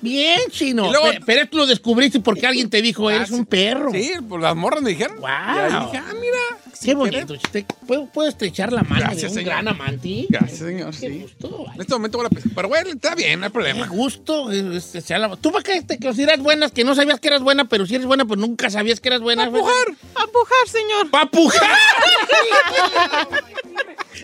bien, 0.00 0.40
chino. 0.50 0.86
Y 0.88 0.90
luego- 0.90 1.06
Pe- 1.10 1.20
pero 1.26 1.42
esto 1.42 1.56
lo 1.58 1.66
descubriste 1.66 2.20
porque 2.20 2.46
alguien 2.46 2.70
te 2.70 2.80
dijo, 2.82 3.10
eres 3.10 3.30
Ah, 3.30 3.34
un 3.34 3.44
perro. 3.46 3.92
Sí, 3.92 4.12
pues 4.28 4.42
las 4.42 4.56
morras 4.56 4.82
me 4.82 4.90
dijeron. 4.90 5.18
Guau. 5.18 5.56
Y 5.56 5.58
ahí 5.74 5.84
dije, 5.86 5.98
ah, 5.98 6.14
mira. 6.20 6.38
Qué 6.82 6.94
bonito. 6.94 7.36
chiste. 7.36 7.64
¿Puedo, 7.86 8.06
puedo 8.06 8.28
estrechar 8.28 8.70
la 8.72 8.82
mano 8.82 9.00
Gracias, 9.00 9.22
de 9.22 9.28
un 9.28 9.34
señor. 9.34 9.44
gran 9.46 9.68
amante? 9.68 10.26
Gracias, 10.28 10.58
señor, 10.58 10.90
Qué 10.92 11.08
sí. 11.08 11.18
gusto, 11.22 11.64
En 11.74 11.80
este 11.80 11.94
momento 11.94 12.18
voy 12.18 12.26
a 12.26 12.30
pensar, 12.30 12.52
pero 12.54 12.68
bueno, 12.68 12.90
está 12.90 13.14
bien, 13.14 13.40
no 13.40 13.46
hay 13.46 13.50
Qué 13.50 13.54
problema. 13.54 13.86
gusto. 13.88 14.52
eh, 14.52 14.76
estrechar 14.76 15.20
la- 15.20 15.25
¿Tú 15.34 15.50
para 15.50 15.64
qué 15.64 15.82
te 15.82 15.98
consideras 15.98 16.38
buena? 16.40 16.70
Que 16.70 16.84
no 16.84 16.94
sabías 16.94 17.18
que 17.18 17.26
eras 17.28 17.42
buena, 17.42 17.64
pero 17.68 17.86
si 17.86 17.96
eres 17.96 18.06
buena, 18.06 18.24
pues 18.24 18.38
nunca 18.38 18.70
sabías 18.70 19.00
que 19.00 19.08
eras 19.08 19.20
buena. 19.20 19.44
A 19.46 19.50
pujar, 19.50 19.88
a 20.14 20.26
pujar, 20.28 20.68
señor. 20.70 21.10
¡Pa' 21.10 21.26
pujar! 21.26 21.70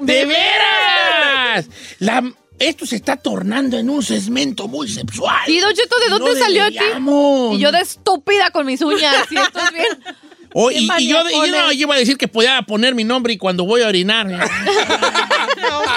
¡De 0.01 0.24
veras! 0.24 1.66
La- 1.99 2.33
esto 2.59 2.87
se 2.87 2.97
está 2.97 3.16
tornando 3.16 3.77
en 3.77 3.91
un 3.91 4.03
segmento 4.05 4.68
muy 4.68 4.89
sexual. 4.89 5.41
Sí, 5.47 5.59
Don 5.59 5.74
Cheto, 5.74 5.97
¿de 5.99 6.11
No 6.11 6.18
dónde 6.20 6.39
salió 6.39 6.62
aquí? 6.64 6.74
deberíamos. 6.74 7.57
Y 7.57 7.59
yo 7.59 7.72
de 7.72 7.81
estúpida 7.81 8.51
con 8.51 8.66
mis 8.66 8.81
uñas. 8.83 9.27
¿Sí 9.29 9.37
estás 9.37 9.72
bien? 9.72 9.87
Oh, 10.55 10.71
y, 10.71 10.89
y 10.99 11.09
yo, 11.09 11.23
y 11.31 11.33
yo 11.33 11.47
no, 11.47 11.73
yo 11.73 11.81
iba 11.81 11.95
a 11.95 11.99
decir 11.99 12.17
que 12.17 12.29
podía 12.29 12.61
poner 12.63 12.95
mi 12.95 13.05
nombre 13.05 13.33
y 13.33 13.39
cuando 13.39 13.65
voy 13.65 13.83
a 13.83 13.89
orinar. 13.89 14.27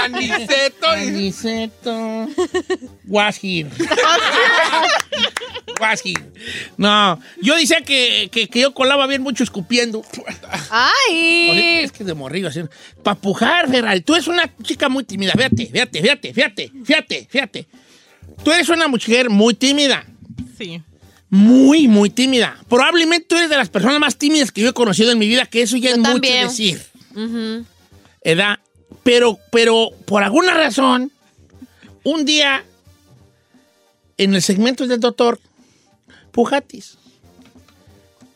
Aniceto. 0.03 0.87
Aniceto. 0.87 2.27
Was 3.07 3.39
here. 3.43 3.69
Was 5.79 6.01
here. 6.05 6.23
No, 6.77 7.19
yo 7.41 7.55
decía 7.55 7.81
que, 7.81 8.29
que, 8.31 8.47
que 8.47 8.61
yo 8.61 8.73
colaba 8.73 9.07
bien 9.07 9.21
mucho 9.21 9.43
escupiendo. 9.43 10.03
¡Ay! 10.69 11.79
Es 11.83 11.91
que 11.91 12.03
de 12.03 12.13
morrillo 12.13 12.47
así. 12.47 12.61
Para 13.03 13.19
pujar, 13.19 13.69
Ferrari. 13.69 14.01
Tú 14.01 14.13
eres 14.13 14.27
una 14.27 14.49
chica 14.61 14.89
muy 14.89 15.03
tímida. 15.03 15.33
Fíjate, 15.33 15.65
fíjate, 15.67 16.01
fíjate, 16.01 16.33
fíjate, 16.33 16.71
fíjate, 16.85 17.27
fíjate. 17.29 17.67
Tú 18.43 18.51
eres 18.51 18.69
una 18.69 18.87
mujer 18.87 19.29
muy 19.29 19.53
tímida. 19.53 20.05
Sí. 20.57 20.81
Muy, 21.35 21.87
muy 21.89 22.09
tímida. 22.09 22.57
Probablemente 22.69 23.27
tú 23.27 23.35
eres 23.35 23.49
de 23.49 23.57
las 23.57 23.67
personas 23.67 23.99
más 23.99 24.17
tímidas 24.17 24.51
que 24.51 24.61
yo 24.61 24.69
he 24.69 24.73
conocido 24.73 25.11
en 25.11 25.19
mi 25.19 25.27
vida, 25.27 25.45
que 25.45 25.61
eso 25.61 25.75
ya 25.75 25.89
Yo 25.89 25.95
es 25.95 26.01
mucho 26.01 26.31
decir. 26.31 26.81
¿Edad? 28.21 28.59
Pero, 29.03 29.37
pero, 29.51 29.89
por 30.05 30.23
alguna 30.23 30.53
razón, 30.53 31.11
un 32.03 32.23
día, 32.23 32.63
en 34.17 34.33
el 34.33 34.41
segmento 34.41 34.87
del 34.87 35.01
doctor, 35.01 35.39
pujatis. 36.31 36.97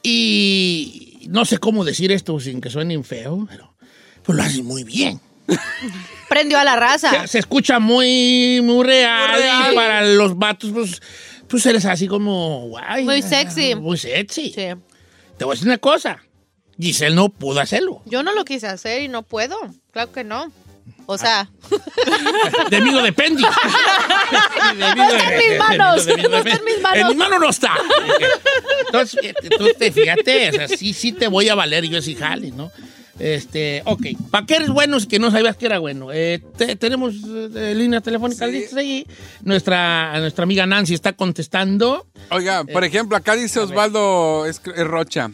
Y 0.04 1.22
no 1.30 1.46
sé 1.46 1.58
cómo 1.58 1.86
decir 1.86 2.12
esto 2.12 2.38
sin 2.40 2.60
que 2.60 2.70
suene 2.70 3.02
feo, 3.04 3.48
pero 3.50 3.74
pues 4.24 4.36
lo 4.38 4.44
haces 4.44 4.64
muy 4.64 4.84
bien. 4.84 5.22
Prendió 6.28 6.60
a 6.60 6.64
la 6.64 6.76
raza. 6.76 7.22
Se, 7.22 7.28
se 7.30 7.40
escucha 7.40 7.80
muy, 7.80 8.60
muy 8.62 8.86
real, 8.86 9.32
Muy 9.32 9.42
real. 9.42 9.72
y 9.72 9.76
para 9.76 10.06
los 10.06 10.38
vatos, 10.38 10.72
pues, 10.72 11.02
pues 11.50 11.66
eres 11.66 11.86
así 11.86 12.08
como, 12.08 12.68
guay. 12.68 13.04
Muy 13.04 13.22
sexy. 13.22 13.76
Muy 13.76 13.98
sexy. 13.98 14.54
Sí. 14.54 14.68
Te 15.38 15.46
voy 15.46 15.54
a 15.54 15.56
decir 15.56 15.68
una 15.68 15.78
cosa. 15.78 16.20
Giselle 16.80 17.16
no 17.16 17.30
pudo 17.30 17.60
hacerlo. 17.60 18.02
Yo 18.06 18.24
no 18.24 18.34
lo 18.34 18.46
quise 18.46 18.68
hacer 18.68 19.02
y 19.02 19.08
no 19.08 19.24
puedo. 19.24 19.58
Claro 19.92 20.12
que 20.12 20.24
no. 20.24 20.52
O 21.06 21.18
sea, 21.18 21.50
De 22.70 22.82
mí 22.82 22.92
no 22.92 23.02
depende. 23.02 23.44
No 24.76 24.86
está 25.10 25.34
en 25.34 25.50
mis 25.50 25.58
manos, 25.58 26.06
no 26.06 26.38
está 26.38 26.56
en 26.56 26.66
mis 26.66 26.82
manos. 26.82 27.00
En 27.00 27.08
mis 27.08 27.18
manos 27.18 27.40
no 27.40 27.50
está. 27.50 27.74
Entonces, 28.86 29.20
fíjate, 29.20 29.50
tú 29.50 29.68
te 29.78 29.92
fíjate, 29.92 30.50
o 30.50 30.54
sea, 30.54 30.68
sí, 30.68 30.94
sí 30.94 31.12
te 31.12 31.28
voy 31.28 31.50
a 31.50 31.56
valer 31.56 31.86
yo 31.86 31.98
ese 31.98 32.14
jale, 32.14 32.52
¿no? 32.52 32.72
Este, 33.20 33.82
ok. 33.86 34.02
¿Para 34.32 34.46
qué 34.46 34.56
eres 34.56 34.70
bueno 34.70 35.00
si 35.00 35.08
que 35.08 35.20
no 35.20 35.30
sabías 35.30 35.58
que 35.58 35.66
era 35.66 35.78
bueno? 35.80 36.08
Eh, 36.14 36.42
te- 36.58 36.76
tenemos 36.78 37.16
eh, 37.56 37.74
línea 37.76 38.00
telefónica 38.02 38.48
listas 38.48 38.78
ahí. 38.78 39.06
Nuestra, 39.44 40.18
nuestra 40.20 40.44
amiga 40.44 40.66
Nancy 40.66 40.94
está 40.94 41.14
contestando. 41.14 42.08
Oiga, 42.32 42.64
por 42.64 42.84
Eh, 42.84 42.88
ejemplo, 42.88 43.18
acá 43.18 43.36
dice 43.36 43.60
Osvaldo 43.60 44.46
Es- 44.46 44.62
es 44.76 44.88
Rocha. 44.88 45.30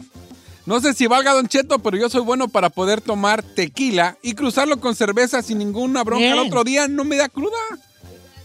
No 0.66 0.80
sé 0.80 0.94
si 0.94 1.06
valga 1.06 1.32
Don 1.32 1.46
Cheto, 1.46 1.78
pero 1.78 1.96
yo 1.96 2.08
soy 2.10 2.22
bueno 2.22 2.48
para 2.48 2.70
poder 2.70 3.00
tomar 3.00 3.44
tequila 3.44 4.18
y 4.20 4.32
cruzarlo 4.34 4.80
con 4.80 4.96
cerveza 4.96 5.40
sin 5.40 5.58
ninguna 5.58 6.02
bronca. 6.02 6.24
Bien. 6.24 6.32
El 6.32 6.40
otro 6.40 6.64
día 6.64 6.88
no 6.88 7.04
me 7.04 7.14
da 7.16 7.28
cruda. 7.28 7.56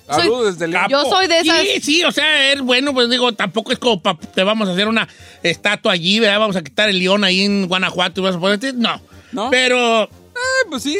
Saludos 0.08 0.58
desde 0.60 0.66
el... 0.66 0.78
Yo 0.90 1.06
soy 1.06 1.28
de 1.28 1.40
esas- 1.40 1.62
Sí, 1.62 1.82
sí, 1.82 2.04
o 2.04 2.12
sea, 2.12 2.52
es 2.52 2.62
bueno, 2.62 2.94
pues 2.94 3.10
digo, 3.10 3.32
tampoco 3.32 3.72
es 3.72 3.80
como 3.80 4.02
pa- 4.04 4.18
te 4.20 4.44
vamos 4.44 4.68
a 4.68 4.74
hacer 4.74 4.88
una 4.90 5.08
estatua 5.42 5.94
allí, 5.94 6.20
¿verdad? 6.20 6.38
Vamos 6.40 6.58
a 6.58 6.64
quitar 6.64 6.90
el 6.90 7.00
león 7.00 7.24
ahí 7.24 7.42
en 7.42 7.68
Guanajuato 7.68 8.20
y 8.20 8.24
vas 8.26 8.36
a 8.36 8.40
ponerte. 8.40 8.74
No. 8.74 9.02
¿No? 9.32 9.50
Pero, 9.50 10.04
Eh, 10.04 10.68
pues 10.70 10.84
sí. 10.84 10.98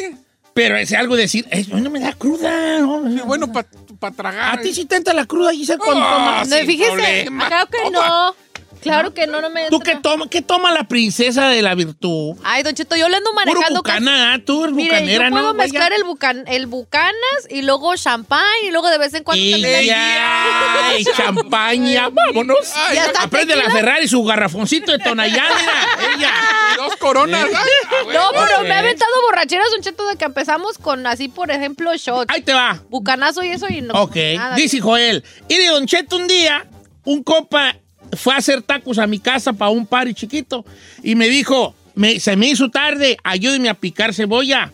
pero 0.54 0.76
es 0.76 0.92
algo 0.92 1.16
decir, 1.16 1.46
es 1.50 1.68
bueno, 1.68 1.90
me 1.90 2.00
da 2.00 2.12
cruda. 2.12 2.78
¿no? 2.80 3.08
Sí, 3.10 3.20
bueno 3.24 3.50
para 3.52 4.14
tragar. 4.14 4.58
A 4.58 4.60
ti 4.62 4.74
sí 4.74 4.84
te 4.84 4.96
entra 4.96 5.14
la 5.14 5.26
cruda, 5.26 5.52
Giselle, 5.52 5.78
cuando 5.78 6.04
Ah, 6.04 6.42
tomas. 6.42 6.48
no, 6.48 6.56
fíjese. 6.66 6.92
problema. 6.92 7.46
Claro 7.46 7.70
que 7.70 7.78
Toma. 7.84 8.08
no. 8.08 8.34
Claro 8.82 9.14
que 9.14 9.26
no, 9.26 9.40
no 9.40 9.48
me. 9.50 9.68
¿Tú 9.68 9.78
qué 9.80 9.96
toma, 9.96 10.28
qué 10.28 10.42
toma 10.42 10.70
la 10.72 10.84
princesa 10.84 11.48
de 11.48 11.62
la 11.62 11.74
virtud? 11.74 12.36
Ay, 12.44 12.62
Don 12.62 12.74
Cheto, 12.74 12.96
yo 12.96 13.08
le 13.08 13.16
ando 13.16 13.30
Puro 13.30 13.44
manejando 13.44 13.82
casi- 13.82 14.00
bucana, 14.00 14.34
¿ah? 14.34 14.38
tú 14.44 14.64
eres 14.64 14.74
Mire, 14.74 14.90
bucanera, 14.90 15.24
yo 15.26 15.30
puedo 15.30 15.46
¿no? 15.48 15.54
mezclar 15.54 15.90
Vaya. 15.90 15.96
el, 15.96 16.04
bucan, 16.04 16.44
el 16.48 16.66
bucanas 16.66 17.14
y 17.48 17.62
luego 17.62 17.94
champán 17.96 18.42
y 18.64 18.70
luego 18.70 18.88
de 18.90 18.98
vez 18.98 19.14
en 19.14 19.24
cuando 19.24 19.42
también 19.50 19.74
hay- 19.74 19.84
Ella, 19.84 20.98
y 20.98 21.04
champaña, 21.04 22.08
vámonos. 22.12 22.58
Ay, 22.76 22.96
¿Ya 22.96 23.06
está 23.06 23.22
Aprende 23.22 23.56
la 23.56 23.62
tequila? 23.64 23.80
Ferrari, 23.80 24.08
su 24.08 24.22
garrafoncito 24.24 24.92
de 24.92 24.98
Tonayán, 24.98 25.46
mira, 25.58 26.14
ella. 26.16 26.32
Dos 26.76 26.96
coronas. 26.96 27.46
Eh. 27.48 27.52
Ay, 27.56 28.04
güey. 28.04 28.16
No, 28.16 28.30
pero 28.32 28.62
me 28.62 28.72
ha 28.72 28.78
aventado 28.80 29.10
borracheras, 29.28 29.70
Don 29.70 29.80
Cheto, 29.82 30.06
de 30.08 30.16
que 30.16 30.24
empezamos 30.24 30.78
con 30.78 31.06
así, 31.06 31.28
por 31.28 31.50
ejemplo, 31.50 31.94
shot, 31.94 32.30
Ahí 32.30 32.42
te 32.42 32.52
va. 32.52 32.82
bucanazo 32.90 33.42
y 33.44 33.48
eso 33.50 33.66
y 33.68 33.82
no. 33.82 33.94
Ok, 33.94 34.16
nada. 34.36 34.56
dice 34.56 34.80
Joel. 34.80 35.22
Y 35.48 35.56
de 35.58 35.66
Don 35.68 35.86
Cheto 35.86 36.16
un 36.16 36.26
día, 36.26 36.66
un 37.04 37.22
compa 37.22 37.76
fue 38.16 38.34
a 38.34 38.38
hacer 38.38 38.62
tacos 38.62 38.98
a 38.98 39.06
mi 39.06 39.18
casa 39.18 39.52
para 39.52 39.70
un 39.70 39.86
party 39.86 40.14
chiquito 40.14 40.64
y 41.02 41.14
me 41.14 41.28
dijo, 41.28 41.74
me- 41.94 42.20
se 42.20 42.36
me 42.36 42.48
hizo 42.48 42.70
tarde, 42.70 43.16
ayúdeme 43.22 43.68
a 43.68 43.74
picar 43.74 44.12
cebolla. 44.14 44.72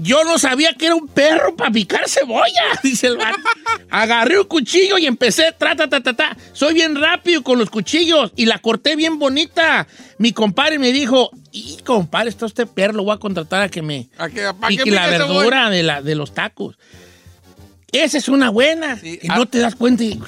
Yo 0.00 0.22
no 0.22 0.38
sabía 0.38 0.74
que 0.74 0.86
era 0.86 0.94
un 0.94 1.08
perro 1.08 1.56
para 1.56 1.72
picar 1.72 2.08
cebolla, 2.08 2.62
dice 2.84 3.08
el 3.08 3.16
vato. 3.16 3.36
Agarré 3.90 4.38
un 4.38 4.46
cuchillo 4.46 4.96
y 4.96 5.06
empecé, 5.06 5.52
tra, 5.58 5.74
ta, 5.74 5.88
ta, 5.88 6.00
ta, 6.00 6.14
ta. 6.14 6.36
Soy 6.52 6.72
bien 6.74 6.94
rápido 6.94 7.42
con 7.42 7.58
los 7.58 7.68
cuchillos 7.68 8.32
y 8.36 8.46
la 8.46 8.58
corté 8.60 8.94
bien 8.94 9.18
bonita. 9.18 9.88
Mi 10.18 10.32
compadre 10.32 10.78
me 10.78 10.92
dijo, 10.92 11.30
y 11.50 11.78
compadre, 11.84 12.28
está 12.30 12.46
usted 12.46 12.68
perro, 12.68 12.92
lo 12.94 13.04
voy 13.04 13.14
a 13.16 13.18
contratar 13.18 13.62
a 13.62 13.68
que 13.68 13.82
me 13.82 14.08
¿A 14.18 14.28
qué, 14.28 14.42
pa' 14.60 14.68
pique 14.68 14.84
qué 14.84 14.90
la 14.92 15.08
verdura 15.08 15.68
de, 15.68 15.82
la, 15.82 16.00
de 16.00 16.14
los 16.14 16.32
tacos. 16.32 16.76
Esa 17.90 18.18
es 18.18 18.28
una 18.28 18.50
buena, 18.50 18.98
Sí, 18.98 19.16
que 19.16 19.28
ah. 19.30 19.36
no 19.36 19.46
te 19.46 19.58
das 19.60 19.74
cuenta 19.74 20.04
y... 20.04 20.20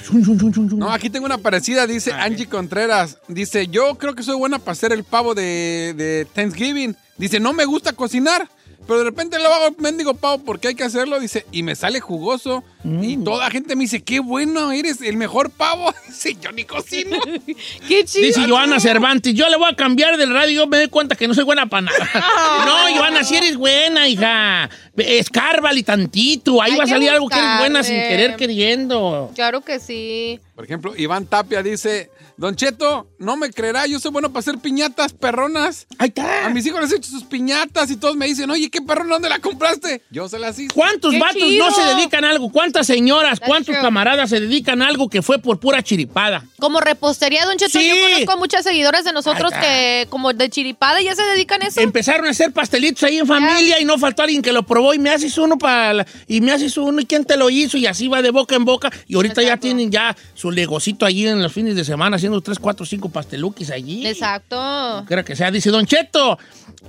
No, 0.75 0.91
aquí 0.91 1.11
tengo 1.11 1.27
una 1.27 1.37
parecida, 1.37 1.85
dice 1.85 2.11
Angie 2.11 2.47
Contreras. 2.47 3.19
Dice, 3.27 3.67
yo 3.67 3.95
creo 3.99 4.15
que 4.15 4.23
soy 4.23 4.35
buena 4.35 4.57
para 4.57 4.71
hacer 4.71 4.91
el 4.91 5.03
pavo 5.03 5.35
de, 5.35 5.93
de 5.95 6.27
Thanksgiving. 6.33 6.95
Dice, 7.17 7.39
no 7.39 7.53
me 7.53 7.65
gusta 7.65 7.93
cocinar, 7.93 8.49
pero 8.87 8.99
de 8.99 9.05
repente 9.05 9.37
lo 9.39 9.53
hago 9.53 9.75
mendigo 9.77 10.13
pavo 10.13 10.43
porque 10.43 10.69
hay 10.69 10.75
que 10.75 10.83
hacerlo. 10.83 11.19
Dice, 11.19 11.45
y 11.51 11.63
me 11.63 11.75
sale 11.75 11.99
jugoso. 11.99 12.63
Y 12.83 13.17
Mm. 13.17 13.23
toda 13.23 13.45
la 13.45 13.51
gente 13.51 13.75
me 13.75 13.83
dice, 13.83 14.01
qué 14.01 14.19
bueno, 14.19 14.71
eres 14.71 15.01
el 15.01 15.15
mejor 15.15 15.51
pavo. 15.51 15.93
Dice, 16.07 16.35
yo 16.41 16.51
ni 16.51 16.63
cocino. 16.63 17.17
Qué 17.87 18.03
chido. 18.05 18.25
Dice 18.25 18.47
Joana 18.47 18.79
Cervantes, 18.79 19.35
yo 19.35 19.47
le 19.49 19.55
voy 19.57 19.69
a 19.71 19.75
cambiar 19.75 20.17
del 20.17 20.33
radio, 20.33 20.63
yo 20.63 20.67
me 20.67 20.77
doy 20.77 20.87
cuenta 20.87 21.15
que 21.15 21.27
no 21.27 21.33
soy 21.35 21.43
buena 21.43 21.67
para 21.67 21.83
nada. 21.83 22.09
no, 22.65 22.97
Joana, 22.97 23.23
si 23.23 23.35
eres 23.35 23.55
buena, 23.55 24.07
hija. 24.07 24.69
Escárbale 24.97 25.83
tantito, 25.83 26.61
ahí 26.61 26.71
Hay 26.71 26.77
va 26.77 26.83
a 26.85 26.87
salir 26.87 27.09
algo 27.11 27.27
que 27.29 27.37
eres 27.37 27.57
buena 27.59 27.83
sin 27.83 27.95
querer 27.95 28.35
queriendo. 28.35 29.31
Claro 29.35 29.61
que 29.61 29.79
sí. 29.79 30.39
Por 30.55 30.65
ejemplo, 30.65 30.93
Iván 30.97 31.25
Tapia 31.27 31.61
dice, 31.61 32.09
Don 32.41 32.55
Cheto, 32.55 33.07
no 33.19 33.37
me 33.37 33.51
creerá, 33.51 33.85
yo 33.85 33.99
soy 33.99 34.09
bueno 34.09 34.29
para 34.29 34.39
hacer 34.39 34.57
piñatas 34.57 35.13
perronas. 35.13 35.85
Ahí 35.99 36.07
está. 36.07 36.47
A 36.47 36.49
mis 36.49 36.65
hijos 36.65 36.81
les 36.81 36.91
he 36.91 36.95
hecho 36.95 37.11
sus 37.11 37.23
piñatas 37.23 37.91
y 37.91 37.97
todos 37.97 38.15
me 38.17 38.25
dicen, 38.25 38.49
oye, 38.49 38.71
¿qué 38.71 38.81
perrona 38.81 39.13
dónde 39.13 39.29
la 39.29 39.37
compraste? 39.37 40.01
Yo 40.09 40.27
se 40.27 40.39
las 40.39 40.57
hice. 40.57 40.73
¿Cuántos 40.73 41.11
¡Qué 41.13 41.19
vatos 41.19 41.37
chido! 41.39 41.69
no 41.69 41.71
se 41.71 41.83
dedican 41.83 42.25
a 42.25 42.31
algo? 42.31 42.51
¿Cuántas 42.51 42.87
señoras, 42.87 43.37
That's 43.39 43.47
cuántos 43.47 43.75
true. 43.75 43.81
camaradas 43.83 44.31
se 44.31 44.39
dedican 44.39 44.81
a 44.81 44.87
algo 44.87 45.07
que 45.07 45.21
fue 45.21 45.37
por 45.37 45.59
pura 45.59 45.83
chiripada? 45.83 46.43
Como 46.57 46.79
repostería, 46.79 47.45
Don 47.45 47.57
Cheto, 47.57 47.77
Sí. 47.77 47.87
yo 47.87 47.95
conozco 48.09 48.31
a 48.31 48.35
muchas 48.37 48.63
seguidoras 48.63 49.03
de 49.05 49.13
nosotros 49.13 49.53
que, 49.61 50.07
como 50.09 50.33
de 50.33 50.49
chiripada, 50.49 50.99
ya 50.99 51.13
se 51.13 51.21
dedican 51.21 51.61
a 51.61 51.67
eso. 51.67 51.79
Empezaron 51.79 52.25
a 52.25 52.31
hacer 52.31 52.51
pastelitos 52.53 53.03
ahí 53.03 53.19
en 53.19 53.27
familia 53.27 53.79
y 53.79 53.85
no 53.85 53.99
faltó 53.99 54.23
alguien 54.23 54.41
que 54.41 54.51
lo 54.51 54.63
probó 54.63 54.95
y 54.95 54.97
me 54.97 55.11
haces 55.11 55.37
uno 55.37 55.59
para 55.59 55.93
la- 55.93 56.07
y 56.27 56.41
me 56.41 56.51
haces 56.53 56.75
uno 56.75 57.01
y 57.01 57.05
quién 57.05 57.23
te 57.23 57.37
lo 57.37 57.51
hizo 57.51 57.77
y 57.77 57.85
así 57.85 58.07
va 58.07 58.23
de 58.23 58.31
boca 58.31 58.55
en 58.55 58.65
boca 58.65 58.89
y 59.07 59.13
ahorita 59.13 59.43
ya 59.43 59.57
tienen 59.57 59.91
ya 59.91 60.17
su 60.33 60.49
negocito 60.49 61.05
allí 61.05 61.27
en 61.27 61.43
los 61.43 61.53
fines 61.53 61.75
de 61.75 61.85
semana 61.85 62.15
haciendo 62.15 62.30
tres, 62.39 62.59
cuatro, 62.59 62.85
cinco 62.85 63.09
pasteluquis 63.09 63.71
allí. 63.71 64.07
Exacto. 64.07 65.03
Creo 65.07 65.25
que 65.25 65.35
sea, 65.35 65.51
dice 65.51 65.69
Don 65.71 65.85
Cheto, 65.85 66.37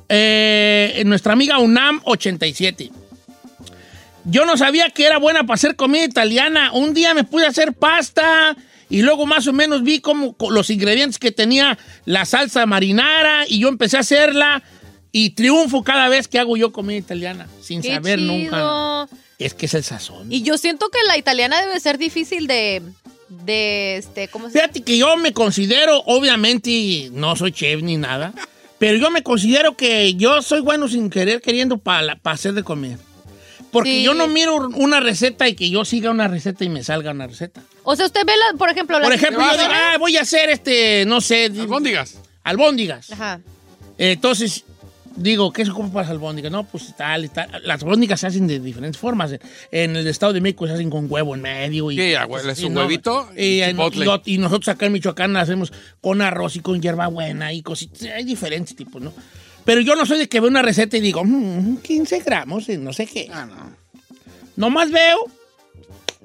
eh, 0.08 1.02
nuestra 1.06 1.32
amiga 1.32 1.58
UNAM 1.58 2.00
87. 2.04 2.90
Yo 4.24 4.46
no 4.46 4.56
sabía 4.56 4.90
que 4.90 5.04
era 5.06 5.18
buena 5.18 5.40
para 5.44 5.54
hacer 5.54 5.74
comida 5.74 6.04
italiana. 6.04 6.70
Un 6.72 6.94
día 6.94 7.12
me 7.14 7.24
pude 7.24 7.46
hacer 7.46 7.72
pasta 7.72 8.56
y 8.88 9.02
luego 9.02 9.26
más 9.26 9.46
o 9.48 9.52
menos 9.52 9.82
vi 9.82 10.00
como 10.00 10.34
co- 10.34 10.50
los 10.50 10.70
ingredientes 10.70 11.18
que 11.18 11.32
tenía 11.32 11.76
la 12.04 12.24
salsa 12.24 12.64
marinara 12.66 13.44
y 13.48 13.58
yo 13.60 13.68
empecé 13.68 13.96
a 13.96 14.00
hacerla 14.00 14.62
y 15.10 15.30
triunfo 15.30 15.82
cada 15.82 16.08
vez 16.08 16.28
que 16.28 16.38
hago 16.38 16.56
yo 16.56 16.72
comida 16.72 16.96
italiana 16.98 17.48
sin 17.60 17.82
Qué 17.82 17.94
saber 17.94 18.18
chido. 18.20 18.32
nunca. 18.32 19.08
Es 19.38 19.54
que 19.54 19.66
es 19.66 19.74
el 19.74 19.82
sazón. 19.82 20.30
Y 20.32 20.42
yo 20.42 20.56
siento 20.56 20.88
que 20.90 20.98
la 21.08 21.18
italiana 21.18 21.60
debe 21.60 21.80
ser 21.80 21.98
difícil 21.98 22.46
de, 22.46 22.80
de 23.44 23.96
este, 23.96 24.28
¿cómo 24.28 24.46
se? 24.48 24.52
Fíjate 24.58 24.82
que 24.82 24.96
yo 24.98 25.16
me 25.16 25.32
considero, 25.32 26.02
obviamente, 26.06 27.08
no 27.12 27.34
soy 27.36 27.52
chef 27.52 27.82
ni 27.82 27.96
nada, 27.96 28.32
pero 28.78 28.98
yo 28.98 29.10
me 29.10 29.22
considero 29.22 29.76
que 29.76 30.14
yo 30.14 30.42
soy 30.42 30.60
bueno 30.60 30.88
sin 30.88 31.10
querer, 31.10 31.40
queriendo 31.40 31.78
para 31.78 32.18
hacer 32.24 32.52
de 32.52 32.62
comer. 32.62 32.98
Porque 33.70 33.98
Sí. 33.98 34.02
yo 34.02 34.12
no 34.12 34.28
miro 34.28 34.56
una 34.74 35.00
receta 35.00 35.48
y 35.48 35.54
que 35.54 35.70
yo 35.70 35.84
siga 35.86 36.10
una 36.10 36.28
receta 36.28 36.62
y 36.64 36.68
me 36.68 36.84
salga 36.84 37.10
una 37.12 37.26
receta. 37.26 37.62
O 37.84 37.96
sea, 37.96 38.04
usted 38.04 38.20
ve, 38.26 38.32
la, 38.36 38.58
por 38.58 38.68
ejemplo, 38.68 38.98
la 38.98 39.04
Por 39.04 39.14
ejemplo, 39.14 39.42
yo 39.42 39.52
digo, 39.52 39.72
ah, 39.72 39.96
voy 39.98 40.16
a 40.18 40.20
hacer 40.22 40.50
este, 40.50 41.04
no 41.06 41.20
sé, 41.22 41.46
Albóndigas. 41.46 42.18
albóndigas. 42.44 43.10
Ajá. 43.12 43.40
Entonces, 43.98 44.64
digo, 45.16 45.52
¿qué 45.52 45.64
se 45.64 45.70
ocupa 45.70 45.88
para 45.92 46.02
las 46.02 46.10
albóndigas? 46.12 46.50
No, 46.52 46.64
pues 46.64 46.94
tal 46.96 47.24
y 47.24 47.28
tal. 47.28 47.50
Las 47.64 47.82
albóndigas 47.82 48.20
se 48.20 48.26
hacen 48.26 48.46
de 48.46 48.58
diferentes 48.60 48.98
formas. 49.00 49.32
En 49.70 49.96
el 49.96 50.06
Estado 50.06 50.32
de 50.32 50.40
México 50.40 50.66
se 50.66 50.72
hacen 50.74 50.90
con 50.90 51.06
huevo 51.10 51.34
en 51.34 51.42
medio. 51.42 51.90
Y, 51.90 51.96
Sí, 51.96 52.14
abuela, 52.14 52.54
su 52.54 52.66
y 52.66 52.70
no- 52.70 52.80
huevito 52.80 53.28
y 53.36 53.62
Y, 53.62 53.62
y- 53.62 54.34
y 54.34 54.38
nosotros 54.38 54.68
acá 54.68 54.86
en 54.86 54.92
Michoacán 54.92 55.32
la 55.32 55.40
hacemos 55.40 55.72
con 56.00 56.22
arroz 56.22 56.56
y 56.56 56.60
con 56.60 56.80
hierbabuena 56.80 57.52
y 57.52 57.62
cositas. 57.62 58.02
Hay 58.02 58.24
diferentes 58.24 58.74
tipos, 58.76 59.00
¿no? 59.02 59.12
Pero 59.64 59.80
yo 59.80 59.94
no 59.94 60.04
soy 60.06 60.18
de 60.18 60.28
que 60.28 60.40
veo 60.40 60.50
una 60.50 60.62
receta 60.62 60.96
y 60.96 61.00
digo, 61.00 61.22
"Mm, 61.24 61.76
15 61.78 62.20
gramos, 62.20 62.66
de 62.66 62.78
no 62.78 62.92
sé 62.92 63.06
qué. 63.06 63.28
Ah, 63.32 63.46
no. 63.46 63.70
Nomás 64.56 64.90
veo 64.90 65.18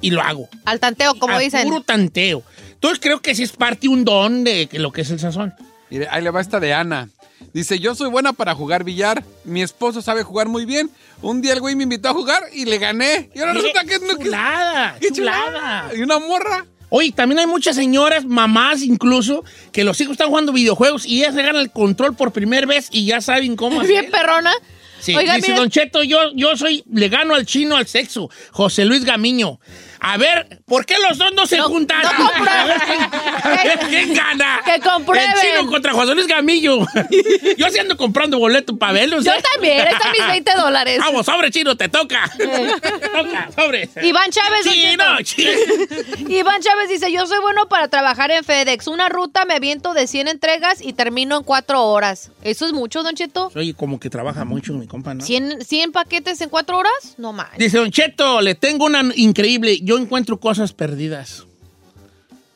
y 0.01 0.11
lo 0.11 0.21
hago. 0.21 0.49
Al 0.65 0.79
tanteo, 0.79 1.15
como 1.19 1.35
A 1.35 1.39
dicen. 1.39 1.63
Puro 1.67 1.81
tanteo. 1.81 2.43
Entonces 2.73 2.99
creo 2.99 3.21
que 3.21 3.33
sí 3.35 3.43
es 3.43 3.51
parte 3.51 3.87
un 3.87 4.03
don 4.05 4.43
de 4.43 4.69
lo 4.73 4.91
que 4.91 5.01
es 5.01 5.09
el 5.11 5.19
sazón. 5.19 5.53
Mire, 5.89 6.07
ahí 6.09 6.21
le 6.23 6.29
va 6.29 6.41
esta 6.41 6.59
de 6.59 6.73
Ana. 6.73 7.09
Dice, 7.53 7.79
yo 7.79 7.95
soy 7.95 8.09
buena 8.09 8.33
para 8.33 8.53
jugar 8.53 8.83
billar. 8.83 9.23
Mi 9.43 9.61
esposo 9.61 10.01
sabe 10.01 10.23
jugar 10.23 10.47
muy 10.47 10.65
bien. 10.65 10.89
Un 11.21 11.41
día 11.41 11.53
el 11.53 11.59
güey 11.59 11.75
me 11.75 11.83
invitó 11.83 12.09
a 12.09 12.13
jugar 12.13 12.43
y 12.53 12.65
le 12.65 12.77
gané. 12.77 13.29
Y 13.33 13.39
ahora 13.39 13.53
resulta 13.53 13.83
que 13.83 13.95
es... 13.95 13.99
¡Qué 13.99 14.23
chulada! 14.23 14.97
¡Qué 15.01 15.11
chulada! 15.11 15.91
Y 15.95 16.01
una 16.01 16.19
morra. 16.19 16.65
Oye, 16.89 17.11
también 17.11 17.39
hay 17.39 17.47
muchas 17.47 17.75
señoras, 17.75 18.25
mamás 18.25 18.81
incluso, 18.81 19.43
que 19.73 19.83
los 19.83 19.99
hijos 19.99 20.13
están 20.13 20.29
jugando 20.29 20.53
videojuegos 20.53 21.05
y 21.05 21.19
ellas 21.19 21.35
se 21.35 21.41
ganan 21.41 21.61
el 21.61 21.71
control 21.71 22.15
por 22.15 22.31
primera 22.31 22.65
vez 22.65 22.87
y 22.91 23.05
ya 23.05 23.19
saben 23.19 23.57
cómo 23.57 23.81
hacer. 23.81 23.91
Bien 23.91 24.11
perrona. 24.11 24.53
Sí, 24.99 25.15
Oiga, 25.15 25.35
dice 25.35 25.49
mire. 25.49 25.59
Don 25.59 25.69
Cheto, 25.69 26.03
yo, 26.03 26.31
yo 26.33 26.55
soy, 26.55 26.83
le 26.91 27.09
gano 27.09 27.35
al 27.35 27.45
chino 27.45 27.75
al 27.75 27.87
sexo. 27.87 28.29
José 28.51 28.85
Luis 28.85 29.03
Gamiño. 29.03 29.59
A 29.99 30.17
ver, 30.17 30.61
¿por 30.65 30.85
qué 30.85 30.95
los 31.07 31.17
dos 31.17 31.33
no 31.33 31.45
se 31.45 31.59
juntan? 31.59 32.01
no 32.01 32.09
a, 32.49 32.65
ver 32.65 32.81
quién, 32.85 33.01
a 33.01 33.63
ver 33.63 33.79
quién 33.89 34.13
gana. 34.13 34.61
Que 34.65 34.79
comprueben. 34.79 35.31
El 35.31 35.41
chino 35.41 35.71
contra 35.71 35.93
José 35.93 36.13
Luis 36.13 36.27
Gamillo. 36.27 36.79
yo 37.57 37.69
sí 37.69 37.79
ando 37.79 37.97
comprando 37.97 38.39
boleto 38.39 38.77
para 38.77 38.93
verlos. 38.93 39.25
Yo 39.25 39.31
¿eh? 39.31 39.41
también, 39.53 39.87
están 39.87 40.11
mis 40.11 40.27
20 40.27 40.51
dólares. 40.55 40.99
Vamos, 40.99 41.25
sobre 41.25 41.51
chino, 41.51 41.75
te 41.75 41.89
toca. 41.89 42.31
Te 42.37 42.47
toca, 42.47 43.49
sobre. 43.55 43.89
Iván 44.03 44.29
Chávez. 44.29 44.65
Chino, 44.65 45.21
chino. 45.23 45.51
Iván 46.29 46.61
Chávez 46.61 46.89
dice, 46.89 47.11
yo 47.11 47.25
soy 47.27 47.39
bueno 47.39 47.67
para 47.67 47.87
trabajar 47.87 48.31
en 48.31 48.43
FedEx. 48.43 48.87
Una 48.87 49.09
ruta 49.09 49.45
me 49.45 49.55
aviento 49.55 49.93
de 49.93 50.07
100 50.07 50.27
entregas 50.27 50.81
y 50.81 50.93
termino 50.93 51.37
en 51.37 51.43
4 51.43 51.83
horas. 51.83 52.31
¿Eso 52.43 52.65
es 52.65 52.73
mucho, 52.73 53.03
Don 53.03 53.15
Cheto? 53.15 53.51
Oye, 53.55 53.73
como 53.73 53.99
que 53.99 54.09
trabaja 54.09 54.45
mucho 54.45 54.73
mi 54.73 54.87
compa, 54.87 55.13
¿no? 55.13 55.23
100, 55.23 55.65
100 55.65 55.91
paquetes 55.91 56.41
en 56.41 56.49
4 56.49 56.77
horas? 56.77 57.15
No 57.17 57.33
más. 57.33 57.57
Dice 57.57 57.77
Don 57.77 57.91
Cheto, 57.91 58.41
le 58.41 58.55
tengo 58.55 58.85
una 58.85 59.03
increíble. 59.15 59.79
Yo 59.87 59.97
encuentro 59.97 60.37
cosas 60.37 60.73
perdidas. 60.73 61.45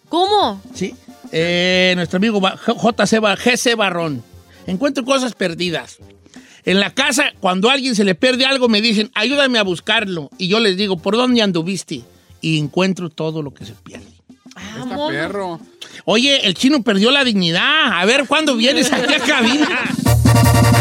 ¿Cómo? 0.09 0.61
¿Sí? 0.73 0.93
Eh, 1.31 1.93
nuestro 1.95 2.17
amigo 2.17 2.41
JC 2.41 3.21
GC 3.21 3.77
Barrón. 3.77 4.21
Encuentro 4.67 5.05
cosas 5.05 5.33
perdidas. 5.33 5.99
En 6.65 6.81
la 6.81 6.89
casa, 6.89 7.31
cuando 7.39 7.69
a 7.69 7.73
alguien 7.73 7.95
se 7.95 8.03
le 8.03 8.15
pierde 8.15 8.43
algo, 8.43 8.67
me 8.67 8.81
dicen, 8.81 9.11
ayúdame 9.15 9.59
a 9.59 9.63
buscarlo. 9.63 10.29
Y 10.37 10.49
yo 10.49 10.59
les 10.59 10.75
digo, 10.75 10.97
¿por 10.97 11.15
dónde 11.15 11.41
anduviste? 11.41 12.01
Y 12.41 12.59
encuentro 12.59 13.09
todo 13.09 13.41
lo 13.41 13.53
que 13.53 13.63
se 13.63 13.75
pierde. 13.75 14.11
Ah, 14.57 14.81
Está 14.83 15.07
perro. 15.07 15.61
Oye, 16.03 16.45
el 16.45 16.53
chino 16.53 16.83
perdió 16.83 17.11
la 17.11 17.23
dignidad. 17.23 17.93
A 17.93 18.03
ver, 18.03 18.27
¿cuándo 18.27 18.57
vienes 18.57 18.91
aquí 18.91 19.13
a 19.13 19.19
cabina? 19.19 19.69